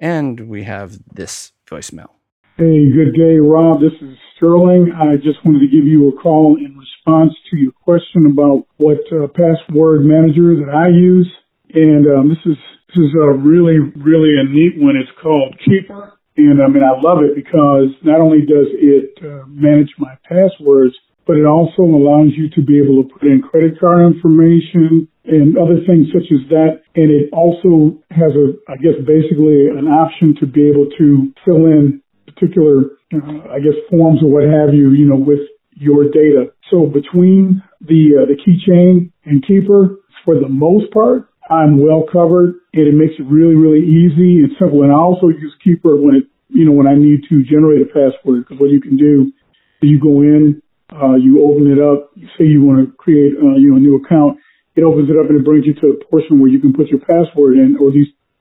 And 0.00 0.48
we 0.48 0.64
have 0.64 0.98
this 1.12 1.52
voicemail. 1.66 2.08
Hey, 2.56 2.90
good 2.90 3.12
day, 3.14 3.36
Rob. 3.36 3.80
This 3.80 3.92
is 4.00 4.16
Sterling. 4.36 4.92
I 4.96 5.16
just 5.16 5.44
wanted 5.44 5.60
to 5.60 5.68
give 5.68 5.84
you 5.86 6.08
a 6.08 6.20
call 6.20 6.56
in 6.56 6.76
response 6.76 7.32
to 7.50 7.56
your 7.56 7.72
question 7.72 8.24
about 8.26 8.66
what 8.78 9.00
uh, 9.12 9.28
password 9.28 10.00
manager 10.04 10.56
that 10.56 10.72
I 10.72 10.88
use. 10.88 11.30
And 11.72 12.06
um, 12.08 12.28
this 12.28 12.40
is 12.46 12.56
this 12.88 13.04
is 13.04 13.14
a 13.14 13.32
really, 13.32 13.78
really 13.78 14.34
a 14.40 14.44
neat 14.48 14.74
one. 14.76 14.96
It's 14.96 15.12
called 15.22 15.54
Keeper. 15.64 16.18
And 16.36 16.62
I 16.62 16.68
mean, 16.68 16.82
I 16.82 16.98
love 17.00 17.22
it 17.22 17.36
because 17.36 17.92
not 18.02 18.20
only 18.20 18.40
does 18.40 18.72
it 18.72 19.20
uh, 19.22 19.44
manage 19.46 19.92
my 19.98 20.16
passwords, 20.24 20.96
but 21.30 21.38
it 21.38 21.46
also 21.46 21.86
allows 21.86 22.34
you 22.34 22.50
to 22.50 22.58
be 22.58 22.82
able 22.82 22.98
to 22.98 23.06
put 23.06 23.22
in 23.22 23.38
credit 23.38 23.78
card 23.78 24.02
information 24.02 25.06
and 25.22 25.54
other 25.54 25.78
things 25.86 26.10
such 26.10 26.26
as 26.26 26.42
that. 26.50 26.82
And 26.98 27.06
it 27.06 27.30
also 27.30 28.02
has 28.10 28.34
a, 28.34 28.58
I 28.66 28.74
guess, 28.82 28.98
basically 29.06 29.70
an 29.70 29.86
option 29.86 30.34
to 30.42 30.46
be 30.50 30.66
able 30.66 30.90
to 30.98 31.30
fill 31.46 31.70
in 31.70 32.02
particular, 32.26 32.98
uh, 33.14 33.46
I 33.46 33.62
guess, 33.62 33.78
forms 33.86 34.26
or 34.26 34.34
what 34.34 34.42
have 34.42 34.74
you, 34.74 34.90
you 34.90 35.06
know, 35.06 35.22
with 35.22 35.46
your 35.78 36.10
data. 36.10 36.50
So 36.66 36.90
between 36.90 37.62
the 37.78 38.18
uh, 38.18 38.26
the 38.26 38.34
keychain 38.34 39.14
and 39.22 39.38
Keeper, 39.46 40.02
for 40.26 40.34
the 40.34 40.50
most 40.50 40.90
part, 40.90 41.30
I'm 41.46 41.78
well 41.78 42.10
covered 42.10 42.58
and 42.74 42.90
it 42.90 42.94
makes 42.98 43.14
it 43.22 43.26
really, 43.30 43.54
really 43.54 43.86
easy 43.86 44.42
and 44.42 44.50
simple. 44.58 44.82
And 44.82 44.90
I 44.90 44.98
also 44.98 45.28
use 45.28 45.54
Keeper 45.62 45.94
when 45.94 46.16
it, 46.16 46.24
you 46.48 46.66
know, 46.66 46.74
when 46.74 46.90
I 46.90 46.98
need 46.98 47.22
to 47.30 47.46
generate 47.46 47.86
a 47.86 47.90
password 47.94 48.50
because 48.50 48.58
what 48.58 48.74
you 48.74 48.80
can 48.82 48.98
do, 48.98 49.30
you 49.78 50.02
go 50.02 50.26
in, 50.26 50.60
uh, 50.90 51.14
you 51.14 51.42
open 51.46 51.70
it 51.70 51.78
up, 51.78 52.10
you 52.14 52.28
say 52.38 52.44
you 52.44 52.62
want 52.62 52.82
to 52.82 52.90
create, 52.96 53.34
uh, 53.38 53.56
you 53.56 53.70
know, 53.70 53.76
a 53.76 53.80
new 53.80 53.96
account. 53.96 54.38
It 54.74 54.82
opens 54.82 55.10
it 55.10 55.18
up 55.18 55.30
and 55.30 55.38
it 55.38 55.44
brings 55.44 55.66
you 55.66 55.74
to 55.82 55.94
a 55.94 56.04
portion 56.10 56.38
where 56.38 56.50
you 56.50 56.60
can 56.60 56.72
put 56.72 56.88
your 56.88 57.00
password 57.00 57.58
in, 57.58 57.76
or 57.78 57.90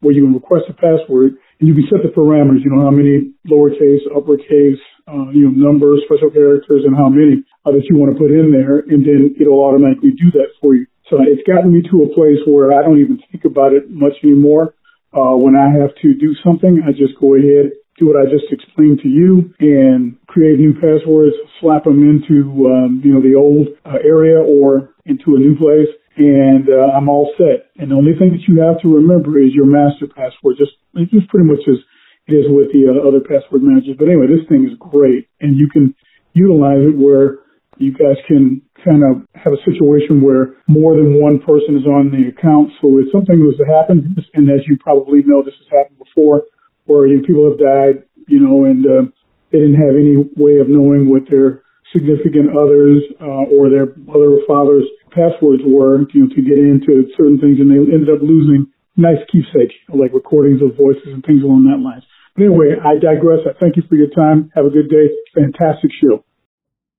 where 0.02 0.14
you 0.14 0.24
can 0.24 0.34
request 0.34 0.70
a 0.70 0.74
password 0.74 1.36
and 1.60 1.68
you 1.68 1.76
can 1.76 1.86
set 1.90 2.02
the 2.02 2.14
parameters, 2.14 2.64
you 2.64 2.72
know, 2.72 2.86
how 2.86 2.94
many 2.94 3.34
lowercase, 3.50 4.06
uppercase, 4.16 4.80
uh, 5.10 5.30
you 5.34 5.50
know, 5.50 5.54
numbers, 5.54 6.02
special 6.06 6.30
characters, 6.30 6.86
and 6.86 6.96
how 6.96 7.10
many 7.10 7.44
uh, 7.66 7.72
that 7.72 7.84
you 7.90 7.98
want 7.98 8.14
to 8.14 8.18
put 8.18 8.32
in 8.32 8.54
there. 8.54 8.80
And 8.80 9.04
then 9.04 9.36
it'll 9.36 9.60
automatically 9.60 10.12
do 10.16 10.32
that 10.40 10.56
for 10.62 10.76
you. 10.76 10.86
So 11.10 11.18
it's 11.26 11.42
gotten 11.44 11.74
me 11.74 11.82
to 11.90 12.06
a 12.06 12.14
place 12.14 12.38
where 12.46 12.72
I 12.72 12.86
don't 12.86 13.02
even 13.02 13.20
think 13.32 13.44
about 13.44 13.74
it 13.74 13.90
much 13.90 14.14
anymore. 14.24 14.78
Uh, 15.10 15.34
when 15.34 15.58
I 15.58 15.74
have 15.74 15.90
to 16.06 16.14
do 16.14 16.38
something, 16.46 16.86
I 16.86 16.94
just 16.94 17.18
go 17.20 17.34
ahead, 17.34 17.74
do 17.98 18.14
what 18.14 18.22
I 18.22 18.30
just 18.30 18.46
explained 18.54 19.02
to 19.02 19.10
you, 19.10 19.52
and 19.60 20.19
create 20.30 20.62
new 20.62 20.78
passwords, 20.78 21.34
slap 21.60 21.84
them 21.90 22.06
into 22.06 22.70
um, 22.70 23.02
you 23.04 23.12
know 23.12 23.22
the 23.22 23.34
old 23.34 23.74
uh, 23.82 23.98
area 24.06 24.38
or 24.38 24.94
into 25.10 25.34
a 25.34 25.42
new 25.42 25.58
place, 25.58 25.90
and 26.16 26.70
uh, 26.70 26.94
I'm 26.94 27.10
all 27.10 27.34
set. 27.34 27.74
And 27.82 27.90
the 27.90 27.98
only 27.98 28.14
thing 28.14 28.38
that 28.38 28.46
you 28.46 28.62
have 28.62 28.78
to 28.86 28.94
remember 28.94 29.42
is 29.42 29.58
your 29.58 29.66
master 29.66 30.06
password. 30.06 30.62
Just 30.62 30.78
it's 30.94 31.10
just 31.10 31.28
pretty 31.34 31.50
much 31.50 31.66
as 31.66 31.82
it 32.30 32.34
is 32.38 32.46
with 32.46 32.70
the 32.70 32.94
uh, 32.94 33.02
other 33.02 33.26
password 33.26 33.66
managers. 33.66 33.98
But 33.98 34.06
anyway, 34.06 34.30
this 34.30 34.46
thing 34.46 34.70
is 34.70 34.78
great, 34.78 35.26
and 35.42 35.58
you 35.58 35.66
can 35.66 35.98
utilize 36.38 36.86
it 36.86 36.94
where 36.94 37.42
you 37.82 37.92
guys 37.98 38.22
can 38.30 38.62
kind 38.86 39.02
of 39.02 39.26
have 39.34 39.56
a 39.56 39.66
situation 39.66 40.22
where 40.22 40.62
more 40.68 40.94
than 40.94 41.18
one 41.18 41.40
person 41.42 41.74
is 41.74 41.88
on 41.90 42.12
the 42.14 42.30
account. 42.30 42.70
So 42.84 43.02
if 43.02 43.10
something 43.10 43.40
was 43.42 43.58
to 43.58 43.66
happen, 43.66 44.14
and 44.38 44.46
as 44.52 44.62
you 44.70 44.78
probably 44.78 45.26
know, 45.26 45.42
this 45.42 45.58
has 45.58 45.70
happened 45.74 45.98
before, 45.98 46.46
where 46.86 47.08
you 47.08 47.18
know, 47.18 47.26
people 47.26 47.50
have 47.50 47.58
died, 47.58 48.06
you 48.28 48.40
know, 48.44 48.70
and 48.70 48.86
uh, 48.86 49.04
they 49.52 49.60
didn't 49.60 49.82
have 49.82 49.96
any 49.98 50.18
way 50.38 50.60
of 50.60 50.70
knowing 50.70 51.10
what 51.10 51.30
their 51.30 51.64
significant 51.94 52.54
others 52.54 53.02
uh, 53.22 53.50
or 53.50 53.70
their 53.70 53.96
mother 54.06 54.38
or 54.38 54.42
father's 54.46 54.86
passwords 55.10 55.64
were, 55.66 56.06
you 56.14 56.26
know, 56.26 56.30
to 56.30 56.42
get 56.42 56.58
into 56.58 57.10
certain 57.18 57.40
things, 57.42 57.58
and 57.60 57.70
they 57.70 57.82
ended 57.82 58.10
up 58.10 58.22
losing 58.22 58.70
nice 58.96 59.20
keepsakes, 59.32 59.74
like 59.90 60.14
recordings 60.14 60.62
of 60.62 60.78
voices 60.78 61.08
and 61.08 61.24
things 61.26 61.42
along 61.42 61.66
that 61.66 61.82
line. 61.82 62.02
But 62.36 62.46
anyway, 62.46 62.78
I 62.78 63.00
digress. 63.00 63.40
I 63.48 63.58
thank 63.60 63.76
you 63.76 63.84
for 63.90 63.96
your 63.96 64.10
time. 64.14 64.52
Have 64.56 64.66
a 64.66 64.70
good 64.70 64.90
day. 64.90 65.10
Fantastic 65.34 65.92
show. 66.02 66.24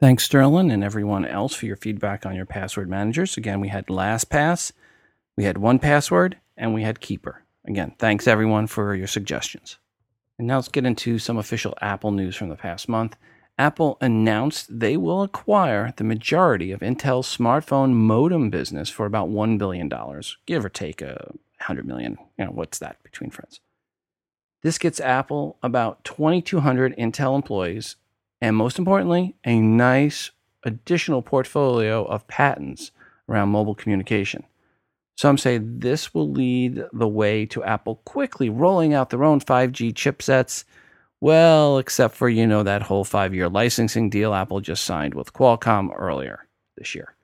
Thanks, 0.01 0.25
Sterling, 0.25 0.71
and 0.71 0.83
everyone 0.83 1.27
else 1.27 1.55
for 1.55 1.67
your 1.67 1.77
feedback 1.77 2.25
on 2.25 2.35
your 2.35 2.47
password 2.47 2.89
managers. 2.89 3.37
Again, 3.37 3.61
we 3.61 3.69
had 3.69 3.87
LastPass, 3.87 4.73
we 5.37 5.45
had 5.45 5.57
1Password, 5.57 6.35
and 6.57 6.73
we 6.75 6.83
had 6.83 7.01
Keeper. 7.01 7.45
Again, 7.67 7.95
thanks 7.99 8.27
everyone 8.27 8.67
for 8.67 8.95
your 8.95 9.07
suggestions. 9.07 9.79
And 10.41 10.47
now 10.47 10.57
let's 10.57 10.69
get 10.69 10.87
into 10.87 11.19
some 11.19 11.37
official 11.37 11.75
Apple 11.83 12.13
news 12.13 12.35
from 12.35 12.49
the 12.49 12.57
past 12.57 12.89
month. 12.89 13.15
Apple 13.59 13.99
announced 14.01 14.81
they 14.81 14.97
will 14.97 15.23
acquire 15.23 15.93
the 15.99 16.03
majority 16.03 16.73
of 16.73 16.81
Intel's 16.81 17.37
smartphone 17.37 17.93
modem 17.93 18.49
business 18.49 18.89
for 18.89 19.05
about 19.05 19.29
$1 19.29 19.59
billion, 19.59 19.91
give 20.47 20.65
or 20.65 20.71
take 20.71 21.03
a 21.03 21.35
hundred 21.61 21.87
million. 21.87 22.17
You 22.39 22.47
know, 22.47 22.53
what's 22.53 22.79
that 22.79 23.03
between 23.03 23.29
friends? 23.29 23.61
This 24.63 24.79
gets 24.79 24.99
Apple 24.99 25.59
about 25.63 26.05
2,200 26.05 26.97
Intel 26.97 27.37
employees, 27.37 27.97
and 28.41 28.57
most 28.57 28.79
importantly, 28.79 29.37
a 29.45 29.61
nice 29.61 30.31
additional 30.65 31.21
portfolio 31.21 32.03
of 32.07 32.27
patents 32.29 32.93
around 33.29 33.51
mobile 33.51 33.75
communication. 33.75 34.45
Some 35.21 35.37
say 35.37 35.59
this 35.59 36.15
will 36.15 36.31
lead 36.31 36.83
the 36.95 37.07
way 37.07 37.45
to 37.45 37.63
Apple 37.63 37.97
quickly 38.07 38.49
rolling 38.49 38.95
out 38.95 39.11
their 39.11 39.23
own 39.23 39.39
5G 39.39 39.93
chipsets. 39.93 40.65
Well, 41.21 41.77
except 41.77 42.15
for, 42.15 42.31
you 42.31 42.47
know, 42.47 42.63
that 42.63 42.81
whole 42.81 43.05
five 43.05 43.35
year 43.35 43.51
licensing 43.51 44.09
deal 44.09 44.33
Apple 44.33 44.63
just 44.63 44.83
signed 44.83 45.13
with 45.13 45.35
Qualcomm 45.35 45.91
earlier 45.95 46.49
this 46.79 46.95
year. 46.95 47.17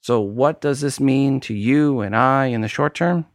So, 0.00 0.20
what 0.20 0.60
does 0.60 0.80
this 0.80 1.00
mean 1.00 1.40
to 1.40 1.54
you 1.54 2.02
and 2.02 2.14
I 2.14 2.46
in 2.46 2.60
the 2.60 2.68
short 2.68 2.94
term? 2.94 3.26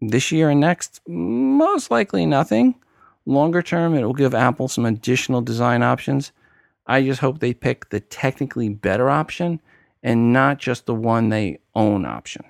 This 0.00 0.32
year 0.32 0.48
and 0.48 0.60
next? 0.60 1.02
Most 1.06 1.90
likely 1.90 2.24
nothing. 2.24 2.76
Longer 3.26 3.60
term, 3.60 3.94
it 3.94 4.04
will 4.04 4.14
give 4.14 4.34
Apple 4.34 4.68
some 4.68 4.86
additional 4.86 5.42
design 5.42 5.82
options. 5.82 6.32
I 6.86 7.02
just 7.02 7.20
hope 7.20 7.40
they 7.40 7.52
pick 7.52 7.90
the 7.90 8.00
technically 8.00 8.70
better 8.70 9.10
option 9.10 9.60
and 10.02 10.32
not 10.32 10.60
just 10.60 10.86
the 10.86 10.94
one 10.94 11.28
they 11.28 11.58
own 11.74 12.06
option. 12.06 12.42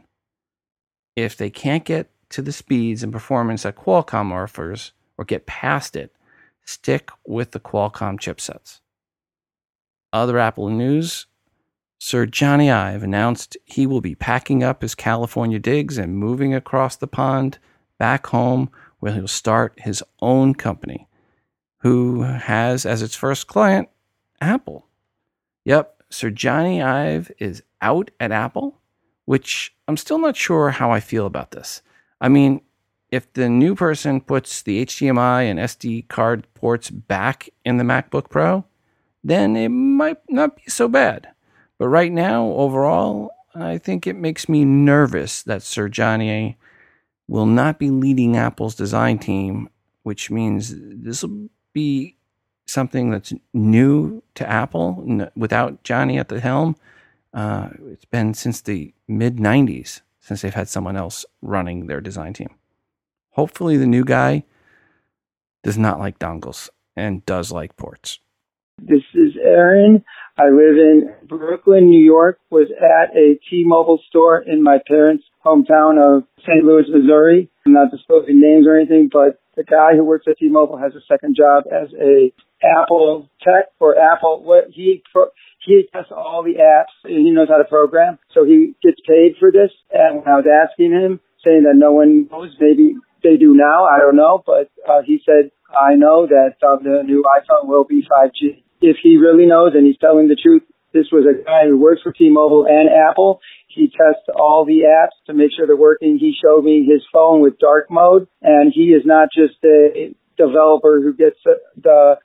If 1.17 1.37
they 1.37 1.51
can't 1.51 1.85
get 1.85 2.11
to 2.31 2.43
the 2.43 2.53
speeds 2.53 3.03
and 3.03 3.13
performance 3.13 3.63
that 3.63 3.77
Qualcomm 3.77 4.33
offers 4.33 4.93
or 5.17 5.25
get 5.25 5.47
past 5.47 5.95
it, 5.95 6.15
stick 6.65 7.11
with 7.27 7.53
the 7.53 7.61
Qualcomm 7.61 8.19
chipsets. 8.19 8.81
Other 10.13 10.39
Apple 10.39 10.69
news 10.71 11.27
Sir 11.99 12.27
Jony 12.27 12.71
Ive 12.71 13.03
announced 13.03 13.57
he 13.65 13.87
will 13.87 14.03
be 14.03 14.15
packing 14.15 14.63
up 14.63 14.83
his 14.83 14.95
California 14.95 15.59
digs 15.59 15.97
and 15.97 16.19
moving 16.19 16.55
across 16.55 16.97
the 16.97 17.07
pond 17.07 17.59
back 17.99 18.27
home 18.27 18.71
where 18.99 19.13
he'll 19.13 19.27
start 19.29 19.79
his 19.79 20.03
own 20.21 20.55
company, 20.55 21.09
who 21.79 22.23
has 22.23 22.85
as 22.85 23.01
its 23.01 23.15
first 23.15 23.47
client 23.47 23.89
Apple. 24.41 24.87
Yep, 25.65 26.03
Sir 26.11 26.31
Jony 26.31 26.85
Ive 26.85 27.33
is 27.39 27.63
out 27.81 28.11
at 28.21 28.33
Apple, 28.33 28.81
which 29.25 29.75
I'm 29.89 29.97
still 29.97 30.19
not 30.19 30.37
sure 30.37 30.71
how 30.71 30.91
I 30.91 31.01
feel 31.01 31.27
about 31.27 31.51
this. 31.51 31.83
I 32.21 32.29
mean, 32.29 32.61
if 33.11 33.33
the 33.33 33.49
new 33.49 33.75
person 33.75 34.21
puts 34.21 34.63
the 34.63 34.85
HDMI 34.85 35.45
and 35.45 35.59
SD 35.59 36.09
card 36.09 36.47
ports 36.55 36.91
back 36.91 37.49
in 37.65 37.77
the 37.77 37.85
MacBook 37.85 38.29
Pro, 38.29 38.65
then 39.23 39.57
it 39.57 39.69
might 39.69 40.19
not 40.29 40.57
be 40.57 40.65
so 40.69 40.89
bad. 40.89 41.29
But 41.79 41.89
right 41.89 42.13
now, 42.13 42.47
overall, 42.47 43.31
I 43.55 43.79
think 43.79 44.07
it 44.07 44.17
makes 44.17 44.49
me 44.49 44.65
nervous 44.65 45.43
that 45.43 45.63
Sir 45.63 45.89
Jony 45.89 46.57
will 47.29 47.47
not 47.47 47.79
be 47.79 47.91
leading 47.91 48.37
Apple's 48.37 48.75
design 48.75 49.19
team, 49.19 49.69
which 50.03 50.31
means 50.31 50.75
this 50.77 51.23
will 51.23 51.49
be 51.73 52.17
something 52.67 53.11
that's 53.11 53.33
new 53.53 54.23
to 54.35 54.49
Apple 54.49 55.31
without 55.37 55.83
Jony 55.85 56.19
at 56.19 56.29
the 56.29 56.41
helm. 56.41 56.77
Uh, 57.35 57.71
it's 57.91 58.05
been 58.05 58.33
since 58.33 58.61
the 58.61 58.95
mid 59.09 59.37
90s 59.37 60.03
since 60.21 60.41
they've 60.41 60.55
had 60.55 60.69
someone 60.69 60.97
else 60.97 61.27
running 61.43 61.87
their 61.87 62.01
design 62.01 62.33
team. 62.33 62.55
Hopefully, 63.31 63.77
the 63.77 63.87
new 63.87 64.05
guy 64.05 64.45
does 65.65 65.77
not 65.77 65.99
like 65.99 66.19
dongles 66.19 66.69
and 66.97 67.27
does 67.27 67.51
like 67.51 67.77
ports. 67.77 68.21
This 68.79 69.03
is 69.15 69.35
Aaron. 69.43 70.05
I 70.39 70.45
live 70.45 70.77
in 70.77 71.15
Brooklyn, 71.29 71.87
New 71.87 72.03
York, 72.03 72.39
was 72.51 72.69
at 72.71 73.17
a 73.17 73.39
T-Mobile 73.51 74.01
store 74.09 74.39
in 74.41 74.63
my 74.63 74.79
parents' 74.87 75.25
hometown 75.45 75.99
of 75.99 76.25
St. 76.41 76.65
Louis, 76.65 76.85
Missouri. 76.89 77.51
I'm 77.67 77.73
not 77.73 77.91
disclosing 77.91 78.41
names 78.41 78.67
or 78.67 78.77
anything, 78.77 79.11
but 79.13 79.41
the 79.57 79.65
guy 79.65 79.95
who 79.95 80.05
works 80.05 80.27
at 80.29 80.39
T-Mobile 80.39 80.79
has 80.79 80.95
a 80.95 81.05
second 81.07 81.37
job 81.37 81.65
as 81.71 81.89
a 82.01 82.33
Apple 82.65 83.29
tech 83.43 83.67
for 83.79 83.97
Apple. 83.97 84.43
What 84.43 84.65
he 84.71 85.03
he 85.65 85.89
tests 85.93 86.13
all 86.15 86.43
the 86.43 86.61
apps 86.61 86.93
and 87.05 87.27
he 87.27 87.31
knows 87.31 87.49
how 87.49 87.59
to 87.59 87.65
program, 87.65 88.19
so 88.33 88.45
he 88.45 88.75
gets 88.83 89.01
paid 89.07 89.37
for 89.39 89.51
this. 89.51 89.71
And 89.93 90.19
when 90.19 90.29
I 90.29 90.37
was 90.37 90.47
asking 90.47 90.93
him, 90.93 91.21
saying 91.45 91.65
that 91.65 91.77
no 91.77 91.93
one 91.93 92.29
knows, 92.31 92.55
maybe 92.61 92.95
they 93.23 93.37
do 93.37 93.55
now, 93.55 93.85
I 93.85 93.99
don't 93.99 94.17
know, 94.17 94.43
but 94.45 94.71
uh, 94.89 95.03
he 95.05 95.21
said, 95.25 95.51
I 95.69 95.95
know 95.97 96.27
that 96.27 96.57
uh, 96.63 96.77
the 96.83 97.03
new 97.05 97.25
iPhone 97.25 97.69
will 97.69 97.85
be 97.85 98.03
5G 98.03 98.65
if 98.85 98.97
he 99.03 99.17
really 99.17 99.47
knows 99.47 99.73
and 99.75 99.87
he's 99.87 99.99
telling 99.99 100.29
the 100.29 100.37
truth, 100.37 100.63
this 100.93 101.07
was 101.11 101.27
a 101.27 101.43
guy 101.43 101.67
who 101.67 101.81
works 101.81 102.03
for 102.03 102.13
T-Mobile 102.13 102.67
and 102.69 102.89
Apple. 102.89 103.41
He 103.69 103.89
tests 103.89 104.29
all 104.37 104.65
the 104.65 104.85
apps 104.87 105.17
to 105.27 105.35
make 105.35 105.51
sure 105.57 105.67
they're 105.67 105.77
working. 105.77 106.19
He 106.19 106.37
showed 106.41 106.65
me 106.65 106.87
his 106.89 107.03
phone 107.13 107.41
with 107.41 107.59
dark 107.59 107.91
mode, 107.91 108.29
and 108.43 108.73
he 108.73 108.93
is 108.93 109.03
not 109.05 109.29
just 109.35 109.55
a 109.65 110.15
developer 110.37 111.01
who 111.03 111.15
gets 111.15 111.39
the 111.77 112.17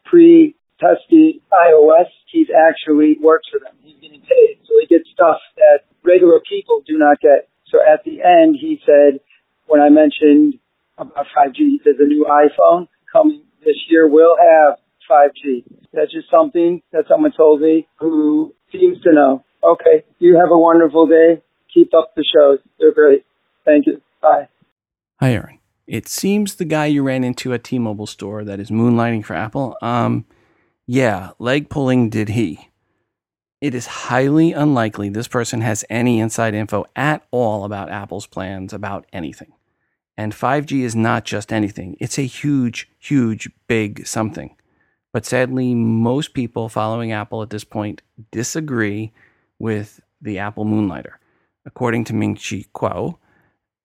pre-tested 0.80 1.42
iOS. 1.52 2.10
He's 2.32 2.48
actually 2.50 3.18
works 3.22 3.48
for 3.52 3.60
them. 3.60 3.74
He's 3.84 4.00
getting 4.02 4.22
paid, 4.22 4.60
so 4.68 4.74
he 4.80 4.88
gets 4.88 5.10
stuff 5.14 5.38
that 5.58 5.86
regular 6.04 6.40
people 6.50 6.82
do 6.88 6.98
not 6.98 7.20
get. 7.20 7.50
So 7.68 7.80
at 7.82 8.04
the 8.04 8.22
end, 8.24 8.58
he 8.60 8.80
said, 8.86 9.20
when 9.68 9.82
I 9.82 9.90
mentioned 9.90 10.56
about 10.98 11.26
5G, 11.38 11.58
he 11.58 11.82
said 11.84 11.94
the 11.98 12.06
new 12.06 12.26
iPhone 12.26 12.88
coming 13.12 13.44
this 13.64 13.78
year 13.90 14.08
will 14.08 14.36
have 14.38 14.78
5G. 15.10 15.64
That's 15.94 16.12
just 16.12 16.30
something 16.30 16.82
that 16.92 17.06
someone 17.08 17.32
told 17.36 17.62
me 17.62 17.88
who 18.00 18.54
seems 18.72 19.02
to 19.04 19.14
know. 19.14 19.44
Okay, 19.64 20.06
you 20.20 20.38
have 20.38 20.52
a 20.52 20.58
wonderful 20.58 21.08
day. 21.08 21.42
Keep 21.74 21.94
up 21.94 22.14
the 22.16 22.24
shows. 22.24 22.60
They're 22.80 22.94
great. 22.94 23.26
Thank 23.66 23.88
you. 23.88 24.02
Bye. 24.22 24.48
Hi, 25.20 25.34
Aaron. 25.34 25.60
It 25.86 26.08
seems 26.08 26.56
the 26.56 26.66
guy 26.66 26.86
you 26.86 27.04
ran 27.04 27.24
into 27.24 27.54
at 27.54 27.64
T-Mobile 27.64 28.08
store 28.08 28.44
that 28.46 28.60
is 28.60 28.70
moonlighting 28.70 29.26
for 29.26 29.34
Apple. 29.34 29.76
Um, 29.82 30.26
yeah, 30.92 31.34
leg 31.38 31.70
pulling 31.70 32.10
did 32.10 32.30
he. 32.30 32.68
It 33.62 33.76
is 33.76 33.86
highly 33.86 34.54
unlikely 34.54 35.10
this 35.10 35.28
person 35.28 35.62
has 35.62 35.86
any 35.88 36.20
inside 36.20 36.56
info 36.56 36.84
at 36.96 37.28
all 37.30 37.64
about 37.64 37.92
Apple's 37.92 38.26
plans 38.26 38.74
about 38.74 39.06
anything. 39.14 39.54
And 40.18 40.34
5G 40.34 40.82
is 40.82 40.96
not 40.96 41.26
just 41.26 41.54
anything, 41.54 41.96
it's 42.00 42.18
a 42.18 42.24
huge, 42.24 42.90
huge, 42.98 43.52
big 43.68 44.08
something. 44.08 44.56
But 45.14 45.28
sadly, 45.28 45.76
most 45.76 46.34
people 46.34 46.70
following 46.70 47.12
Apple 47.12 47.44
at 47.44 47.52
this 47.52 47.64
point 47.64 48.02
disagree 48.32 49.14
with 49.60 50.02
the 50.20 50.40
Apple 50.40 50.66
Moonlighter. 50.66 51.20
According 51.68 52.06
to 52.06 52.16
Ming 52.16 52.34
Chi 52.34 52.66
Kuo, 52.74 53.20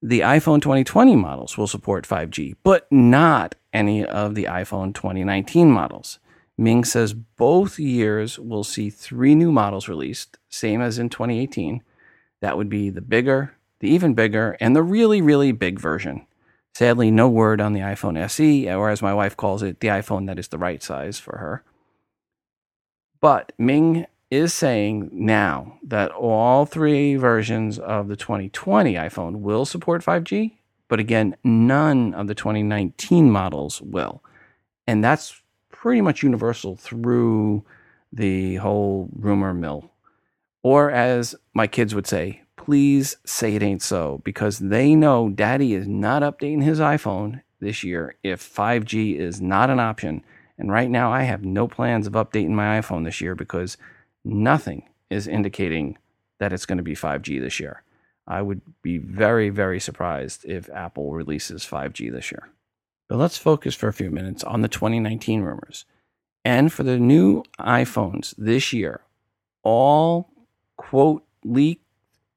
the 0.00 0.20
iPhone 0.20 0.62
2020 0.62 1.16
models 1.16 1.58
will 1.58 1.66
support 1.66 2.08
5G, 2.08 2.56
but 2.62 2.90
not 2.90 3.56
any 3.74 4.06
of 4.06 4.34
the 4.34 4.44
iPhone 4.44 4.94
2019 4.94 5.70
models. 5.70 6.18
Ming 6.56 6.84
says 6.84 7.14
both 7.14 7.78
years 7.78 8.38
will 8.38 8.64
see 8.64 8.90
three 8.90 9.34
new 9.34 9.50
models 9.50 9.88
released, 9.88 10.38
same 10.48 10.80
as 10.80 10.98
in 10.98 11.08
2018. 11.08 11.82
That 12.40 12.56
would 12.56 12.68
be 12.68 12.90
the 12.90 13.00
bigger, 13.00 13.56
the 13.80 13.88
even 13.88 14.14
bigger, 14.14 14.56
and 14.60 14.76
the 14.76 14.82
really, 14.82 15.20
really 15.20 15.52
big 15.52 15.80
version. 15.80 16.26
Sadly, 16.74 17.10
no 17.10 17.28
word 17.28 17.60
on 17.60 17.72
the 17.72 17.80
iPhone 17.80 18.18
SE, 18.18 18.68
or 18.70 18.90
as 18.90 19.02
my 19.02 19.14
wife 19.14 19.36
calls 19.36 19.62
it, 19.62 19.80
the 19.80 19.88
iPhone 19.88 20.26
that 20.26 20.38
is 20.38 20.48
the 20.48 20.58
right 20.58 20.82
size 20.82 21.18
for 21.18 21.38
her. 21.38 21.62
But 23.20 23.52
Ming 23.58 24.06
is 24.30 24.52
saying 24.52 25.10
now 25.12 25.78
that 25.82 26.10
all 26.10 26.66
three 26.66 27.16
versions 27.16 27.78
of 27.78 28.08
the 28.08 28.16
2020 28.16 28.94
iPhone 28.94 29.36
will 29.36 29.64
support 29.64 30.04
5G, 30.04 30.52
but 30.88 31.00
again, 31.00 31.36
none 31.44 32.12
of 32.14 32.26
the 32.26 32.34
2019 32.34 33.30
models 33.30 33.80
will. 33.80 34.22
And 34.86 35.02
that's 35.02 35.40
pretty 35.84 36.00
much 36.00 36.22
universal 36.22 36.76
through 36.76 37.62
the 38.10 38.54
whole 38.54 39.06
rumor 39.14 39.52
mill. 39.52 39.90
Or 40.62 40.90
as 40.90 41.34
my 41.52 41.66
kids 41.66 41.94
would 41.94 42.06
say, 42.06 42.40
please 42.56 43.18
say 43.26 43.54
it 43.54 43.62
ain't 43.62 43.82
so 43.82 44.22
because 44.24 44.60
they 44.60 44.94
know 44.94 45.28
daddy 45.28 45.74
is 45.74 45.86
not 45.86 46.22
updating 46.22 46.62
his 46.62 46.80
iPhone 46.80 47.42
this 47.60 47.84
year 47.84 48.16
if 48.22 48.42
5G 48.42 49.18
is 49.18 49.42
not 49.42 49.68
an 49.68 49.78
option. 49.78 50.24
And 50.56 50.72
right 50.72 50.88
now, 50.88 51.12
I 51.12 51.24
have 51.24 51.44
no 51.44 51.68
plans 51.68 52.06
of 52.06 52.14
updating 52.14 52.52
my 52.52 52.80
iPhone 52.80 53.04
this 53.04 53.20
year 53.20 53.34
because 53.34 53.76
nothing 54.24 54.88
is 55.10 55.28
indicating 55.28 55.98
that 56.38 56.54
it's 56.54 56.64
going 56.64 56.78
to 56.78 56.82
be 56.82 56.94
5G 56.94 57.38
this 57.42 57.60
year. 57.60 57.82
I 58.26 58.40
would 58.40 58.62
be 58.80 58.96
very, 58.96 59.50
very 59.50 59.80
surprised 59.80 60.46
if 60.46 60.70
Apple 60.70 61.12
releases 61.12 61.62
5G 61.62 62.10
this 62.10 62.32
year. 62.32 62.48
But 63.08 63.18
let's 63.18 63.36
focus 63.36 63.74
for 63.74 63.88
a 63.88 63.92
few 63.92 64.10
minutes 64.10 64.42
on 64.44 64.62
the 64.62 64.68
2019 64.68 65.42
rumors. 65.42 65.84
And 66.44 66.72
for 66.72 66.82
the 66.82 66.98
new 66.98 67.42
iPhones 67.58 68.34
this 68.36 68.72
year, 68.72 69.02
all 69.62 70.30
quote 70.76 71.24
leaked 71.44 71.84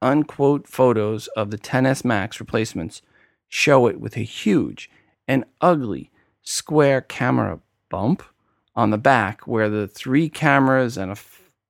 unquote 0.01 0.67
photos 0.67 1.27
of 1.29 1.51
the 1.51 1.57
10s 1.57 2.05
Max 2.05 2.39
replacements 2.39 3.01
show 3.47 3.87
it 3.87 3.99
with 3.99 4.15
a 4.17 4.21
huge 4.21 4.89
and 5.27 5.45
ugly 5.61 6.11
square 6.43 7.01
camera 7.01 7.59
bump 7.89 8.23
on 8.75 8.91
the 8.91 8.97
back 8.97 9.47
where 9.47 9.69
the 9.69 9.87
three 9.87 10.29
cameras 10.29 10.97
and 10.97 11.11
a 11.11 11.17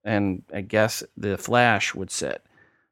and 0.04 0.44
I 0.54 0.62
guess 0.62 1.04
the 1.18 1.38
flash 1.38 1.94
would 1.94 2.12
sit. 2.12 2.42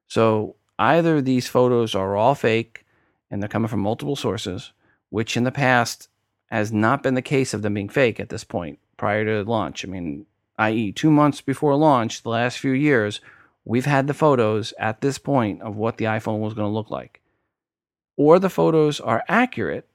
So 0.08 0.56
either 0.78 1.22
these 1.22 1.48
photos 1.48 1.96
are 1.96 2.16
all 2.16 2.36
fake 2.36 2.86
and 3.32 3.42
they're 3.42 3.48
coming 3.50 3.70
from 3.70 3.80
multiple 3.80 4.18
sources, 4.18 4.74
which 5.16 5.38
in 5.38 5.46
the 5.46 5.52
past 5.52 6.10
has 6.48 6.74
not 6.74 7.02
been 7.02 7.14
the 7.14 7.22
case 7.22 7.54
of 7.54 7.62
them 7.62 7.76
being 7.76 7.88
fake 7.88 8.20
at 8.20 8.28
this 8.28 8.44
point 8.44 8.78
prior 8.98 9.24
to 9.24 9.50
launch. 9.50 9.86
I 9.86 9.88
mean, 9.88 10.26
i.e., 10.58 10.92
two 10.92 11.10
months 11.10 11.40
before 11.40 11.74
launch, 11.78 12.22
the 12.22 12.28
last 12.28 12.60
few 12.60 12.74
years, 12.74 13.22
we've 13.64 13.86
had 13.86 14.08
the 14.08 14.14
photos 14.14 14.74
at 14.78 15.00
this 15.00 15.18
point 15.18 15.62
of 15.62 15.78
what 15.78 15.96
the 15.96 16.04
iPhone 16.04 16.40
was 16.40 16.54
going 16.54 16.68
to 16.68 16.74
look 16.74 16.92
like. 16.92 17.22
Or 18.18 18.40
the 18.40 18.50
photos 18.50 19.00
are 19.00 19.24
accurate, 19.30 19.88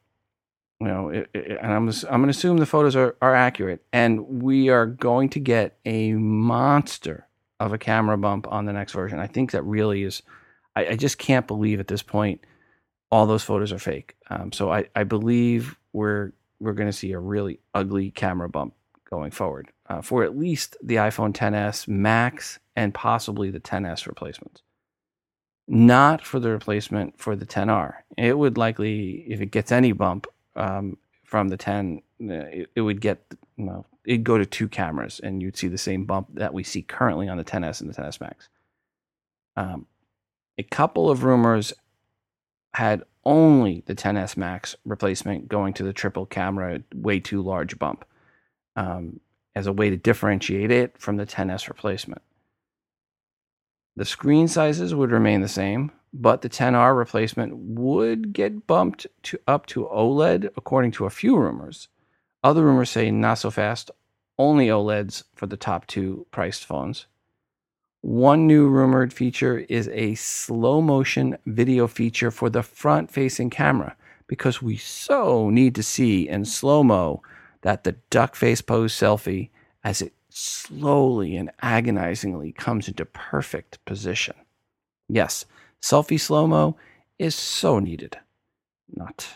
you 0.81 0.87
know, 0.87 1.11
it, 1.11 1.29
it, 1.35 1.59
and 1.61 1.71
I'm, 1.71 1.87
I'm 1.87 2.23
going 2.23 2.23
to 2.23 2.31
assume 2.31 2.57
the 2.57 2.65
photos 2.65 2.97
are, 2.97 3.15
are 3.21 3.35
accurate, 3.35 3.85
and 3.93 4.43
we 4.43 4.71
are 4.71 4.87
going 4.87 5.29
to 5.29 5.39
get 5.39 5.77
a 5.85 6.15
monster 6.15 7.27
of 7.59 7.75
a 7.75 7.79
camera 7.79 8.17
bump 8.17 8.51
on 8.51 8.65
the 8.65 8.73
next 8.73 8.95
version. 8.95 9.19
I 9.19 9.27
think 9.27 9.51
that 9.51 9.65
really 9.65 10.03
is, 10.03 10.23
I, 10.75 10.87
I 10.87 10.97
just 10.97 11.19
can't 11.19 11.47
believe 11.47 11.79
at 11.79 11.89
this 11.89 12.03
point 12.03 12.41
all 13.11 13.27
those 13.27 13.43
photos 13.43 13.73
are 13.73 13.79
fake. 13.79 14.17
Um, 14.29 14.53
so 14.53 14.73
I, 14.73 14.87
I 14.95 15.05
believe 15.05 15.77
we're 15.93 16.33
we're 16.61 16.75
going 16.75 16.89
to 16.89 16.97
see 16.97 17.13
a 17.13 17.19
really 17.19 17.59
ugly 17.75 18.11
camera 18.11 18.49
bump 18.49 18.75
going 19.09 19.31
forward 19.31 19.71
uh, 19.89 20.01
for 20.01 20.23
at 20.25 20.39
least 20.39 20.77
the 20.83 20.97
iPhone 20.97 21.33
10s 21.33 21.89
Max 21.89 22.59
and 22.77 22.95
possibly 22.95 23.51
the 23.51 23.61
10s 23.61 24.07
replacements. 24.07 24.63
Not 25.67 26.25
for 26.25 26.39
the 26.39 26.51
replacement 26.51 27.19
for 27.19 27.35
the 27.35 27.47
10R. 27.47 27.95
It 28.17 28.37
would 28.37 28.59
likely, 28.59 29.25
if 29.27 29.41
it 29.41 29.51
gets 29.51 29.73
any 29.73 29.93
bump 29.93 30.27
um, 30.55 30.97
from 31.25 31.49
the 31.49 31.57
10, 31.57 32.03
uh, 32.23 32.33
it, 32.33 32.71
it, 32.75 32.81
would 32.83 33.01
get, 33.01 33.25
you 33.57 33.65
know, 33.65 33.87
it'd 34.05 34.25
go 34.25 34.37
to 34.37 34.47
two 34.47 34.69
cameras 34.69 35.21
and 35.23 35.43
you'd 35.43 35.57
see 35.57 35.69
the 35.69 35.79
same 35.79 36.05
bump 36.05 36.29
that 36.35 36.53
we 36.53 36.63
see 36.63 36.83
currently 36.83 37.29
on 37.29 37.37
the 37.37 37.45
10s 37.45 37.81
and 37.81 37.93
the 37.93 38.01
10s 38.01 38.21
Max. 38.21 38.49
Um, 39.57 39.87
a 40.59 40.63
couple 40.63 41.11
of 41.11 41.25
rumors 41.25 41.73
had 42.75 43.03
only 43.25 43.83
the 43.87 43.95
10s 43.95 44.37
Max 44.37 44.77
replacement 44.85 45.49
going 45.49 45.75
to 45.75 45.83
the 45.83 45.93
triple 45.93 46.27
camera, 46.27 46.83
way 46.95 47.21
too 47.21 47.43
large 47.43 47.79
bump 47.79 48.05
um, 48.77 49.21
as 49.55 49.67
a 49.67 49.73
way 49.73 49.91
to 49.91 49.97
differentiate 49.97 50.71
it 50.71 50.97
from 50.99 51.17
the 51.17 51.27
10s 51.27 51.69
replacement. 51.69 52.23
The 53.97 54.05
screen 54.05 54.49
sizes 54.49 54.95
would 54.95 55.11
remain 55.11 55.41
the 55.41 55.49
same, 55.49 55.93
but 56.13 56.43
the 56.43 56.49
10R 56.49 56.97
replacement 56.97 57.55
would 57.55 58.33
get 58.33 58.67
bumped 58.67 59.07
to 59.25 59.39
up 59.47 59.67
to 59.67 59.87
OLED, 59.87 60.51
according 60.57 60.93
to 60.93 61.07
a 61.07 61.11
few 61.11 61.37
rumors. 61.37 61.89
Other 62.43 62.65
rumors 62.65 62.91
say 62.91 63.11
not 63.11 63.35
so 63.35 63.51
fast, 63.51 63.91
only 64.39 64.69
OLEDs 64.69 65.25
for 65.35 65.47
the 65.47 65.57
top 65.57 65.87
two 65.87 66.27
priced 66.31 66.65
phones. 66.65 67.07
One 68.03 68.47
new 68.47 68.67
rumored 68.67 69.13
feature 69.13 69.59
is 69.59 69.89
a 69.89 70.15
slow 70.15 70.81
motion 70.81 71.37
video 71.45 71.87
feature 71.87 72.31
for 72.31 72.49
the 72.49 72.63
front 72.63 73.11
facing 73.11 73.51
camera 73.51 73.95
because 74.27 74.63
we 74.63 74.79
so 74.79 75.51
need 75.51 75.75
to 75.75 75.83
see 75.83 76.27
in 76.27 76.47
slow 76.47 76.83
mo 76.83 77.23
that 77.61 77.85
the 77.85 77.97
duck 78.09 78.37
face 78.37 78.63
pose 78.63 78.95
selfie 78.95 79.51
as 79.85 80.01
it 80.01 80.15
slowly 80.31 81.37
and 81.37 81.51
agonizingly 81.61 82.53
comes 82.53 82.89
into 82.89 83.05
perfect 83.05 83.85
position. 83.85 84.37
Yes, 85.07 85.45
selfie 85.83 86.21
slow 86.21 86.47
mo 86.47 86.77
is 87.19 87.35
so 87.35 87.81
needed. 87.81 88.17
Not. 88.91 89.29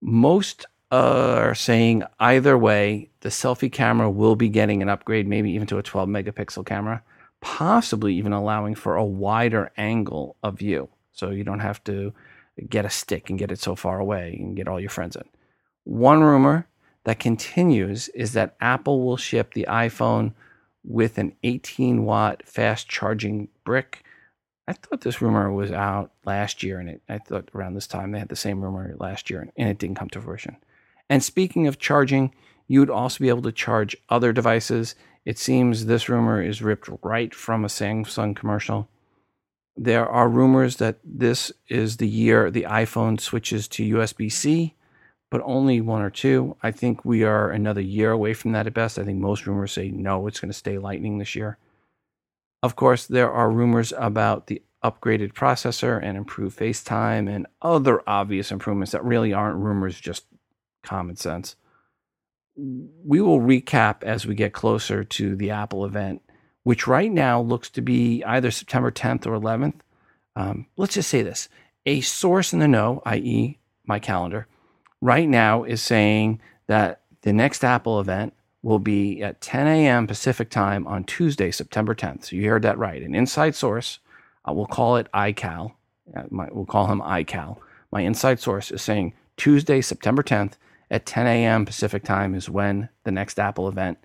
Most 0.00 0.66
are 0.92 1.54
saying 1.56 2.04
either 2.20 2.56
way, 2.56 3.10
the 3.22 3.28
selfie 3.30 3.72
camera 3.72 4.08
will 4.08 4.36
be 4.36 4.48
getting 4.48 4.82
an 4.82 4.88
upgrade, 4.88 5.26
maybe 5.26 5.50
even 5.50 5.66
to 5.66 5.78
a 5.78 5.82
12 5.82 6.08
megapixel 6.08 6.64
camera 6.64 7.02
possibly 7.42 8.14
even 8.14 8.32
allowing 8.32 8.74
for 8.74 8.96
a 8.96 9.04
wider 9.04 9.70
angle 9.76 10.36
of 10.42 10.58
view. 10.58 10.88
So 11.12 11.28
you 11.30 11.44
don't 11.44 11.60
have 11.60 11.84
to 11.84 12.14
get 12.70 12.86
a 12.86 12.90
stick 12.90 13.28
and 13.28 13.38
get 13.38 13.52
it 13.52 13.58
so 13.58 13.76
far 13.76 13.98
away 13.98 14.38
and 14.40 14.56
get 14.56 14.68
all 14.68 14.80
your 14.80 14.88
friends 14.88 15.16
in. 15.16 15.24
One 15.84 16.22
rumor 16.22 16.68
that 17.04 17.18
continues 17.18 18.08
is 18.10 18.32
that 18.32 18.56
Apple 18.60 19.04
will 19.04 19.16
ship 19.16 19.52
the 19.52 19.66
iPhone 19.68 20.32
with 20.84 21.18
an 21.18 21.34
18 21.42 22.04
watt 22.04 22.42
fast 22.46 22.88
charging 22.88 23.48
brick. 23.64 24.04
I 24.68 24.72
thought 24.72 25.00
this 25.00 25.20
rumor 25.20 25.52
was 25.52 25.72
out 25.72 26.12
last 26.24 26.62
year, 26.62 26.78
and 26.78 26.88
it, 26.88 27.02
I 27.08 27.18
thought 27.18 27.50
around 27.54 27.74
this 27.74 27.88
time 27.88 28.12
they 28.12 28.20
had 28.20 28.28
the 28.28 28.36
same 28.36 28.62
rumor 28.62 28.94
last 28.98 29.28
year, 29.28 29.48
and 29.56 29.68
it 29.68 29.78
didn't 29.78 29.96
come 29.96 30.08
to 30.10 30.20
fruition. 30.20 30.56
And 31.10 31.22
speaking 31.22 31.66
of 31.66 31.80
charging, 31.80 32.32
you 32.68 32.78
would 32.80 32.90
also 32.90 33.18
be 33.18 33.28
able 33.28 33.42
to 33.42 33.52
charge 33.52 33.96
other 34.08 34.32
devices 34.32 34.94
it 35.24 35.38
seems 35.38 35.86
this 35.86 36.08
rumor 36.08 36.42
is 36.42 36.62
ripped 36.62 36.88
right 37.02 37.34
from 37.34 37.64
a 37.64 37.68
Samsung 37.68 38.34
commercial. 38.34 38.88
There 39.76 40.06
are 40.06 40.28
rumors 40.28 40.76
that 40.76 40.98
this 41.04 41.52
is 41.68 41.96
the 41.96 42.08
year 42.08 42.50
the 42.50 42.64
iPhone 42.64 43.20
switches 43.20 43.68
to 43.68 43.94
USB 43.96 44.30
C, 44.30 44.74
but 45.30 45.40
only 45.44 45.80
one 45.80 46.02
or 46.02 46.10
two. 46.10 46.56
I 46.62 46.72
think 46.72 47.04
we 47.04 47.22
are 47.22 47.50
another 47.50 47.80
year 47.80 48.10
away 48.10 48.34
from 48.34 48.52
that 48.52 48.66
at 48.66 48.74
best. 48.74 48.98
I 48.98 49.04
think 49.04 49.20
most 49.20 49.46
rumors 49.46 49.72
say 49.72 49.90
no, 49.90 50.26
it's 50.26 50.40
going 50.40 50.50
to 50.50 50.58
stay 50.58 50.76
Lightning 50.76 51.18
this 51.18 51.34
year. 51.34 51.56
Of 52.62 52.76
course, 52.76 53.06
there 53.06 53.30
are 53.30 53.50
rumors 53.50 53.92
about 53.96 54.48
the 54.48 54.62
upgraded 54.84 55.32
processor 55.32 56.02
and 56.02 56.16
improved 56.16 56.58
FaceTime 56.58 57.32
and 57.32 57.46
other 57.62 58.02
obvious 58.06 58.50
improvements 58.50 58.92
that 58.92 59.04
really 59.04 59.32
aren't 59.32 59.56
rumors, 59.56 59.98
just 60.00 60.26
common 60.82 61.16
sense 61.16 61.54
we 62.56 63.20
will 63.20 63.40
recap 63.40 64.02
as 64.02 64.26
we 64.26 64.34
get 64.34 64.52
closer 64.52 65.04
to 65.04 65.36
the 65.36 65.50
Apple 65.50 65.84
event, 65.84 66.22
which 66.64 66.86
right 66.86 67.10
now 67.10 67.40
looks 67.40 67.70
to 67.70 67.80
be 67.80 68.22
either 68.24 68.50
September 68.50 68.90
10th 68.90 69.26
or 69.26 69.38
11th. 69.38 69.80
Um, 70.36 70.66
let's 70.76 70.94
just 70.94 71.10
say 71.10 71.22
this 71.22 71.48
a 71.86 72.00
source 72.00 72.52
in 72.52 72.58
the 72.58 72.68
know, 72.68 73.02
i.e., 73.06 73.58
my 73.84 73.98
calendar, 73.98 74.46
right 75.00 75.28
now 75.28 75.64
is 75.64 75.82
saying 75.82 76.40
that 76.68 77.00
the 77.22 77.32
next 77.32 77.64
Apple 77.64 78.00
event 78.00 78.34
will 78.62 78.78
be 78.78 79.22
at 79.22 79.40
10 79.40 79.66
a.m. 79.66 80.06
Pacific 80.06 80.48
time 80.48 80.86
on 80.86 81.02
Tuesday, 81.04 81.50
September 81.50 81.94
10th. 81.94 82.26
So 82.26 82.36
you 82.36 82.48
heard 82.48 82.62
that 82.62 82.78
right. 82.78 83.02
An 83.02 83.14
inside 83.14 83.56
source, 83.56 83.98
uh, 84.48 84.52
we'll 84.52 84.66
call 84.66 84.96
it 84.96 85.08
iCal. 85.12 85.72
Uh, 86.16 86.22
my, 86.30 86.48
we'll 86.52 86.64
call 86.64 86.86
him 86.86 87.00
iCal. 87.00 87.58
My 87.90 88.02
inside 88.02 88.38
source 88.38 88.70
is 88.70 88.80
saying 88.80 89.14
Tuesday, 89.36 89.80
September 89.80 90.22
10th 90.22 90.52
at 90.92 91.06
10 91.06 91.26
a.m. 91.26 91.64
Pacific 91.64 92.04
time 92.04 92.34
is 92.34 92.50
when 92.50 92.90
the 93.04 93.10
next 93.10 93.40
Apple 93.40 93.66
event. 93.66 93.98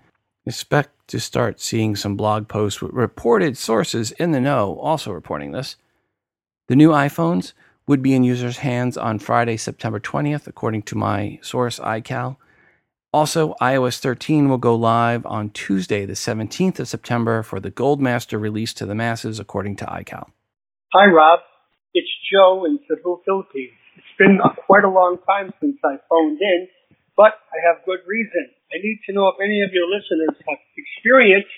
Expect 0.45 0.89
to 1.09 1.19
start 1.19 1.59
seeing 1.59 1.95
some 1.95 2.15
blog 2.15 2.47
posts 2.47 2.81
with 2.81 2.93
reported 2.93 3.57
sources 3.57 4.11
in 4.13 4.31
the 4.31 4.39
know 4.39 4.79
also 4.79 5.11
reporting 5.11 5.51
this. 5.51 5.75
The 6.69 6.75
new 6.77 6.89
iPhones 6.89 7.51
would 7.87 8.01
be 8.01 8.13
in 8.13 8.23
users' 8.23 8.59
hands 8.59 8.97
on 8.97 9.19
Friday, 9.19 9.57
September 9.57 9.99
20th, 9.99 10.47
according 10.47 10.83
to 10.83 10.95
my 10.95 11.39
source, 11.41 11.79
iCal. 11.79 12.37
Also, 13.13 13.55
iOS 13.61 13.99
13 13.99 14.49
will 14.49 14.57
go 14.57 14.75
live 14.75 15.25
on 15.25 15.49
Tuesday, 15.49 16.05
the 16.05 16.13
17th 16.13 16.79
of 16.79 16.87
September, 16.87 17.43
for 17.43 17.59
the 17.59 17.71
Goldmaster 17.71 18.39
release 18.39 18.73
to 18.73 18.85
the 18.85 18.95
masses, 18.95 19.39
according 19.39 19.75
to 19.77 19.85
iCal. 19.85 20.29
Hi, 20.93 21.05
Rob. 21.05 21.39
It's 21.93 22.09
Joe 22.31 22.65
in 22.65 22.79
Cebu, 22.87 23.21
Philippines. 23.25 23.71
It's 23.95 24.17
been 24.17 24.39
quite 24.65 24.83
a 24.83 24.89
long 24.89 25.17
time 25.25 25.53
since 25.59 25.77
I 25.83 25.95
phoned 26.09 26.39
in, 26.41 26.67
but 27.17 27.33
I 27.49 27.57
have 27.65 27.81
good 27.83 28.05
reason. 28.05 28.53
I 28.69 28.77
need 28.77 29.01
to 29.09 29.11
know 29.11 29.33
if 29.33 29.41
any 29.41 29.65
of 29.65 29.73
your 29.73 29.89
listeners 29.89 30.37
have 30.45 30.61
experienced 30.77 31.57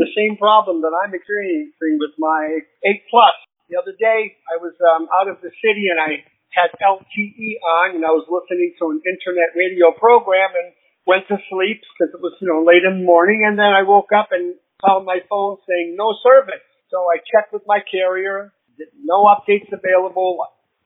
the 0.00 0.08
same 0.16 0.40
problem 0.40 0.80
that 0.80 0.96
I'm 0.96 1.12
experiencing 1.12 2.00
with 2.00 2.16
my 2.16 2.64
8 2.80 3.12
Plus. 3.12 3.36
The 3.68 3.76
other 3.76 3.92
day, 3.92 4.40
I 4.48 4.56
was 4.56 4.72
um, 4.80 5.10
out 5.12 5.28
of 5.28 5.44
the 5.44 5.52
city 5.60 5.92
and 5.92 6.00
I 6.00 6.24
had 6.56 6.72
LTE 6.80 7.60
on 7.60 8.00
and 8.00 8.04
I 8.08 8.14
was 8.16 8.24
listening 8.30 8.72
to 8.80 8.94
an 8.96 9.04
internet 9.04 9.52
radio 9.52 9.92
program 9.92 10.56
and 10.56 10.72
went 11.04 11.28
to 11.28 11.36
sleep 11.52 11.84
because 11.92 12.14
it 12.16 12.22
was, 12.22 12.32
you 12.40 12.48
know, 12.48 12.64
late 12.64 12.86
in 12.86 13.02
the 13.02 13.06
morning. 13.06 13.44
And 13.44 13.58
then 13.58 13.76
I 13.76 13.84
woke 13.84 14.14
up 14.16 14.32
and 14.32 14.56
found 14.80 15.04
my 15.04 15.20
phone 15.28 15.60
saying 15.68 15.98
no 15.98 16.16
service. 16.22 16.64
So 16.88 17.04
I 17.10 17.18
checked 17.20 17.52
with 17.52 17.66
my 17.66 17.82
carrier, 17.84 18.54
no 19.02 19.26
updates 19.28 19.68
available. 19.68 20.40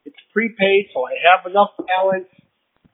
It's 0.08 0.18
prepaid, 0.32 0.88
so 0.96 1.04
I 1.04 1.14
have 1.28 1.44
enough 1.44 1.76
balance. 1.76 2.32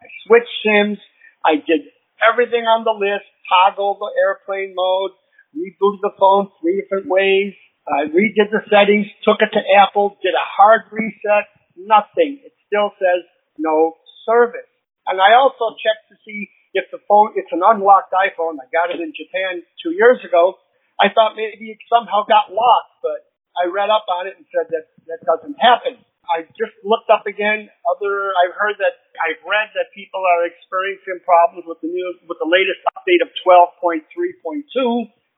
I 0.07 0.11
switched 0.23 0.55
SIMs. 0.63 0.99
I 1.43 1.59
did 1.59 1.91
everything 2.23 2.71
on 2.71 2.87
the 2.87 2.95
list, 2.95 3.27
toggled 3.51 3.99
the 3.99 4.15
airplane 4.15 4.75
mode, 4.79 5.19
rebooted 5.51 6.03
the 6.03 6.15
phone 6.15 6.47
three 6.63 6.79
different 6.79 7.11
ways. 7.11 7.55
I 7.87 8.07
redid 8.11 8.51
the 8.55 8.63
settings, 8.71 9.07
took 9.27 9.43
it 9.43 9.51
to 9.55 9.63
Apple, 9.83 10.19
did 10.23 10.35
a 10.35 10.47
hard 10.47 10.91
reset, 10.91 11.47
nothing. 11.75 12.43
It 12.43 12.55
still 12.67 12.95
says 12.99 13.23
no 13.59 13.99
service. 14.27 14.71
And 15.07 15.23
I 15.23 15.39
also 15.39 15.75
checked 15.79 16.11
to 16.11 16.17
see 16.27 16.51
if 16.75 16.91
the 16.91 16.99
phone, 17.07 17.35
it's 17.39 17.51
an 17.55 17.63
unlocked 17.63 18.11
iPhone. 18.11 18.59
I 18.59 18.67
got 18.71 18.91
it 18.91 18.99
in 18.99 19.15
Japan 19.15 19.63
two 19.83 19.95
years 19.95 20.19
ago. 20.27 20.59
I 20.99 21.15
thought 21.15 21.39
maybe 21.39 21.71
it 21.71 21.79
somehow 21.87 22.27
got 22.27 22.51
locked, 22.51 22.95
but 23.03 23.27
I 23.55 23.71
read 23.71 23.91
up 23.91 24.07
on 24.11 24.27
it 24.27 24.35
and 24.35 24.47
said 24.51 24.67
that 24.71 24.91
that 25.07 25.21
doesn't 25.23 25.57
happen. 25.63 26.03
I 26.31 26.47
just 26.59 26.75
looked 26.83 27.09
up 27.09 27.25
again. 27.27 27.71
Other, 27.87 28.15
I've 28.43 28.57
heard 28.59 28.77
that 28.83 28.99
I've 29.19 29.43
read 29.47 29.71
that 29.79 29.95
people 29.95 30.21
are 30.21 30.47
experiencing 30.47 31.23
problems 31.23 31.65
with 31.65 31.81
the 31.81 31.91
new, 31.91 32.09
with 32.27 32.39
the 32.43 32.49
latest 32.49 32.83
update 32.93 33.23
of 33.23 33.31
12.3.2, 33.47 34.05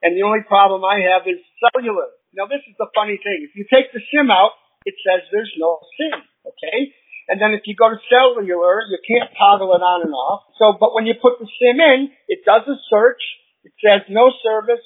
and 0.02 0.16
the 0.16 0.24
only 0.24 0.42
problem 0.46 0.84
I 0.84 1.04
have 1.12 1.28
is 1.28 1.40
cellular. 1.60 2.08
Now 2.32 2.48
this 2.48 2.64
is 2.64 2.76
the 2.76 2.88
funny 2.94 3.20
thing. 3.20 3.44
If 3.44 3.56
you 3.56 3.64
take 3.68 3.92
the 3.92 4.02
SIM 4.12 4.28
out, 4.32 4.56
it 4.84 4.94
says 5.04 5.26
there's 5.28 5.52
no 5.58 5.80
SIM. 5.96 6.24
Okay. 6.44 6.92
And 7.28 7.36
then 7.36 7.52
if 7.52 7.68
you 7.68 7.76
go 7.76 7.92
to 7.92 8.00
cellular, 8.08 8.88
you 8.88 8.96
can't 9.04 9.28
toggle 9.36 9.76
it 9.76 9.84
on 9.84 10.00
and 10.00 10.16
off. 10.16 10.48
So, 10.56 10.80
but 10.80 10.96
when 10.96 11.04
you 11.04 11.12
put 11.20 11.36
the 11.36 11.48
SIM 11.60 11.76
in, 11.76 12.08
it 12.24 12.40
does 12.48 12.64
a 12.64 12.76
search. 12.88 13.20
It 13.68 13.76
says 13.84 14.08
no 14.08 14.32
service. 14.40 14.80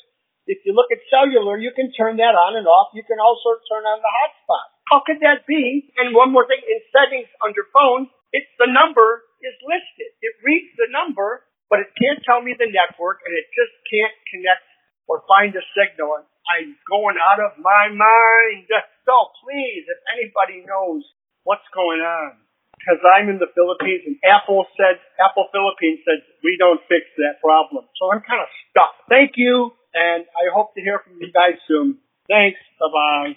If 0.50 0.66
you 0.66 0.74
look 0.74 0.90
at 0.90 0.98
cellular, 1.07 1.55
you 1.55 1.70
can 1.70 1.94
turn 1.94 2.18
that 2.18 2.34
on 2.34 2.59
and 2.59 2.66
off. 2.66 2.90
You 2.98 3.07
can 3.07 3.22
also 3.22 3.55
turn 3.70 3.86
on 3.86 4.03
the 4.03 4.11
hotspot. 4.11 4.71
How 4.90 5.02
could 5.04 5.22
that 5.22 5.46
be? 5.46 5.92
And 5.98 6.14
one 6.14 6.32
more 6.32 6.46
thing, 6.46 6.60
in 6.62 6.80
settings 6.90 7.30
under 7.42 7.66
phone, 7.70 8.10
it's 8.32 8.50
the 8.58 8.70
number 8.70 9.22
is 9.42 9.56
listed. 9.62 10.10
It 10.22 10.34
reads 10.42 10.72
the 10.78 10.88
number, 10.90 11.44
but 11.68 11.80
it 11.80 11.90
can't 11.98 12.22
tell 12.24 12.40
me 12.40 12.54
the 12.56 12.70
network, 12.70 13.20
and 13.24 13.32
it 13.34 13.46
just 13.52 13.74
can't 13.88 14.14
connect 14.30 14.66
or 15.08 15.22
find 15.28 15.52
a 15.54 15.64
signal. 15.74 16.22
And 16.22 16.26
I'm 16.50 16.70
going 16.88 17.16
out 17.18 17.40
of 17.40 17.58
my 17.58 17.90
mind. 17.92 18.68
So 19.06 19.14
please, 19.42 19.84
if 19.86 20.00
anybody 20.14 20.64
knows 20.66 21.02
what's 21.44 21.66
going 21.74 22.00
on. 22.00 22.38
Because 22.78 22.98
I'm 23.06 23.30
in 23.30 23.38
the 23.38 23.46
Philippines 23.54 24.02
and 24.10 24.18
Apple 24.26 24.66
said, 24.74 24.98
Apple 25.22 25.46
Philippines 25.54 26.02
said, 26.02 26.18
we 26.42 26.58
don't 26.58 26.82
fix 26.90 27.06
that 27.22 27.38
problem. 27.38 27.86
So 27.94 28.10
I'm 28.10 28.26
kind 28.26 28.42
of 28.42 28.50
stuck. 28.70 29.06
Thank 29.06 29.38
you. 29.38 29.70
And 29.94 30.26
I 30.26 30.50
hope 30.50 30.74
to 30.74 30.80
hear 30.82 30.98
from 30.98 31.20
you 31.20 31.30
guys 31.30 31.62
soon. 31.68 32.02
Thanks. 32.26 32.58
Bye 32.80 32.90
bye. 32.90 33.32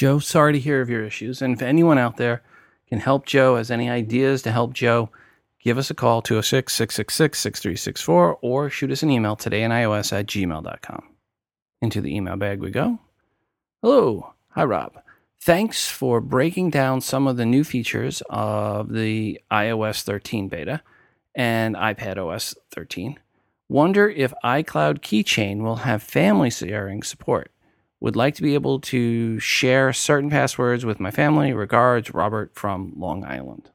Joe, 0.00 0.18
sorry 0.18 0.54
to 0.54 0.58
hear 0.58 0.80
of 0.80 0.88
your 0.88 1.04
issues. 1.04 1.42
And 1.42 1.52
if 1.52 1.60
anyone 1.60 1.98
out 1.98 2.16
there 2.16 2.40
can 2.88 3.00
help 3.00 3.26
Joe, 3.26 3.56
has 3.56 3.70
any 3.70 3.90
ideas 3.90 4.40
to 4.40 4.50
help 4.50 4.72
Joe, 4.72 5.10
give 5.62 5.76
us 5.76 5.90
a 5.90 5.94
call 5.94 6.22
206 6.22 6.72
666 6.72 7.38
6364 7.38 8.38
or 8.40 8.70
shoot 8.70 8.90
us 8.92 9.02
an 9.02 9.10
email 9.10 9.36
today 9.36 9.62
in 9.62 9.70
iOS 9.70 10.18
at 10.18 10.24
gmail.com. 10.24 11.02
Into 11.82 12.00
the 12.00 12.16
email 12.16 12.36
bag 12.36 12.60
we 12.60 12.70
go. 12.70 12.98
Hello. 13.82 14.32
Hi, 14.52 14.64
Rob. 14.64 15.02
Thanks 15.38 15.86
for 15.86 16.22
breaking 16.22 16.70
down 16.70 17.02
some 17.02 17.26
of 17.26 17.36
the 17.36 17.44
new 17.44 17.62
features 17.62 18.22
of 18.30 18.90
the 18.90 19.38
iOS 19.50 20.00
13 20.00 20.48
beta 20.48 20.80
and 21.34 21.76
iPad 21.76 22.16
OS 22.16 22.54
13. 22.70 23.18
Wonder 23.68 24.08
if 24.08 24.32
iCloud 24.42 25.00
Keychain 25.00 25.60
will 25.60 25.76
have 25.76 26.02
family 26.02 26.48
sharing 26.48 27.02
support. 27.02 27.52
Would 28.00 28.16
like 28.16 28.34
to 28.36 28.42
be 28.42 28.54
able 28.54 28.80
to 28.80 29.38
share 29.38 29.92
certain 29.92 30.30
passwords 30.30 30.86
with 30.86 31.00
my 31.00 31.10
family. 31.10 31.52
Regards, 31.52 32.14
Robert 32.14 32.54
from 32.54 32.94
Long 32.96 33.24
Island. 33.24 33.70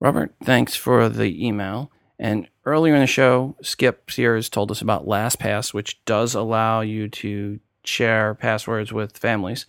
Robert, 0.00 0.34
thanks 0.42 0.76
for 0.76 1.08
the 1.08 1.46
email. 1.46 1.90
And 2.18 2.48
earlier 2.64 2.94
in 2.94 3.00
the 3.00 3.06
show, 3.06 3.56
Skip 3.62 4.10
Sears 4.10 4.48
told 4.48 4.70
us 4.70 4.80
about 4.80 5.06
LastPass, 5.06 5.74
which 5.74 6.04
does 6.04 6.34
allow 6.34 6.80
you 6.80 7.08
to 7.08 7.60
share 7.84 8.34
passwords 8.34 8.92
with 8.92 9.16
families. 9.16 9.66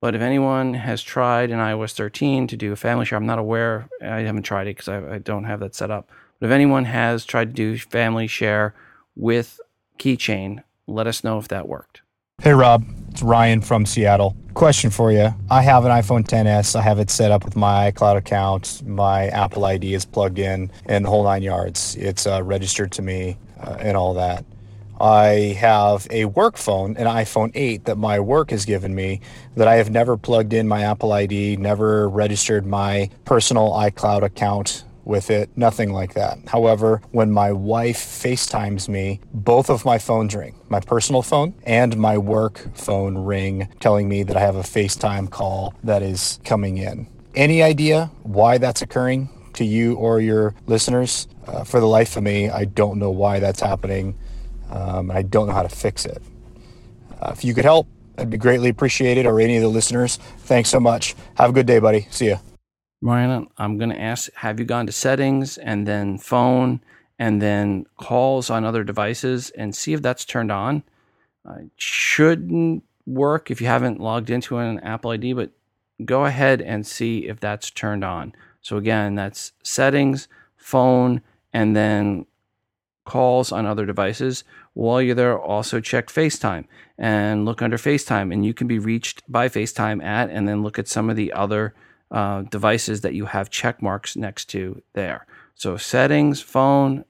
But 0.00 0.14
if 0.14 0.20
anyone 0.20 0.74
has 0.74 1.02
tried 1.02 1.50
in 1.50 1.58
iOS 1.58 1.94
13 1.94 2.46
to 2.48 2.56
do 2.58 2.72
a 2.72 2.76
family 2.76 3.06
share, 3.06 3.16
I'm 3.16 3.24
not 3.24 3.38
aware. 3.38 3.88
I 4.02 4.20
haven't 4.20 4.42
tried 4.42 4.66
it 4.66 4.76
because 4.76 4.88
I, 4.88 5.14
I, 5.14 5.18
don't 5.18 5.44
have 5.44 5.60
that 5.60 5.74
set 5.74 5.90
up. 5.90 6.10
But 6.38 6.46
if 6.48 6.52
anyone 6.52 6.84
has 6.84 7.24
tried 7.24 7.46
to 7.46 7.52
do 7.54 7.78
family 7.78 8.26
share 8.26 8.74
with 9.16 9.60
Keychain, 9.98 10.62
let 10.86 11.06
us 11.06 11.24
know 11.24 11.38
if 11.38 11.48
that 11.48 11.66
worked. 11.66 12.02
Hey, 12.44 12.52
Rob. 12.52 12.84
It's 13.08 13.22
Ryan 13.22 13.62
from 13.62 13.86
Seattle. 13.86 14.36
Question 14.52 14.90
for 14.90 15.10
you. 15.10 15.34
I 15.50 15.62
have 15.62 15.86
an 15.86 15.90
iPhone 15.90 16.26
10s. 16.26 16.76
I 16.76 16.82
have 16.82 16.98
it 16.98 17.08
set 17.08 17.30
up 17.30 17.42
with 17.42 17.56
my 17.56 17.90
iCloud 17.90 18.18
account. 18.18 18.82
My 18.86 19.28
Apple 19.28 19.64
ID 19.64 19.94
is 19.94 20.04
plugged 20.04 20.38
in, 20.38 20.70
and 20.84 21.06
the 21.06 21.08
whole 21.08 21.24
nine 21.24 21.42
yards. 21.42 21.96
It's 21.96 22.26
uh, 22.26 22.42
registered 22.42 22.92
to 22.92 23.02
me 23.02 23.38
uh, 23.58 23.78
and 23.80 23.96
all 23.96 24.12
that. 24.12 24.44
I 25.00 25.56
have 25.58 26.06
a 26.10 26.26
work 26.26 26.58
phone, 26.58 26.98
an 26.98 27.06
iPhone 27.06 27.50
8 27.54 27.86
that 27.86 27.96
my 27.96 28.20
work 28.20 28.50
has 28.50 28.66
given 28.66 28.94
me 28.94 29.22
that 29.56 29.66
I 29.66 29.76
have 29.76 29.90
never 29.90 30.18
plugged 30.18 30.52
in 30.52 30.68
my 30.68 30.82
Apple 30.82 31.12
ID, 31.12 31.56
never 31.56 32.10
registered 32.10 32.66
my 32.66 33.08
personal 33.24 33.70
iCloud 33.70 34.22
account 34.22 34.84
with 35.04 35.30
it, 35.30 35.50
nothing 35.56 35.92
like 35.92 36.14
that. 36.14 36.38
However, 36.48 37.02
when 37.12 37.30
my 37.30 37.52
wife 37.52 37.98
FaceTimes 37.98 38.88
me, 38.88 39.20
both 39.32 39.70
of 39.70 39.84
my 39.84 39.98
phones 39.98 40.34
ring 40.34 40.54
my 40.68 40.80
personal 40.80 41.22
phone 41.22 41.54
and 41.64 41.96
my 41.96 42.18
work 42.18 42.68
phone 42.74 43.16
ring, 43.16 43.68
telling 43.78 44.08
me 44.08 44.24
that 44.24 44.36
I 44.36 44.40
have 44.40 44.56
a 44.56 44.62
FaceTime 44.62 45.30
call 45.30 45.72
that 45.84 46.02
is 46.02 46.40
coming 46.44 46.78
in. 46.78 47.06
Any 47.36 47.62
idea 47.62 48.10
why 48.22 48.58
that's 48.58 48.82
occurring 48.82 49.28
to 49.54 49.64
you 49.64 49.94
or 49.94 50.20
your 50.20 50.54
listeners? 50.66 51.28
Uh, 51.46 51.62
for 51.62 51.78
the 51.78 51.86
life 51.86 52.16
of 52.16 52.22
me, 52.24 52.48
I 52.48 52.64
don't 52.64 52.98
know 52.98 53.10
why 53.10 53.38
that's 53.38 53.60
happening. 53.60 54.18
Um, 54.70 55.10
I 55.10 55.22
don't 55.22 55.46
know 55.46 55.52
how 55.52 55.62
to 55.62 55.68
fix 55.68 56.06
it. 56.06 56.22
Uh, 57.20 57.30
if 57.32 57.44
you 57.44 57.54
could 57.54 57.64
help, 57.64 57.86
I'd 58.18 58.30
be 58.30 58.36
greatly 58.36 58.68
appreciated, 58.68 59.26
or 59.26 59.40
any 59.40 59.56
of 59.56 59.62
the 59.62 59.68
listeners. 59.68 60.16
Thanks 60.38 60.70
so 60.70 60.80
much. 60.80 61.14
Have 61.36 61.50
a 61.50 61.52
good 61.52 61.66
day, 61.66 61.78
buddy. 61.78 62.06
See 62.10 62.30
ya. 62.30 62.38
Ryan, 63.04 63.48
I'm 63.58 63.76
going 63.76 63.90
to 63.90 64.00
ask 64.00 64.32
Have 64.36 64.58
you 64.58 64.64
gone 64.64 64.86
to 64.86 64.92
settings 64.92 65.58
and 65.58 65.86
then 65.86 66.16
phone 66.16 66.80
and 67.18 67.40
then 67.40 67.84
calls 67.98 68.48
on 68.48 68.64
other 68.64 68.82
devices 68.82 69.50
and 69.50 69.76
see 69.76 69.92
if 69.92 70.00
that's 70.00 70.24
turned 70.24 70.50
on? 70.50 70.82
Uh, 71.46 71.64
shouldn't 71.76 72.82
work 73.06 73.50
if 73.50 73.60
you 73.60 73.66
haven't 73.66 74.00
logged 74.00 74.30
into 74.30 74.56
an 74.56 74.80
Apple 74.80 75.10
ID, 75.10 75.34
but 75.34 75.50
go 76.02 76.24
ahead 76.24 76.62
and 76.62 76.86
see 76.86 77.28
if 77.28 77.38
that's 77.38 77.70
turned 77.70 78.04
on. 78.04 78.32
So, 78.62 78.78
again, 78.78 79.16
that's 79.16 79.52
settings, 79.62 80.26
phone, 80.56 81.20
and 81.52 81.76
then 81.76 82.24
calls 83.04 83.52
on 83.52 83.66
other 83.66 83.84
devices. 83.84 84.44
While 84.72 85.02
you're 85.02 85.14
there, 85.14 85.38
also 85.38 85.78
check 85.78 86.06
FaceTime 86.06 86.64
and 86.96 87.44
look 87.44 87.60
under 87.60 87.76
FaceTime, 87.76 88.32
and 88.32 88.46
you 88.46 88.54
can 88.54 88.66
be 88.66 88.78
reached 88.78 89.30
by 89.30 89.50
FaceTime 89.50 90.02
at, 90.02 90.30
and 90.30 90.48
then 90.48 90.62
look 90.62 90.78
at 90.78 90.88
some 90.88 91.10
of 91.10 91.16
the 91.16 91.34
other 91.34 91.74
uh, 92.14 92.42
devices 92.42 93.02
that 93.02 93.14
you 93.14 93.26
have 93.26 93.50
check 93.50 93.82
marks 93.82 94.16
next 94.16 94.46
to 94.46 94.80
there. 94.94 95.26
So 95.54 95.76
settings, 95.76 96.40
phone, 96.40 97.04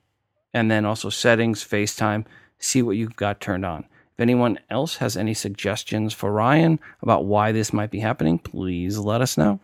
and 0.52 0.70
then 0.70 0.84
also 0.84 1.10
settings, 1.10 1.62
FaceTime. 1.64 2.26
See 2.58 2.82
what 2.82 2.96
you've 2.96 3.16
got 3.16 3.40
turned 3.40 3.64
on. 3.64 3.84
If 4.14 4.20
anyone 4.20 4.58
else 4.70 4.96
has 4.96 5.16
any 5.16 5.34
suggestions 5.34 6.12
for 6.12 6.32
Ryan 6.32 6.80
about 7.02 7.26
why 7.26 7.52
this 7.52 7.72
might 7.72 7.90
be 7.90 8.00
happening, 8.00 8.38
please 8.38 8.98
let 8.98 9.20
us 9.20 9.36
know. 9.36 9.60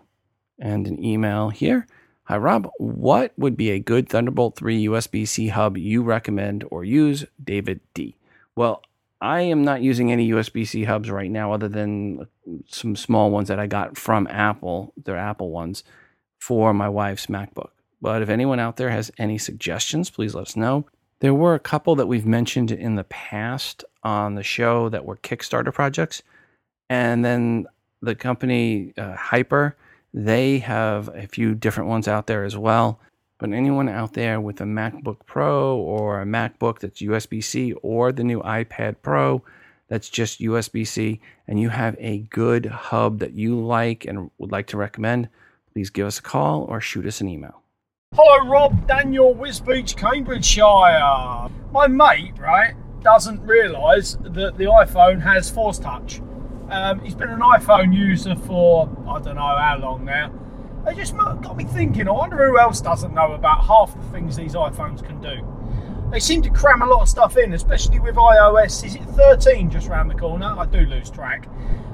And 0.58 0.86
an 0.86 1.02
email 1.04 1.48
here 1.48 1.86
Hi, 2.30 2.36
Rob. 2.36 2.70
What 2.78 3.32
would 3.36 3.56
be 3.56 3.72
a 3.72 3.80
good 3.80 4.08
Thunderbolt 4.08 4.54
3 4.54 4.86
USB 4.86 5.26
C 5.26 5.48
hub 5.48 5.76
you 5.76 6.04
recommend 6.04 6.64
or 6.70 6.84
use? 6.84 7.24
David 7.42 7.80
D. 7.92 8.18
Well, 8.54 8.82
I 9.20 9.42
am 9.42 9.64
not 9.64 9.82
using 9.82 10.10
any 10.10 10.30
USB 10.30 10.66
C 10.66 10.84
hubs 10.84 11.10
right 11.10 11.30
now 11.30 11.52
other 11.52 11.68
than 11.68 12.26
some 12.66 12.96
small 12.96 13.30
ones 13.30 13.48
that 13.48 13.58
I 13.58 13.66
got 13.66 13.98
from 13.98 14.26
Apple, 14.28 14.94
they're 14.96 15.16
Apple 15.16 15.50
ones, 15.50 15.84
for 16.40 16.72
my 16.72 16.88
wife's 16.88 17.26
MacBook. 17.26 17.70
But 18.00 18.22
if 18.22 18.30
anyone 18.30 18.58
out 18.58 18.76
there 18.76 18.90
has 18.90 19.10
any 19.18 19.36
suggestions, 19.36 20.08
please 20.08 20.34
let 20.34 20.46
us 20.46 20.56
know. 20.56 20.86
There 21.20 21.34
were 21.34 21.54
a 21.54 21.60
couple 21.60 21.96
that 21.96 22.06
we've 22.06 22.24
mentioned 22.24 22.70
in 22.70 22.94
the 22.94 23.04
past 23.04 23.84
on 24.02 24.36
the 24.36 24.42
show 24.42 24.88
that 24.88 25.04
were 25.04 25.18
Kickstarter 25.18 25.72
projects. 25.72 26.22
And 26.88 27.22
then 27.22 27.66
the 28.00 28.14
company 28.14 28.94
uh, 28.96 29.14
Hyper 29.16 29.76
they 30.12 30.58
have 30.58 31.08
a 31.08 31.26
few 31.26 31.54
different 31.54 31.88
ones 31.88 32.08
out 32.08 32.26
there 32.26 32.44
as 32.44 32.56
well. 32.56 33.00
But 33.40 33.54
anyone 33.54 33.88
out 33.88 34.12
there 34.12 34.38
with 34.38 34.60
a 34.60 34.64
MacBook 34.64 35.24
Pro 35.24 35.76
or 35.76 36.20
a 36.20 36.26
MacBook 36.26 36.80
that's 36.80 37.00
USB 37.00 37.42
C 37.42 37.72
or 37.72 38.12
the 38.12 38.22
new 38.22 38.42
iPad 38.42 38.96
Pro 39.00 39.42
that's 39.88 40.08
just 40.08 40.40
USB 40.40 40.86
C, 40.86 41.20
and 41.48 41.58
you 41.58 41.70
have 41.70 41.96
a 41.98 42.18
good 42.18 42.66
hub 42.66 43.18
that 43.18 43.32
you 43.32 43.58
like 43.58 44.04
and 44.04 44.30
would 44.38 44.52
like 44.52 44.68
to 44.68 44.76
recommend, 44.76 45.28
please 45.72 45.90
give 45.90 46.06
us 46.06 46.18
a 46.18 46.22
call 46.22 46.62
or 46.64 46.80
shoot 46.80 47.06
us 47.06 47.20
an 47.20 47.28
email. 47.28 47.62
Hello, 48.14 48.48
Rob. 48.48 48.86
Daniel, 48.86 49.34
Wisbech, 49.34 49.96
Cambridgeshire. 49.96 51.50
My 51.72 51.88
mate, 51.88 52.38
right, 52.38 52.74
doesn't 53.02 53.40
realise 53.40 54.16
that 54.20 54.58
the 54.58 54.64
iPhone 54.64 55.22
has 55.22 55.50
Force 55.50 55.78
Touch. 55.78 56.20
Um, 56.68 57.00
he's 57.00 57.14
been 57.14 57.30
an 57.30 57.40
iPhone 57.40 57.94
user 57.96 58.36
for 58.36 58.88
I 59.08 59.20
don't 59.20 59.36
know 59.36 59.40
how 59.40 59.78
long 59.80 60.04
now. 60.04 60.30
They 60.90 60.96
just 60.96 61.16
got 61.16 61.56
me 61.56 61.62
thinking. 61.62 62.08
I 62.08 62.10
wonder 62.10 62.44
who 62.44 62.58
else 62.58 62.80
doesn't 62.80 63.14
know 63.14 63.34
about 63.34 63.64
half 63.64 63.94
the 63.94 64.02
things 64.08 64.34
these 64.34 64.54
iPhones 64.54 65.04
can 65.06 65.20
do. 65.20 65.46
They 66.10 66.18
seem 66.18 66.42
to 66.42 66.50
cram 66.50 66.82
a 66.82 66.86
lot 66.86 67.02
of 67.02 67.08
stuff 67.08 67.36
in, 67.36 67.52
especially 67.52 68.00
with 68.00 68.16
iOS. 68.16 68.84
Is 68.84 68.96
it 68.96 69.04
13 69.04 69.70
just 69.70 69.86
around 69.86 70.08
the 70.08 70.16
corner? 70.16 70.46
I 70.46 70.66
do 70.66 70.80
lose 70.80 71.08
track. 71.08 71.48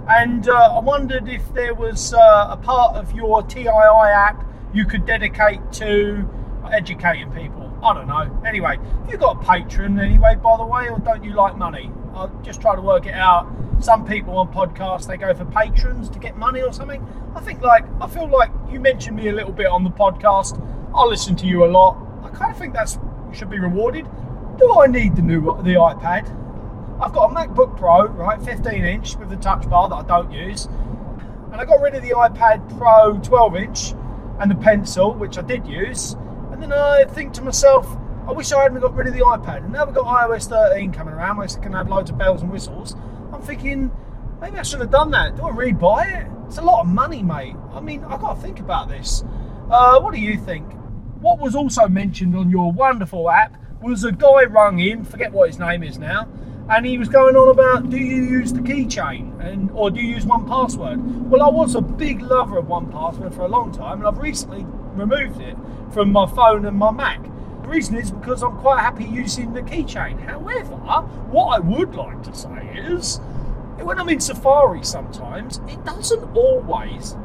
And 0.08 0.48
uh, 0.48 0.78
I 0.78 0.80
wondered 0.80 1.28
if 1.28 1.42
there 1.52 1.74
was 1.74 2.14
uh, 2.14 2.46
a 2.48 2.56
part 2.56 2.96
of 2.96 3.12
your 3.12 3.42
TII 3.42 3.68
app 3.68 4.46
you 4.72 4.86
could 4.86 5.04
dedicate 5.04 5.60
to 5.72 6.26
educating 6.72 7.30
people. 7.32 7.70
I 7.82 7.92
don't 7.92 8.08
know. 8.08 8.42
Anyway, 8.46 8.78
you 9.10 9.18
got 9.18 9.42
a 9.42 9.46
patron 9.46 10.00
anyway, 10.00 10.36
by 10.36 10.56
the 10.56 10.64
way, 10.64 10.88
or 10.88 10.98
don't 11.00 11.22
you 11.22 11.34
like 11.34 11.58
money? 11.58 11.90
I'll 12.16 12.32
just 12.42 12.62
try 12.62 12.74
to 12.74 12.80
work 12.80 13.04
it 13.06 13.14
out. 13.14 13.46
Some 13.80 14.06
people 14.06 14.38
on 14.38 14.50
podcasts 14.50 15.06
they 15.06 15.18
go 15.18 15.34
for 15.34 15.44
patrons 15.44 16.08
to 16.08 16.18
get 16.18 16.36
money 16.38 16.62
or 16.62 16.72
something. 16.72 17.06
I 17.34 17.40
think 17.40 17.60
like 17.60 17.84
I 18.00 18.08
feel 18.08 18.26
like 18.26 18.50
you 18.70 18.80
mentioned 18.80 19.16
me 19.16 19.28
a 19.28 19.32
little 19.32 19.52
bit 19.52 19.66
on 19.66 19.84
the 19.84 19.90
podcast. 19.90 20.58
I 20.94 21.04
listen 21.04 21.36
to 21.36 21.46
you 21.46 21.64
a 21.64 21.68
lot. 21.68 21.98
I 22.24 22.30
kind 22.30 22.50
of 22.50 22.58
think 22.58 22.72
that's 22.72 22.98
should 23.32 23.50
be 23.50 23.58
rewarded. 23.58 24.06
Do 24.56 24.80
I 24.80 24.86
need 24.86 25.14
the 25.14 25.20
new 25.20 25.42
the 25.62 25.74
iPad? 25.74 26.24
I've 26.98 27.12
got 27.12 27.30
a 27.30 27.34
MacBook 27.34 27.76
Pro, 27.76 28.06
right, 28.06 28.40
15 28.40 28.82
inch 28.82 29.16
with 29.16 29.28
the 29.28 29.36
touch 29.36 29.68
bar 29.68 29.90
that 29.90 29.96
I 29.96 30.02
don't 30.04 30.32
use, 30.32 30.64
and 31.52 31.56
I 31.56 31.66
got 31.66 31.82
rid 31.82 31.94
of 31.94 32.02
the 32.02 32.12
iPad 32.12 32.78
Pro 32.78 33.18
12 33.18 33.56
inch 33.56 33.92
and 34.40 34.50
the 34.50 34.54
pencil, 34.54 35.12
which 35.12 35.36
I 35.36 35.42
did 35.42 35.66
use, 35.66 36.14
and 36.50 36.62
then 36.62 36.72
I 36.72 37.04
think 37.04 37.34
to 37.34 37.42
myself, 37.42 37.86
I 38.26 38.32
wish 38.32 38.52
I 38.52 38.62
hadn't 38.64 38.80
got 38.80 38.94
rid 38.94 39.06
of 39.06 39.14
the 39.14 39.20
iPad. 39.20 39.64
And 39.64 39.72
now 39.72 39.84
we've 39.84 39.94
got 39.94 40.28
iOS 40.28 40.48
13 40.48 40.92
coming 40.92 41.14
around, 41.14 41.40
it 41.42 41.56
can 41.62 41.72
have 41.72 41.88
loads 41.88 42.10
of 42.10 42.18
bells 42.18 42.42
and 42.42 42.50
whistles. 42.50 42.96
I'm 43.32 43.40
thinking 43.42 43.90
maybe 44.40 44.58
I 44.58 44.62
should 44.62 44.80
have 44.80 44.90
done 44.90 45.10
that. 45.12 45.36
Do 45.36 45.44
I 45.44 45.50
rebuy 45.50 46.22
it? 46.22 46.30
It's 46.46 46.58
a 46.58 46.62
lot 46.62 46.80
of 46.80 46.88
money, 46.88 47.22
mate. 47.22 47.54
I 47.72 47.80
mean, 47.80 48.04
I've 48.04 48.20
got 48.20 48.34
to 48.34 48.40
think 48.40 48.58
about 48.58 48.88
this. 48.88 49.22
Uh, 49.70 50.00
what 50.00 50.12
do 50.12 50.20
you 50.20 50.38
think? 50.38 50.72
What 51.20 51.38
was 51.38 51.54
also 51.54 51.88
mentioned 51.88 52.36
on 52.36 52.50
your 52.50 52.72
wonderful 52.72 53.30
app 53.30 53.56
was 53.80 54.04
a 54.04 54.12
guy 54.12 54.44
rung 54.44 54.80
in, 54.80 55.04
forget 55.04 55.32
what 55.32 55.48
his 55.48 55.58
name 55.58 55.82
is 55.82 55.98
now, 55.98 56.28
and 56.68 56.84
he 56.84 56.98
was 56.98 57.08
going 57.08 57.36
on 57.36 57.48
about 57.48 57.90
do 57.90 57.96
you 57.96 58.24
use 58.24 58.52
the 58.52 58.60
keychain 58.60 59.38
and 59.44 59.70
or 59.72 59.90
do 59.90 60.00
you 60.00 60.14
use 60.14 60.26
one 60.26 60.46
password? 60.46 61.30
Well, 61.30 61.42
I 61.42 61.48
was 61.48 61.74
a 61.74 61.80
big 61.80 62.22
lover 62.22 62.58
of 62.58 62.66
one 62.66 62.90
password 62.90 63.34
for 63.34 63.42
a 63.42 63.48
long 63.48 63.72
time, 63.72 63.98
and 63.98 64.06
I've 64.06 64.18
recently 64.18 64.64
removed 64.94 65.40
it 65.40 65.56
from 65.92 66.10
my 66.10 66.26
phone 66.26 66.66
and 66.66 66.76
my 66.76 66.90
Mac. 66.90 67.24
The 67.66 67.72
reason 67.72 67.96
is 67.96 68.12
because 68.12 68.44
I'm 68.44 68.56
quite 68.58 68.78
happy 68.78 69.06
using 69.06 69.52
the 69.52 69.60
keychain. 69.60 70.20
However, 70.20 70.76
what 70.76 71.56
I 71.56 71.58
would 71.58 71.96
like 71.96 72.22
to 72.22 72.32
say 72.32 72.70
is 72.76 73.16
when 73.78 73.98
I'm 73.98 74.08
in 74.08 74.20
Safari 74.20 74.84
sometimes, 74.84 75.58
it 75.66 75.84
doesn't 75.84 76.36
always 76.36 77.16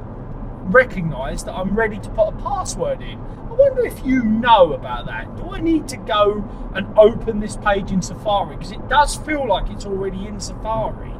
recognise 0.64 1.44
that 1.44 1.54
I'm 1.54 1.76
ready 1.76 2.00
to 2.00 2.10
put 2.10 2.30
a 2.30 2.32
password 2.32 3.04
in. 3.04 3.20
I 3.20 3.54
wonder 3.54 3.86
if 3.86 4.04
you 4.04 4.24
know 4.24 4.74
about 4.74 5.06
that. 5.06 5.38
Do 5.38 5.52
I 5.52 5.62
need 5.62 5.88
to 5.90 5.98
go 5.98 6.44
and 6.74 6.88
open 6.98 7.40
this 7.40 7.58
page 7.58 7.92
in 7.92 8.02
Safari? 8.02 8.56
Because 8.56 8.72
it 8.72 8.90
does 8.90 9.18
feel 9.18 9.48
like 9.48 9.70
it's 9.70 9.86
already 9.86 10.26
in 10.26 10.40
Safari. 10.40 11.14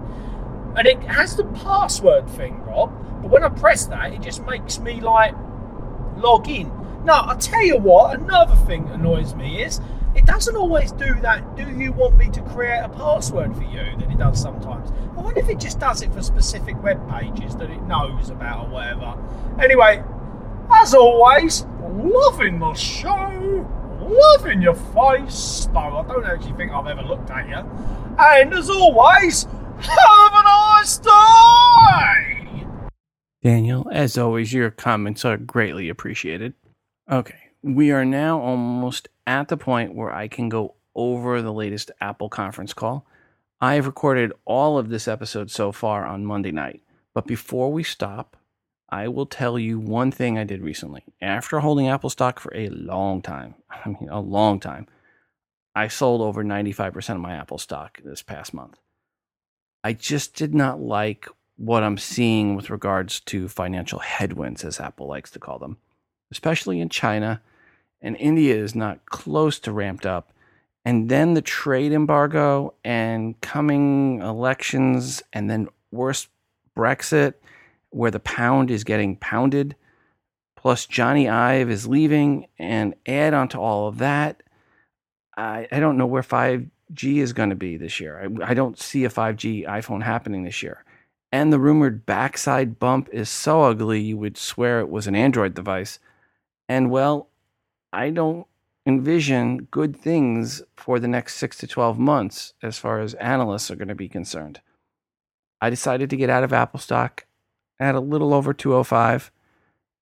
And 0.76 0.88
it 0.88 1.00
has 1.04 1.36
the 1.36 1.44
password 1.44 2.28
thing, 2.28 2.60
Rob, 2.64 2.92
but 3.22 3.30
when 3.30 3.44
I 3.44 3.50
press 3.50 3.86
that, 3.86 4.14
it 4.14 4.22
just 4.22 4.44
makes 4.48 4.80
me 4.80 5.00
like 5.00 5.36
log 6.18 6.50
in. 6.50 6.72
Now, 7.04 7.22
I'll 7.22 7.38
tell 7.38 7.64
you 7.64 7.78
what, 7.78 8.20
another 8.20 8.56
thing 8.68 8.88
annoys 8.90 9.34
me 9.34 9.64
is 9.64 9.82
it 10.14 10.26
doesn't 10.26 10.56
always 10.56 10.92
do 10.92 11.16
that. 11.22 11.56
Do 11.56 11.64
you 11.64 11.94
want 11.94 12.18
me 12.18 12.30
to 12.30 12.42
create 12.42 12.80
a 12.80 12.90
password 12.90 13.56
for 13.56 13.64
you? 13.64 13.96
That 13.98 14.12
it 14.12 14.18
does 14.18 14.40
sometimes. 14.40 14.92
I 15.18 15.22
wonder 15.22 15.40
if 15.40 15.50
it 15.50 15.60
just 15.60 15.80
does 15.80 16.02
it 16.02 16.14
for 16.14 16.22
specific 16.22 16.82
web 16.84 17.10
pages 17.10 17.56
that 17.56 17.72
it 17.72 17.82
knows 17.84 18.30
about 18.30 18.68
or 18.68 18.70
whatever. 18.70 19.18
Anyway, 19.60 20.04
as 20.72 20.94
always, 20.94 21.66
loving 21.82 22.60
the 22.60 22.74
show, 22.74 23.68
loving 24.02 24.62
your 24.62 24.76
face, 24.76 25.68
though 25.74 25.80
I 25.80 26.06
don't 26.08 26.26
actually 26.26 26.54
think 26.54 26.72
I've 26.72 26.88
ever 26.88 27.04
looked 27.04 27.30
at 27.32 27.48
you. 27.48 27.56
And 28.20 28.54
as 28.54 28.70
always, 28.70 29.44
have 29.44 30.34
a 30.34 30.44
nice 30.44 30.98
day! 31.00 32.68
Daniel, 33.42 33.88
as 33.92 34.18
always, 34.20 34.54
your 34.54 34.70
comments 34.70 35.26
are 35.26 35.38
greatly 35.38 35.90
appreciated. 35.90 36.54
Okay, 37.12 37.50
we 37.62 37.92
are 37.92 38.06
now 38.06 38.40
almost 38.40 39.10
at 39.28 39.50
the 39.50 39.58
point 39.58 39.94
where 39.94 40.14
I 40.14 40.30
can 40.30 40.48
go 40.48 40.76
over 40.96 41.42
the 41.42 41.52
latest 41.52 41.92
Apple 42.00 42.30
conference 42.30 42.74
call. 42.74 43.06
I 43.60 43.74
have 43.74 43.86
recorded 43.86 44.32
all 44.46 44.78
of 44.78 44.88
this 44.88 45.10
episode 45.10 45.52
so 45.52 45.74
far 45.74 46.06
on 46.06 46.26
Monday 46.26 46.52
night, 46.52 46.84
but 47.14 47.28
before 47.28 47.70
we 47.70 47.84
stop, 47.84 48.38
I 48.88 49.10
will 49.10 49.26
tell 49.26 49.60
you 49.60 49.78
one 49.78 50.10
thing 50.10 50.38
I 50.38 50.46
did 50.46 50.62
recently. 50.62 51.04
After 51.22 51.60
holding 51.60 51.90
Apple 51.90 52.10
stock 52.10 52.40
for 52.40 52.56
a 52.56 52.70
long 52.70 53.22
time, 53.22 53.56
I 53.70 53.90
mean, 53.90 54.08
a 54.10 54.22
long 54.22 54.62
time, 54.62 54.88
I 55.76 55.90
sold 55.90 56.22
over 56.22 56.46
95% 56.46 57.16
of 57.16 57.20
my 57.20 57.34
Apple 57.34 57.58
stock 57.58 58.00
this 58.06 58.22
past 58.22 58.54
month. 58.54 58.80
I 59.84 59.92
just 59.92 60.34
did 60.34 60.56
not 60.56 60.80
like 60.80 61.28
what 61.58 61.84
I'm 61.84 61.98
seeing 61.98 62.56
with 62.56 62.70
regards 62.70 63.20
to 63.22 63.50
financial 63.50 64.00
headwinds, 64.00 64.64
as 64.64 64.80
Apple 64.80 65.08
likes 65.08 65.32
to 65.32 65.40
call 65.40 65.60
them, 65.60 65.78
especially 66.32 66.80
in 66.80 66.90
China. 66.90 67.42
And 68.02 68.18
India 68.18 68.56
is 68.56 68.74
not 68.74 69.06
close 69.06 69.60
to 69.60 69.72
ramped 69.72 70.06
up. 70.06 70.34
And 70.84 71.10
then 71.10 71.36
the 71.36 71.42
trade 71.42 71.92
embargo 71.92 72.74
and 72.84 73.40
coming 73.42 74.22
elections, 74.22 75.22
and 75.32 75.50
then 75.50 75.68
worse, 75.92 76.28
Brexit 76.76 77.36
where 77.92 78.12
the 78.12 78.20
pound 78.20 78.72
is 78.72 78.84
getting 78.84 79.18
pounded, 79.18 79.76
plus 80.56 80.88
Jony 80.88 81.30
Ive 81.32 81.70
is 81.70 81.88
leaving, 81.88 82.48
and 82.58 82.96
add 83.06 83.34
on 83.34 83.50
to 83.50 83.60
all 83.60 83.88
of 83.88 84.00
that, 84.00 84.42
I, 85.38 85.68
I 85.72 85.80
don't 85.80 85.98
know 85.98 86.06
where 86.06 86.24
5G 86.24 87.18
is 87.18 87.34
going 87.34 87.50
to 87.50 87.56
be 87.56 87.78
this 87.78 88.00
year. 88.00 88.32
I, 88.42 88.52
I 88.52 88.54
don't 88.54 88.80
see 88.80 89.06
a 89.06 89.10
5G 89.10 89.68
iPhone 89.68 90.04
happening 90.04 90.44
this 90.44 90.64
year. 90.64 90.84
And 91.34 91.54
the 91.54 91.60
rumored 91.60 92.06
backside 92.06 92.80
bump 92.80 93.10
is 93.12 93.30
so 93.30 93.64
ugly 93.64 94.02
you 94.02 94.18
would 94.18 94.38
swear 94.38 94.80
it 94.80 94.90
was 94.90 95.08
an 95.08 95.16
Android 95.16 95.54
device. 95.54 96.00
And 96.72 96.90
well, 96.90 97.28
I 97.92 98.12
don't 98.12 98.48
envision 98.86 99.66
good 99.72 99.94
things 99.94 100.64
for 100.78 101.00
the 101.00 101.08
next 101.10 101.36
six 101.36 101.58
to 101.58 101.68
12 101.68 102.00
months 102.00 102.54
as 102.64 102.78
far 102.78 103.02
as 103.02 103.14
analysts 103.16 103.70
are 103.70 103.76
going 103.76 103.90
to 103.90 103.94
be 103.94 104.08
concerned. 104.08 104.62
I 105.60 105.70
decided 105.70 106.10
to 106.10 106.16
get 106.16 106.30
out 106.30 106.46
of 106.46 106.54
Apple 106.54 106.80
stock 106.80 107.26
at 107.78 107.94
a 107.94 108.00
little 108.00 108.34
over 108.34 108.54
205 108.54 109.32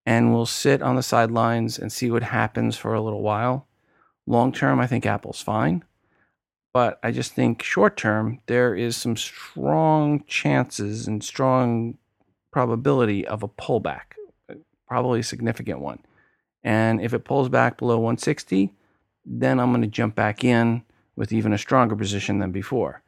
and 0.06 0.32
we'll 0.32 0.46
sit 0.46 0.84
on 0.84 0.96
the 0.96 1.02
sidelines 1.02 1.80
and 1.80 1.92
see 1.92 2.12
what 2.12 2.22
happens 2.22 2.78
for 2.78 2.94
a 2.94 3.02
little 3.02 3.24
while. 3.24 3.66
Long 4.28 4.52
term, 4.52 4.80
I 4.80 4.86
think 4.86 5.08
Apple's 5.08 5.42
fine. 5.42 5.84
But 6.72 7.00
I 7.02 7.10
just 7.10 7.34
think 7.34 7.64
short 7.64 7.98
term, 7.98 8.42
there 8.46 8.76
is 8.76 8.96
some 8.96 9.18
strong 9.18 10.24
chances 10.28 11.08
and 11.08 11.24
strong 11.24 11.98
probability 12.52 13.26
of 13.26 13.42
a 13.42 13.48
pullback, 13.48 14.14
probably 14.88 15.22
a 15.22 15.24
significant 15.24 15.80
one. 15.80 16.04
And 16.64 17.02
if 17.02 17.14
it 17.14 17.26
pulls 17.26 17.50
back 17.50 17.78
below 17.78 17.98
160, 17.98 18.74
then 19.26 19.60
I'm 19.60 19.72
going 19.72 19.82
to 19.82 19.88
jump 19.88 20.16
back 20.16 20.44
in 20.44 20.84
with 21.16 21.32
even 21.32 21.54
a 21.54 21.58
stronger 21.58 21.96
position 21.96 22.40
than 22.40 22.52
before. 22.52 23.02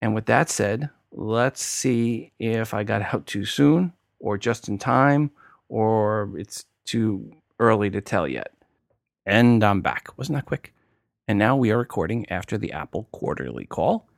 And 0.00 0.14
with 0.14 0.26
that 0.26 0.50
said, 0.50 0.90
Let's 1.16 1.62
see 1.62 2.32
if 2.40 2.74
I 2.74 2.82
got 2.82 3.14
out 3.14 3.26
too 3.26 3.44
soon 3.44 3.92
or 4.18 4.36
just 4.36 4.68
in 4.68 4.78
time 4.78 5.30
or 5.68 6.30
it's 6.36 6.64
too 6.84 7.32
early 7.60 7.88
to 7.90 8.00
tell 8.00 8.26
yet. 8.26 8.52
And 9.24 9.62
I'm 9.62 9.80
back. 9.80 10.08
Wasn't 10.18 10.36
that 10.36 10.46
quick? 10.46 10.74
And 11.28 11.38
now 11.38 11.56
we 11.56 11.70
are 11.70 11.78
recording 11.78 12.28
after 12.28 12.58
the 12.58 12.72
Apple 12.72 13.08
quarterly 13.12 13.64
call. 13.64 14.08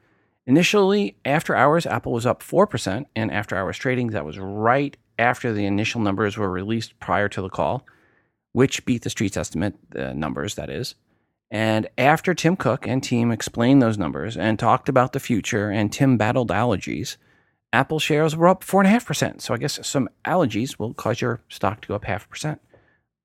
Initially, 0.46 1.16
after 1.24 1.54
hours, 1.54 1.86
Apple 1.86 2.12
was 2.12 2.24
up 2.26 2.42
4%, 2.42 3.04
and 3.14 3.30
after 3.30 3.56
hours 3.56 3.78
trading, 3.78 4.08
that 4.08 4.24
was 4.24 4.38
right 4.38 4.96
after 5.18 5.52
the 5.52 5.66
initial 5.66 6.00
numbers 6.00 6.36
were 6.36 6.50
released 6.50 6.98
prior 6.98 7.28
to 7.28 7.42
the 7.42 7.48
call, 7.48 7.84
which 8.56 8.86
beat 8.86 9.02
the 9.02 9.10
street's 9.10 9.36
estimate, 9.36 9.74
the 9.90 10.14
numbers, 10.14 10.54
that 10.54 10.70
is. 10.70 10.94
And 11.50 11.88
after 11.98 12.32
Tim 12.32 12.56
Cook 12.56 12.86
and 12.86 13.02
team 13.02 13.30
explained 13.30 13.82
those 13.82 13.98
numbers 13.98 14.34
and 14.34 14.58
talked 14.58 14.88
about 14.88 15.12
the 15.12 15.20
future, 15.20 15.68
and 15.68 15.92
Tim 15.92 16.16
battled 16.16 16.48
allergies, 16.48 17.18
Apple 17.70 17.98
shares 17.98 18.34
were 18.34 18.48
up 18.48 18.64
4.5%. 18.64 19.42
So 19.42 19.52
I 19.52 19.58
guess 19.58 19.86
some 19.86 20.08
allergies 20.24 20.78
will 20.78 20.94
cause 20.94 21.20
your 21.20 21.42
stock 21.50 21.82
to 21.82 21.88
go 21.88 21.96
up 21.96 22.06
half 22.06 22.24
a 22.24 22.28
percent. 22.28 22.62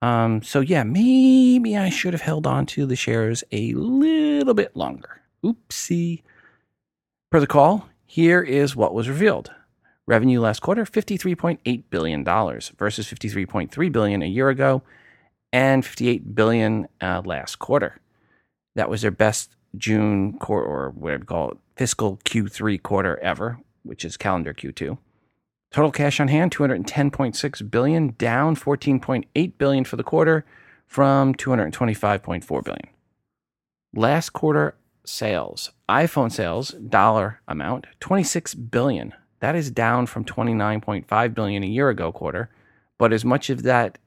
Um, 0.01 0.41
so 0.41 0.59
yeah, 0.59 0.83
maybe 0.83 1.77
I 1.77 1.89
should 1.89 2.11
have 2.13 2.23
held 2.23 2.45
on 2.45 2.65
to 2.65 2.85
the 2.85 2.97
shares 2.97 3.41
a 3.53 3.71
little 3.73 4.53
bit 4.53 4.75
longer. 4.75 5.21
Oopsie. 5.45 6.23
Per 7.31 7.39
the 7.39 7.47
call, 7.47 7.87
here 8.05 8.41
is 8.41 8.75
what 8.75 8.93
was 8.93 9.07
revealed. 9.07 9.49
Revenue 10.07 10.41
last 10.41 10.59
quarter, 10.59 10.83
$53.8 10.83 11.83
billion 11.89 12.25
versus 12.25 13.07
53.3 13.07 13.91
billion 13.93 14.21
a 14.21 14.25
year 14.25 14.49
ago 14.49 14.83
and 15.53 15.83
$58 15.83 16.35
billion 16.35 16.87
uh, 17.01 17.21
last 17.25 17.59
quarter. 17.59 17.99
That 18.75 18.89
was 18.89 19.01
their 19.01 19.11
best 19.11 19.55
June 19.77 20.33
quarter, 20.33 20.67
or 20.67 20.89
whatever 20.91 21.21
you 21.21 21.25
call 21.25 21.51
it, 21.51 21.57
fiscal 21.75 22.17
Q3 22.25 22.81
quarter 22.81 23.17
ever, 23.19 23.59
which 23.83 24.05
is 24.05 24.17
calendar 24.17 24.53
Q2. 24.53 24.97
Total 25.71 25.91
cash 25.91 26.19
on 26.19 26.27
hand 26.27 26.51
210.6 26.51 27.71
billion, 27.71 28.13
down 28.17 28.55
14.8 28.55 29.57
billion 29.57 29.83
for 29.85 29.95
the 29.95 30.03
quarter 30.03 30.45
from 30.85 31.33
225.4 31.33 32.63
billion. 32.63 32.87
Last 33.93 34.31
quarter 34.31 34.75
sales, 35.05 35.71
iPhone 35.89 36.31
sales 36.31 36.69
dollar 36.71 37.41
amount 37.47 37.87
26 38.01 38.53
billion. 38.55 39.13
That 39.39 39.55
is 39.55 39.71
down 39.71 40.05
from 40.05 40.25
29.5 40.25 41.33
billion 41.33 41.63
a 41.63 41.67
year 41.67 41.89
ago 41.89 42.11
quarter, 42.11 42.49
but 42.99 43.11
as 43.13 43.25
much 43.25 43.49
of 43.49 43.63
that 43.63 43.97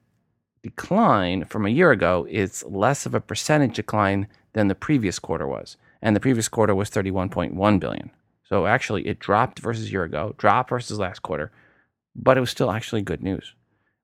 decline 0.65 1.45
from 1.45 1.67
a 1.67 1.69
year 1.69 1.91
ago 1.91 2.25
is 2.27 2.63
less 2.67 3.05
of 3.05 3.13
a 3.13 3.21
percentage 3.21 3.75
decline 3.75 4.27
than 4.53 4.67
the 4.67 4.73
previous 4.73 5.19
quarter 5.19 5.47
was. 5.47 5.77
And 6.01 6.15
the 6.15 6.19
previous 6.19 6.47
quarter 6.49 6.73
was 6.73 6.89
31.1 6.89 7.79
billion. 7.79 8.09
So 8.49 8.65
actually 8.65 9.07
it 9.07 9.19
dropped 9.19 9.59
versus 9.59 9.87
a 9.87 9.91
year 9.91 10.03
ago, 10.03 10.33
dropped 10.39 10.71
versus 10.71 10.97
last 10.97 11.21
quarter, 11.21 11.51
but 12.15 12.35
it 12.35 12.39
was 12.39 12.49
still 12.49 12.71
actually 12.71 13.03
good 13.03 13.21
news. 13.21 13.53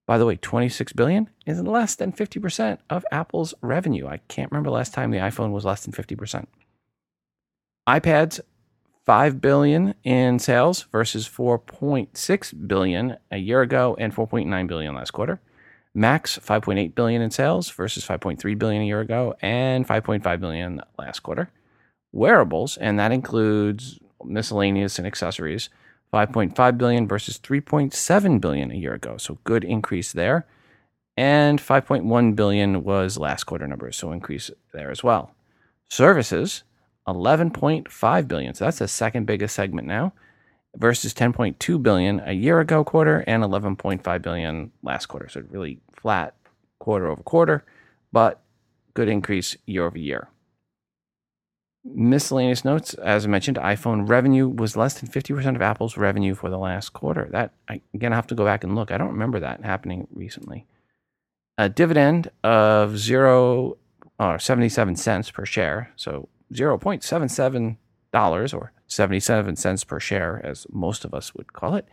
By 0.05 0.19
the 0.19 0.25
way, 0.27 0.35
26 0.35 0.93
billion 0.93 1.31
is 1.47 1.59
less 1.61 1.95
than 1.95 2.11
50% 2.11 2.77
of 2.91 3.05
Apple's 3.11 3.55
revenue. 3.61 4.05
I 4.05 4.17
can't 4.27 4.51
remember 4.51 4.69
last 4.69 4.93
time 4.93 5.09
the 5.09 5.17
iPhone 5.17 5.51
was 5.51 5.65
less 5.65 5.83
than 5.83 5.93
50%. 5.93 6.45
iPads 7.89 8.39
5 9.07 9.41
billion 9.41 9.95
in 10.03 10.37
sales 10.37 10.83
versus 10.91 11.27
4.6 11.27 12.67
billion 12.67 13.17
a 13.31 13.37
year 13.37 13.61
ago 13.61 13.95
and 13.99 14.15
4.9 14.15 14.67
billion 14.67 14.93
last 14.93 15.09
quarter. 15.09 15.41
Macs 15.93 16.37
5.8 16.37 16.95
billion 16.95 17.21
in 17.21 17.31
sales 17.31 17.69
versus 17.69 18.05
5.3 18.05 18.57
billion 18.57 18.81
a 18.81 18.85
year 18.85 19.01
ago 19.01 19.35
and 19.41 19.87
5.5 19.87 20.39
billion 20.39 20.81
last 20.97 21.19
quarter. 21.19 21.51
Wearables, 22.13 22.77
and 22.77 22.99
that 22.99 23.11
includes 23.11 23.99
miscellaneous 24.23 24.97
and 24.97 25.07
accessories, 25.07 25.69
5.5 26.13 26.77
billion 26.77 27.07
versus 27.07 27.39
3.7 27.39 28.41
billion 28.41 28.71
a 28.71 28.75
year 28.75 28.93
ago. 28.93 29.17
So 29.17 29.37
good 29.43 29.63
increase 29.63 30.11
there. 30.11 30.45
And 31.17 31.59
5.1 31.59 32.35
billion 32.35 32.83
was 32.83 33.17
last 33.17 33.43
quarter 33.43 33.67
numbers, 33.67 33.97
so 33.97 34.11
increase 34.11 34.49
there 34.73 34.91
as 34.91 35.03
well. 35.03 35.35
Services, 35.89 36.63
11.5 37.07 38.27
billion. 38.27 38.53
So 38.53 38.65
that's 38.65 38.79
the 38.79 38.87
second 38.87 39.25
biggest 39.25 39.55
segment 39.55 39.87
now 39.87 40.13
versus 40.75 41.13
10.2 41.13 41.81
billion 41.83 42.21
a 42.25 42.33
year 42.33 42.59
ago 42.59 42.83
quarter 42.83 43.23
and 43.27 43.43
11.5 43.43 44.21
billion 44.21 44.71
last 44.83 45.07
quarter. 45.07 45.27
So 45.29 45.43
really 45.49 45.79
flat 45.93 46.35
quarter 46.79 47.07
over 47.07 47.21
quarter, 47.23 47.65
but 48.11 48.41
good 48.93 49.09
increase 49.09 49.57
year 49.65 49.85
over 49.85 49.97
year. 49.97 50.29
Miscellaneous 51.83 52.63
notes, 52.63 52.93
as 52.93 53.25
I 53.25 53.27
mentioned, 53.27 53.57
iPhone 53.57 54.07
revenue 54.07 54.47
was 54.47 54.77
less 54.77 54.99
than 54.99 55.09
50% 55.09 55.55
of 55.55 55.61
Apple's 55.63 55.97
revenue 55.97 56.35
for 56.35 56.49
the 56.49 56.59
last 56.59 56.89
quarter. 56.93 57.27
That 57.31 57.53
I, 57.67 57.81
again, 57.93 58.13
I 58.13 58.17
have 58.17 58.27
to 58.27 58.35
go 58.35 58.45
back 58.45 58.63
and 58.63 58.75
look. 58.75 58.91
I 58.91 58.97
don't 58.97 59.11
remember 59.11 59.39
that 59.39 59.63
happening 59.63 60.07
recently. 60.13 60.67
A 61.57 61.69
dividend 61.69 62.29
of 62.43 62.99
zero 62.99 63.77
or 64.19 64.37
77 64.37 64.95
cents 64.95 65.31
per 65.31 65.45
share, 65.45 65.91
so 65.95 66.29
0.77 66.53 67.77
dollars 68.11 68.53
or 68.53 68.73
77 68.91 69.55
cents 69.55 69.83
per 69.83 69.99
share, 69.99 70.41
as 70.43 70.67
most 70.69 71.05
of 71.05 71.13
us 71.13 71.33
would 71.33 71.53
call 71.53 71.75
it, 71.75 71.87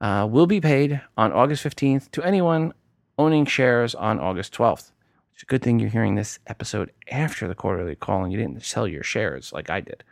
uh, 0.00 0.26
will 0.28 0.46
be 0.46 0.60
paid 0.60 1.00
on 1.16 1.32
August 1.32 1.62
15th 1.62 2.10
to 2.12 2.22
anyone 2.22 2.72
owning 3.18 3.44
shares 3.44 3.94
on 3.94 4.18
August 4.18 4.54
12th. 4.54 4.92
It's 5.34 5.42
a 5.42 5.46
good 5.46 5.62
thing 5.62 5.78
you're 5.78 5.90
hearing 5.90 6.14
this 6.14 6.38
episode 6.46 6.92
after 7.10 7.46
the 7.46 7.54
quarterly 7.54 7.94
call 7.94 8.24
and 8.24 8.32
you 8.32 8.38
didn't 8.38 8.64
sell 8.64 8.88
your 8.88 9.02
shares 9.02 9.52
like 9.52 9.68
I 9.68 9.80
did. 9.80 10.02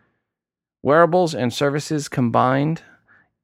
Wearables 0.83 1.35
and 1.35 1.53
services 1.53 2.09
combined 2.09 2.83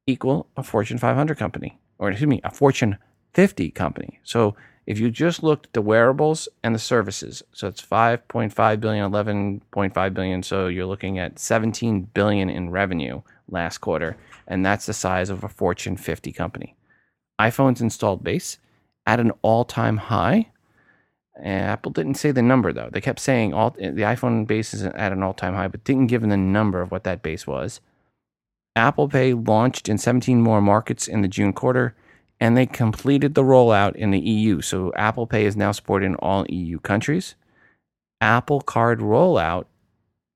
equal 0.05 0.47
a 0.55 0.61
Fortune 0.61 0.99
500 0.99 1.37
company, 1.37 1.79
or 1.97 2.11
excuse 2.11 2.27
me, 2.27 2.41
a 2.43 2.51
Fortune 2.51 2.97
50 3.33 3.71
company. 3.71 4.19
So 4.23 4.55
if 4.85 4.99
you 4.99 5.09
just 5.09 5.41
looked 5.41 5.67
at 5.67 5.73
the 5.73 5.81
wearables 5.81 6.47
and 6.63 6.75
the 6.75 6.79
services, 6.79 7.43
so 7.51 7.67
it's 7.67 7.81
5.5 7.81 8.79
billion, 8.79 9.11
11.5 9.11 10.13
billion, 10.13 10.43
so 10.43 10.67
you're 10.67 10.85
looking 10.85 11.17
at 11.17 11.39
17 11.39 12.03
billion 12.13 12.49
in 12.49 12.69
revenue 12.69 13.21
last 13.49 13.79
quarter, 13.79 14.15
and 14.47 14.65
that's 14.65 14.85
the 14.85 14.93
size 14.93 15.29
of 15.29 15.43
a 15.43 15.49
Fortune 15.49 15.97
50 15.97 16.31
company. 16.31 16.75
iPhone's 17.39 17.81
installed 17.81 18.23
base 18.23 18.59
at 19.07 19.19
an 19.19 19.31
all-time 19.41 19.97
high. 19.97 20.51
Eh, 21.43 21.49
Apple 21.49 21.91
didn't 21.91 22.15
say 22.15 22.31
the 22.31 22.41
number 22.41 22.71
though. 22.71 22.89
They 22.91 23.01
kept 23.01 23.19
saying 23.19 23.53
all 23.53 23.75
eh, 23.79 23.91
the 23.91 24.03
iPhone 24.03 24.47
base 24.47 24.73
is 24.73 24.83
at 24.83 25.11
an 25.11 25.23
all-time 25.23 25.53
high, 25.53 25.67
but 25.67 25.83
didn't 25.83 26.07
give 26.07 26.21
them 26.21 26.29
the 26.29 26.37
number 26.37 26.81
of 26.81 26.91
what 26.91 27.03
that 27.03 27.23
base 27.23 27.45
was. 27.45 27.81
Apple 28.75 29.07
Pay 29.07 29.33
launched 29.33 29.89
in 29.89 29.97
17 29.97 30.41
more 30.41 30.61
markets 30.61 31.07
in 31.07 31.21
the 31.21 31.27
June 31.27 31.53
quarter 31.53 31.95
and 32.39 32.55
they 32.55 32.65
completed 32.65 33.33
the 33.33 33.43
rollout 33.43 33.95
in 33.95 34.11
the 34.11 34.19
EU. 34.19 34.61
So 34.61 34.93
Apple 34.95 35.27
Pay 35.27 35.45
is 35.45 35.55
now 35.55 35.71
supported 35.71 36.07
in 36.07 36.15
all 36.15 36.45
EU 36.49 36.79
countries. 36.79 37.35
Apple 38.21 38.61
Card 38.61 38.99
rollout, 38.99 39.65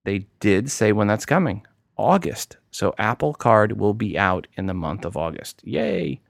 they 0.06 0.28
did 0.40 0.72
say 0.72 0.92
when 0.92 1.08
that's 1.08 1.26
coming 1.26 1.66
August. 1.98 2.58
So 2.72 2.94
Apple 2.98 3.34
Card 3.34 3.80
will 3.80 3.94
be 3.94 4.18
out 4.18 4.48
in 4.56 4.68
the 4.68 4.74
month 4.74 5.06
of 5.06 5.18
August. 5.18 5.62
Yay! 5.66 6.22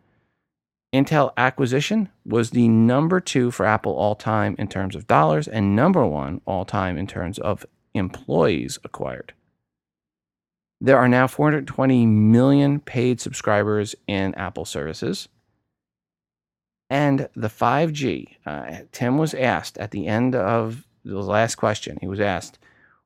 Intel 0.93 1.31
acquisition 1.37 2.09
was 2.25 2.49
the 2.49 2.67
number 2.67 3.19
two 3.19 3.51
for 3.51 3.65
Apple 3.65 3.93
all 3.93 4.15
time 4.15 4.55
in 4.57 4.67
terms 4.67 4.95
of 4.95 5.05
dollars 5.05 5.47
and 5.47 5.75
number 5.75 6.03
one 6.05 6.41
all 6.45 6.65
time 6.65 6.97
in 6.97 7.05
terms 7.05 7.37
of 7.37 7.63
employees 7.93 8.79
acquired. 8.83 9.33
There 10.81 10.97
are 10.97 11.07
now 11.07 11.27
420 11.27 12.05
million 12.07 12.79
paid 12.79 13.21
subscribers 13.21 13.93
in 14.07 14.33
Apple 14.35 14.65
services. 14.65 15.27
And 16.89 17.29
the 17.35 17.49
5G, 17.49 18.27
uh, 18.45 18.77
Tim 18.91 19.17
was 19.17 19.33
asked 19.33 19.77
at 19.77 19.91
the 19.91 20.07
end 20.07 20.35
of 20.35 20.87
the 21.05 21.21
last 21.21 21.55
question, 21.55 21.97
he 22.01 22.07
was 22.07 22.19
asked, 22.19 22.57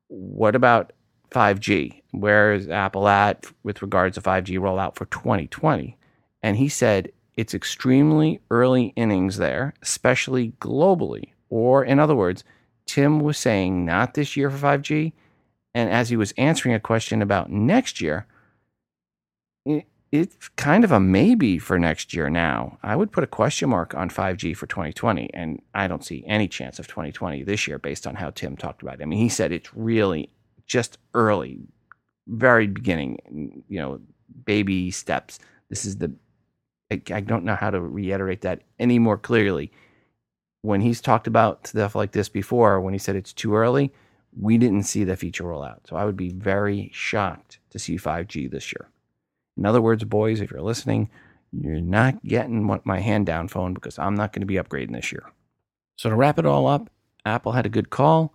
what 0.08 0.54
about 0.54 0.92
5G? 1.30 2.02
Where 2.12 2.54
is 2.54 2.68
Apple 2.68 3.08
at 3.08 3.46
with 3.62 3.82
regards 3.82 4.14
to 4.14 4.22
5G 4.22 4.58
rollout 4.58 4.94
for 4.94 5.04
2020? 5.06 5.96
And 6.42 6.56
he 6.56 6.68
said 6.68 7.10
it's 7.36 7.54
extremely 7.54 8.40
early 8.50 8.92
innings 8.96 9.36
there, 9.36 9.74
especially 9.82 10.52
globally. 10.60 11.32
Or, 11.50 11.84
in 11.84 11.98
other 11.98 12.14
words, 12.14 12.44
Tim 12.86 13.20
was 13.20 13.38
saying 13.38 13.84
not 13.84 14.14
this 14.14 14.36
year 14.36 14.50
for 14.50 14.58
5G. 14.58 15.12
And 15.74 15.90
as 15.90 16.10
he 16.10 16.16
was 16.16 16.32
answering 16.38 16.74
a 16.74 16.80
question 16.80 17.20
about 17.20 17.50
next 17.50 18.00
year, 18.00 18.26
it's 20.14 20.48
kind 20.50 20.84
of 20.84 20.92
a 20.92 21.00
maybe 21.00 21.58
for 21.58 21.76
next 21.76 22.14
year 22.14 22.30
now. 22.30 22.78
I 22.84 22.94
would 22.94 23.10
put 23.10 23.24
a 23.24 23.26
question 23.26 23.70
mark 23.70 23.94
on 23.94 24.08
5G 24.08 24.56
for 24.56 24.68
2020, 24.68 25.28
and 25.34 25.60
I 25.74 25.88
don't 25.88 26.04
see 26.04 26.22
any 26.28 26.46
chance 26.46 26.78
of 26.78 26.86
2020 26.86 27.42
this 27.42 27.66
year 27.66 27.80
based 27.80 28.06
on 28.06 28.14
how 28.14 28.30
Tim 28.30 28.56
talked 28.56 28.80
about 28.82 29.00
it. 29.00 29.02
I 29.02 29.06
mean, 29.06 29.18
he 29.18 29.28
said 29.28 29.50
it's 29.50 29.74
really 29.74 30.30
just 30.66 30.98
early, 31.14 31.58
very 32.28 32.68
beginning, 32.68 33.64
you 33.68 33.80
know, 33.80 34.00
baby 34.44 34.92
steps. 34.92 35.40
This 35.68 35.84
is 35.84 35.96
the, 35.96 36.14
I, 36.92 37.02
I 37.12 37.18
don't 37.18 37.44
know 37.44 37.56
how 37.56 37.70
to 37.70 37.80
reiterate 37.80 38.42
that 38.42 38.62
any 38.78 39.00
more 39.00 39.18
clearly. 39.18 39.72
When 40.62 40.80
he's 40.80 41.00
talked 41.00 41.26
about 41.26 41.66
stuff 41.66 41.96
like 41.96 42.12
this 42.12 42.28
before, 42.28 42.80
when 42.80 42.94
he 42.94 42.98
said 42.98 43.16
it's 43.16 43.32
too 43.32 43.56
early, 43.56 43.92
we 44.40 44.58
didn't 44.58 44.84
see 44.84 45.02
the 45.02 45.16
feature 45.16 45.42
rollout. 45.42 45.88
So 45.88 45.96
I 45.96 46.04
would 46.04 46.16
be 46.16 46.30
very 46.30 46.92
shocked 46.94 47.58
to 47.70 47.80
see 47.80 47.96
5G 47.96 48.48
this 48.48 48.72
year. 48.72 48.90
In 49.56 49.66
other 49.66 49.80
words, 49.80 50.04
boys, 50.04 50.40
if 50.40 50.50
you're 50.50 50.62
listening, 50.62 51.10
you're 51.52 51.80
not 51.80 52.22
getting 52.24 52.64
my 52.84 53.00
hand 53.00 53.26
down 53.26 53.48
phone 53.48 53.74
because 53.74 53.98
I'm 53.98 54.14
not 54.14 54.32
going 54.32 54.40
to 54.40 54.46
be 54.46 54.54
upgrading 54.54 54.92
this 54.92 55.12
year. 55.12 55.24
So 55.96 56.10
to 56.10 56.16
wrap 56.16 56.38
it 56.38 56.46
all 56.46 56.66
up, 56.66 56.90
Apple 57.24 57.52
had 57.52 57.66
a 57.66 57.70
good 57.70 57.90
call. 57.90 58.34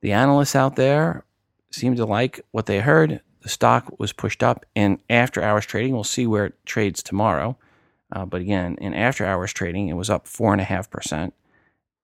The 0.00 0.12
analysts 0.12 0.54
out 0.54 0.76
there 0.76 1.24
seemed 1.70 1.96
to 1.96 2.06
like 2.06 2.40
what 2.52 2.66
they 2.66 2.80
heard. 2.80 3.20
The 3.42 3.48
stock 3.48 3.98
was 3.98 4.12
pushed 4.12 4.42
up 4.42 4.64
in 4.74 5.00
after 5.08 5.42
hours 5.42 5.66
trading. 5.66 5.94
We'll 5.94 6.04
see 6.04 6.26
where 6.26 6.46
it 6.46 6.66
trades 6.66 7.02
tomorrow. 7.02 7.56
Uh, 8.12 8.24
but 8.26 8.40
again, 8.40 8.76
in 8.80 8.94
after 8.94 9.24
hours 9.24 9.52
trading, 9.52 9.88
it 9.88 9.94
was 9.94 10.10
up 10.10 10.26
four 10.26 10.52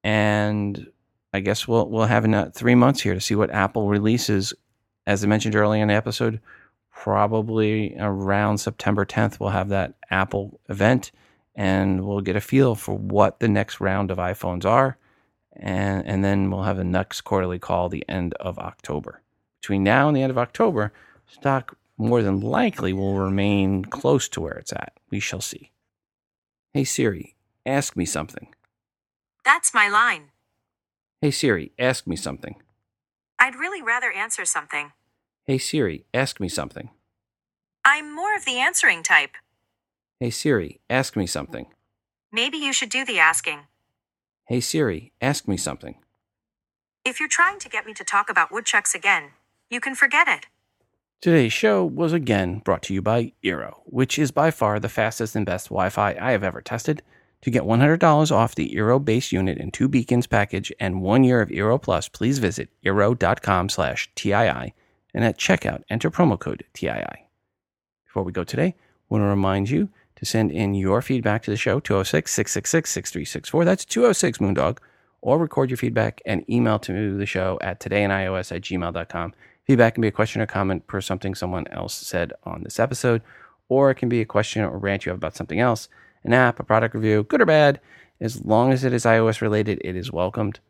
and 0.04 0.86
I 1.32 1.40
guess 1.40 1.68
we'll 1.68 1.88
we'll 1.88 2.06
have 2.06 2.24
in 2.24 2.50
three 2.52 2.74
months 2.74 3.00
here 3.00 3.14
to 3.14 3.20
see 3.20 3.34
what 3.34 3.50
Apple 3.50 3.88
releases. 3.88 4.54
As 5.06 5.22
I 5.22 5.26
mentioned 5.26 5.54
earlier 5.54 5.82
in 5.82 5.88
the 5.88 5.94
episode, 5.94 6.40
probably 6.96 7.94
around 7.98 8.58
September 8.58 9.04
10th, 9.04 9.38
we'll 9.38 9.50
have 9.50 9.68
that 9.68 9.94
Apple 10.10 10.58
event 10.68 11.12
and 11.54 12.04
we'll 12.06 12.22
get 12.22 12.36
a 12.36 12.40
feel 12.40 12.74
for 12.74 12.96
what 12.96 13.38
the 13.38 13.48
next 13.48 13.80
round 13.80 14.10
of 14.10 14.18
iPhones 14.18 14.64
are. 14.64 14.96
And, 15.52 16.06
and 16.06 16.24
then 16.24 16.50
we'll 16.50 16.64
have 16.64 16.78
the 16.78 16.84
next 16.84 17.20
quarterly 17.20 17.58
call 17.58 17.88
the 17.88 18.04
end 18.08 18.34
of 18.34 18.58
October. 18.58 19.22
Between 19.60 19.84
now 19.84 20.08
and 20.08 20.16
the 20.16 20.22
end 20.22 20.30
of 20.30 20.38
October, 20.38 20.92
stock 21.28 21.76
more 21.98 22.22
than 22.22 22.40
likely 22.40 22.92
will 22.92 23.18
remain 23.18 23.84
close 23.84 24.28
to 24.30 24.40
where 24.40 24.54
it's 24.54 24.72
at. 24.72 24.94
We 25.10 25.20
shall 25.20 25.40
see. 25.40 25.70
Hey 26.72 26.84
Siri, 26.84 27.36
ask 27.64 27.94
me 27.94 28.04
something. 28.04 28.54
That's 29.44 29.72
my 29.72 29.88
line. 29.88 30.30
Hey 31.20 31.30
Siri, 31.30 31.72
ask 31.78 32.06
me 32.06 32.16
something. 32.16 32.56
I'd 33.38 33.54
really 33.54 33.82
rather 33.82 34.10
answer 34.10 34.44
something. 34.44 34.92
Hey 35.48 35.58
Siri, 35.58 36.04
ask 36.12 36.40
me 36.40 36.48
something. 36.48 36.90
I'm 37.84 38.12
more 38.12 38.34
of 38.34 38.44
the 38.44 38.58
answering 38.58 39.04
type. 39.04 39.36
Hey 40.18 40.30
Siri, 40.30 40.80
ask 40.90 41.14
me 41.14 41.24
something. 41.24 41.66
Maybe 42.32 42.56
you 42.56 42.72
should 42.72 42.88
do 42.88 43.04
the 43.04 43.20
asking. 43.20 43.60
Hey 44.48 44.58
Siri, 44.58 45.12
ask 45.20 45.46
me 45.46 45.56
something. 45.56 45.98
If 47.04 47.20
you're 47.20 47.28
trying 47.28 47.60
to 47.60 47.68
get 47.68 47.86
me 47.86 47.94
to 47.94 48.02
talk 48.02 48.28
about 48.28 48.50
woodchucks 48.50 48.92
again, 48.92 49.34
you 49.70 49.78
can 49.78 49.94
forget 49.94 50.26
it. 50.26 50.46
Today's 51.20 51.52
show 51.52 51.84
was 51.84 52.12
again 52.12 52.58
brought 52.64 52.82
to 52.82 52.92
you 52.94 53.00
by 53.00 53.32
Eero, 53.44 53.82
which 53.84 54.18
is 54.18 54.32
by 54.32 54.50
far 54.50 54.80
the 54.80 54.88
fastest 54.88 55.36
and 55.36 55.46
best 55.46 55.68
Wi 55.68 55.90
Fi 55.90 56.16
I 56.20 56.32
have 56.32 56.42
ever 56.42 56.60
tested. 56.60 57.04
To 57.42 57.52
get 57.52 57.62
$100 57.62 58.32
off 58.32 58.56
the 58.56 58.74
Eero 58.74 59.04
base 59.04 59.30
unit 59.30 59.58
and 59.58 59.72
two 59.72 59.86
beacons 59.86 60.26
package 60.26 60.72
and 60.80 61.02
one 61.02 61.22
year 61.22 61.40
of 61.40 61.50
Eero 61.50 61.80
Plus, 61.80 62.08
please 62.08 62.40
visit 62.40 62.68
eero.com 62.84 63.68
slash 63.68 64.10
TII 64.16 64.74
and 65.16 65.24
at 65.24 65.38
checkout 65.38 65.82
enter 65.88 66.10
promo 66.10 66.38
code 66.38 66.62
TII. 66.74 67.26
Before 68.04 68.22
we 68.22 68.30
go 68.30 68.44
today, 68.44 68.76
I 68.76 69.04
want 69.08 69.22
to 69.22 69.26
remind 69.26 69.70
you 69.70 69.88
to 70.16 70.26
send 70.26 70.52
in 70.52 70.74
your 70.74 71.02
feedback 71.02 71.42
to 71.44 71.50
the 71.50 71.56
show, 71.56 71.80
206 71.80 72.30
666 72.30 72.90
6364. 72.90 73.64
That's 73.64 73.84
206 73.86 74.38
Moondog. 74.38 74.78
Or 75.22 75.38
record 75.38 75.70
your 75.70 75.78
feedback 75.78 76.20
and 76.24 76.48
email 76.48 76.78
to 76.80 77.16
the 77.16 77.26
show 77.26 77.58
at 77.60 77.80
todayinios 77.80 78.54
at 78.54 78.62
gmail.com. 78.62 79.34
Feedback 79.64 79.94
can 79.94 80.02
be 80.02 80.08
a 80.08 80.12
question 80.12 80.40
or 80.40 80.46
comment 80.46 80.86
per 80.86 81.00
something 81.00 81.34
someone 81.34 81.66
else 81.68 81.94
said 81.94 82.32
on 82.44 82.62
this 82.62 82.78
episode, 82.78 83.22
or 83.68 83.90
it 83.90 83.96
can 83.96 84.08
be 84.08 84.20
a 84.20 84.26
question 84.26 84.62
or 84.62 84.78
rant 84.78 85.04
you 85.04 85.10
have 85.10 85.18
about 85.18 85.34
something 85.34 85.58
else, 85.58 85.88
an 86.22 86.32
app, 86.32 86.60
a 86.60 86.64
product 86.64 86.94
review, 86.94 87.24
good 87.24 87.40
or 87.40 87.46
bad. 87.46 87.80
As 88.20 88.44
long 88.44 88.72
as 88.72 88.84
it 88.84 88.92
is 88.92 89.04
iOS 89.04 89.40
related, 89.40 89.80
it 89.82 89.96
is 89.96 90.12
welcomed. 90.12 90.60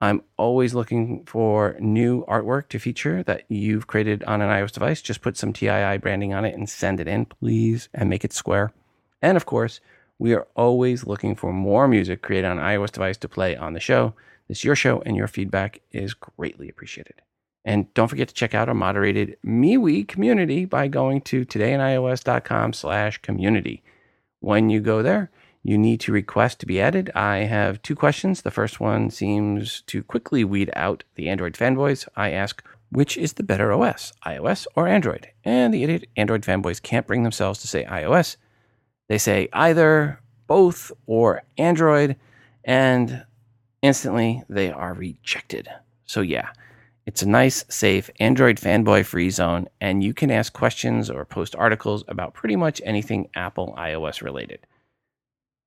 I'm 0.00 0.22
always 0.36 0.74
looking 0.74 1.24
for 1.24 1.76
new 1.80 2.24
artwork 2.26 2.68
to 2.68 2.78
feature 2.78 3.24
that 3.24 3.44
you've 3.48 3.88
created 3.88 4.22
on 4.24 4.40
an 4.40 4.48
iOS 4.48 4.70
device. 4.70 5.02
Just 5.02 5.22
put 5.22 5.36
some 5.36 5.52
TII 5.52 5.98
branding 5.98 6.32
on 6.32 6.44
it 6.44 6.54
and 6.54 6.68
send 6.68 7.00
it 7.00 7.08
in, 7.08 7.26
please, 7.26 7.88
and 7.92 8.08
make 8.08 8.24
it 8.24 8.32
square. 8.32 8.72
And 9.20 9.36
of 9.36 9.44
course, 9.44 9.80
we 10.18 10.34
are 10.34 10.46
always 10.54 11.06
looking 11.06 11.34
for 11.34 11.52
more 11.52 11.88
music 11.88 12.22
created 12.22 12.46
on 12.46 12.58
an 12.58 12.64
iOS 12.64 12.92
device 12.92 13.16
to 13.18 13.28
play 13.28 13.56
on 13.56 13.72
the 13.72 13.80
show. 13.80 14.14
This 14.46 14.58
is 14.58 14.64
your 14.64 14.76
show, 14.76 15.02
and 15.04 15.16
your 15.16 15.28
feedback 15.28 15.80
is 15.90 16.14
greatly 16.14 16.68
appreciated. 16.68 17.22
And 17.64 17.92
don't 17.94 18.08
forget 18.08 18.28
to 18.28 18.34
check 18.34 18.54
out 18.54 18.68
our 18.68 18.74
moderated 18.74 19.36
MeWe 19.44 20.06
community 20.06 20.64
by 20.64 20.88
going 20.88 21.20
to 21.22 21.44
todayinios.com 21.44 22.72
slash 22.72 23.18
community. 23.18 23.82
When 24.40 24.70
you 24.70 24.80
go 24.80 25.02
there, 25.02 25.30
you 25.62 25.76
need 25.76 26.00
to 26.00 26.12
request 26.12 26.60
to 26.60 26.66
be 26.66 26.80
added. 26.80 27.10
I 27.14 27.38
have 27.38 27.82
two 27.82 27.94
questions. 27.94 28.42
The 28.42 28.50
first 28.50 28.80
one 28.80 29.10
seems 29.10 29.82
to 29.82 30.02
quickly 30.02 30.44
weed 30.44 30.70
out 30.74 31.04
the 31.14 31.28
Android 31.28 31.54
fanboys. 31.54 32.08
I 32.16 32.30
ask, 32.30 32.62
which 32.90 33.16
is 33.16 33.34
the 33.34 33.42
better 33.42 33.72
OS, 33.72 34.12
iOS 34.24 34.66
or 34.74 34.88
Android? 34.88 35.28
And 35.44 35.74
the 35.74 35.82
idiot 35.82 36.08
Android 36.16 36.42
fanboys 36.42 36.82
can't 36.82 37.06
bring 37.06 37.22
themselves 37.22 37.60
to 37.60 37.68
say 37.68 37.84
iOS. 37.84 38.36
They 39.08 39.18
say 39.18 39.48
either, 39.52 40.20
both, 40.46 40.92
or 41.06 41.42
Android, 41.56 42.16
and 42.64 43.24
instantly 43.82 44.42
they 44.48 44.70
are 44.70 44.94
rejected. 44.94 45.68
So, 46.04 46.20
yeah, 46.20 46.50
it's 47.06 47.22
a 47.22 47.28
nice, 47.28 47.64
safe 47.68 48.10
Android 48.20 48.56
fanboy 48.58 49.04
free 49.04 49.30
zone, 49.30 49.68
and 49.80 50.04
you 50.04 50.12
can 50.12 50.30
ask 50.30 50.52
questions 50.52 51.10
or 51.10 51.24
post 51.24 51.56
articles 51.56 52.04
about 52.08 52.34
pretty 52.34 52.56
much 52.56 52.82
anything 52.84 53.28
Apple 53.34 53.74
iOS 53.78 54.22
related. 54.22 54.60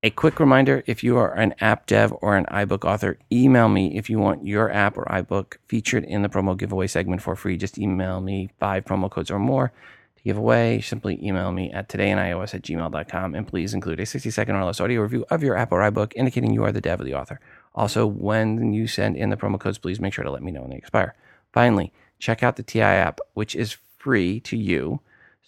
A 0.03 0.09
quick 0.09 0.39
reminder 0.39 0.83
if 0.87 1.03
you 1.03 1.17
are 1.17 1.31
an 1.31 1.53
app 1.61 1.85
dev 1.85 2.11
or 2.21 2.35
an 2.35 2.45
iBook 2.45 2.83
author, 2.85 3.19
email 3.31 3.69
me 3.69 3.95
if 3.95 4.09
you 4.09 4.17
want 4.17 4.47
your 4.47 4.71
app 4.71 4.97
or 4.97 5.05
iBook 5.05 5.57
featured 5.67 6.03
in 6.03 6.23
the 6.23 6.27
promo 6.27 6.57
giveaway 6.57 6.87
segment 6.87 7.21
for 7.21 7.35
free. 7.35 7.55
Just 7.55 7.77
email 7.77 8.19
me 8.19 8.49
five 8.59 8.83
promo 8.83 9.11
codes 9.11 9.29
or 9.29 9.37
more 9.37 9.71
to 10.15 10.23
give 10.23 10.37
away. 10.37 10.81
Simply 10.81 11.23
email 11.23 11.51
me 11.51 11.71
at 11.71 11.87
todayinios 11.87 12.55
at 12.55 12.63
gmail.com 12.63 13.35
and 13.35 13.47
please 13.47 13.75
include 13.75 13.99
a 13.99 14.07
60 14.07 14.31
second 14.31 14.55
or 14.55 14.65
less 14.65 14.81
audio 14.81 15.01
review 15.01 15.23
of 15.29 15.43
your 15.43 15.55
app 15.55 15.71
or 15.71 15.81
iBook 15.81 16.13
indicating 16.15 16.51
you 16.51 16.63
are 16.63 16.71
the 16.71 16.81
dev 16.81 17.01
or 17.01 17.03
the 17.03 17.13
author. 17.13 17.39
Also, 17.75 18.07
when 18.07 18.73
you 18.73 18.87
send 18.87 19.15
in 19.15 19.29
the 19.29 19.37
promo 19.37 19.59
codes, 19.59 19.77
please 19.77 19.99
make 19.99 20.15
sure 20.15 20.23
to 20.23 20.31
let 20.31 20.41
me 20.41 20.51
know 20.51 20.61
when 20.61 20.71
they 20.71 20.77
expire. 20.77 21.13
Finally, 21.53 21.93
check 22.17 22.41
out 22.41 22.55
the 22.55 22.63
TI 22.63 22.81
app, 22.81 23.19
which 23.35 23.55
is 23.55 23.77
free 23.99 24.39
to 24.39 24.57
you 24.57 24.99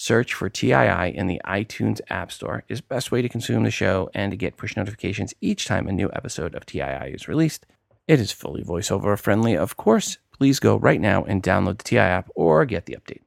search 0.04 0.34
for 0.34 0.50
TII 0.50 1.16
in 1.16 1.28
the 1.28 1.40
iTunes 1.46 2.02
App 2.10 2.30
Store 2.30 2.66
is 2.68 2.82
best 2.82 3.10
way 3.10 3.22
to 3.22 3.30
consume 3.30 3.64
the 3.64 3.72
show 3.72 4.10
and 4.14 4.32
to 4.32 4.38
get 4.38 4.58
push 4.58 4.76
notifications 4.76 5.34
each 5.40 5.66
time 5.66 5.88
a 5.88 5.94
new 5.94 6.10
episode 6.12 6.54
of 6.56 6.66
TII 6.66 7.14
is 7.14 7.30
released. 7.30 7.66
It 8.06 8.20
is 8.20 8.34
fully 8.34 8.64
voiceover 8.64 9.18
friendly, 9.18 9.56
of 9.56 9.78
course. 9.78 10.18
Please 10.38 10.60
go 10.60 10.76
right 10.76 11.00
now 11.00 11.24
and 11.24 11.42
download 11.42 11.78
the 11.78 11.86
TI 11.86 12.00
app 12.00 12.30
or 12.36 12.66
get 12.66 12.86
the 12.86 12.98
update. 12.98 13.22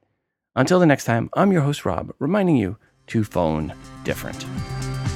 Until 0.54 0.78
the 0.78 0.84
next 0.84 1.06
time, 1.06 1.30
I'm 1.32 1.50
your 1.50 1.62
host 1.62 1.86
Rob, 1.86 2.12
reminding 2.18 2.56
you 2.56 2.76
to 3.06 3.24
phone 3.24 3.72
different. 4.04 4.44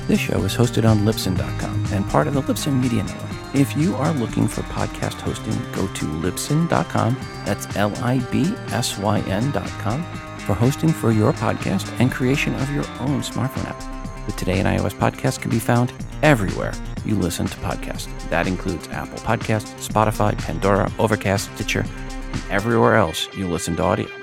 This 0.09 0.19
show 0.19 0.43
is 0.45 0.57
hosted 0.57 0.89
on 0.89 1.01
Libsyn.com 1.01 1.87
and 1.93 2.09
part 2.09 2.27
of 2.27 2.33
the 2.33 2.41
Libsyn 2.41 2.81
Media 2.81 3.03
Network. 3.03 3.55
If 3.55 3.77
you 3.77 3.95
are 3.97 4.15
looking 4.15 4.49
for 4.49 4.63
podcast 4.63 5.21
hosting, 5.21 5.59
go 5.73 5.87
to 5.93 6.07
Libsyn.com. 6.07 7.19
That's 7.45 7.77
L 7.77 7.95
I 8.03 8.21
B 8.31 8.45
S 8.71 8.97
Y 8.97 9.21
N.com 9.21 10.30
for 10.41 10.55
hosting 10.55 10.93
for 10.93 11.13
your 11.13 11.33
podcast 11.33 11.91
and 12.01 12.11
creation 12.11 12.55
of 12.57 12.71
your 12.71 12.85
own 13.01 13.21
smartphone 13.23 13.67
app. 13.67 14.27
The 14.27 14.33
Today 14.33 14.61
in 14.61 14.67
iOS 14.67 14.95
podcast 14.95 15.41
can 15.41 15.51
be 15.51 15.59
found 15.59 15.93
everywhere 16.23 16.73
you 17.05 17.15
listen 17.15 17.47
to 17.47 17.57
podcasts. 17.59 18.09
That 18.31 18.47
includes 18.47 18.89
Apple 18.89 19.19
Podcasts, 19.19 19.89
Spotify, 19.89 20.37
Pandora, 20.39 20.91
Overcast, 20.99 21.55
Stitcher, 21.55 21.85
and 22.33 22.43
everywhere 22.51 22.97
else 22.97 23.29
you 23.35 23.49
listen 23.49 23.77
to 23.77 23.83
audio. 23.83 24.20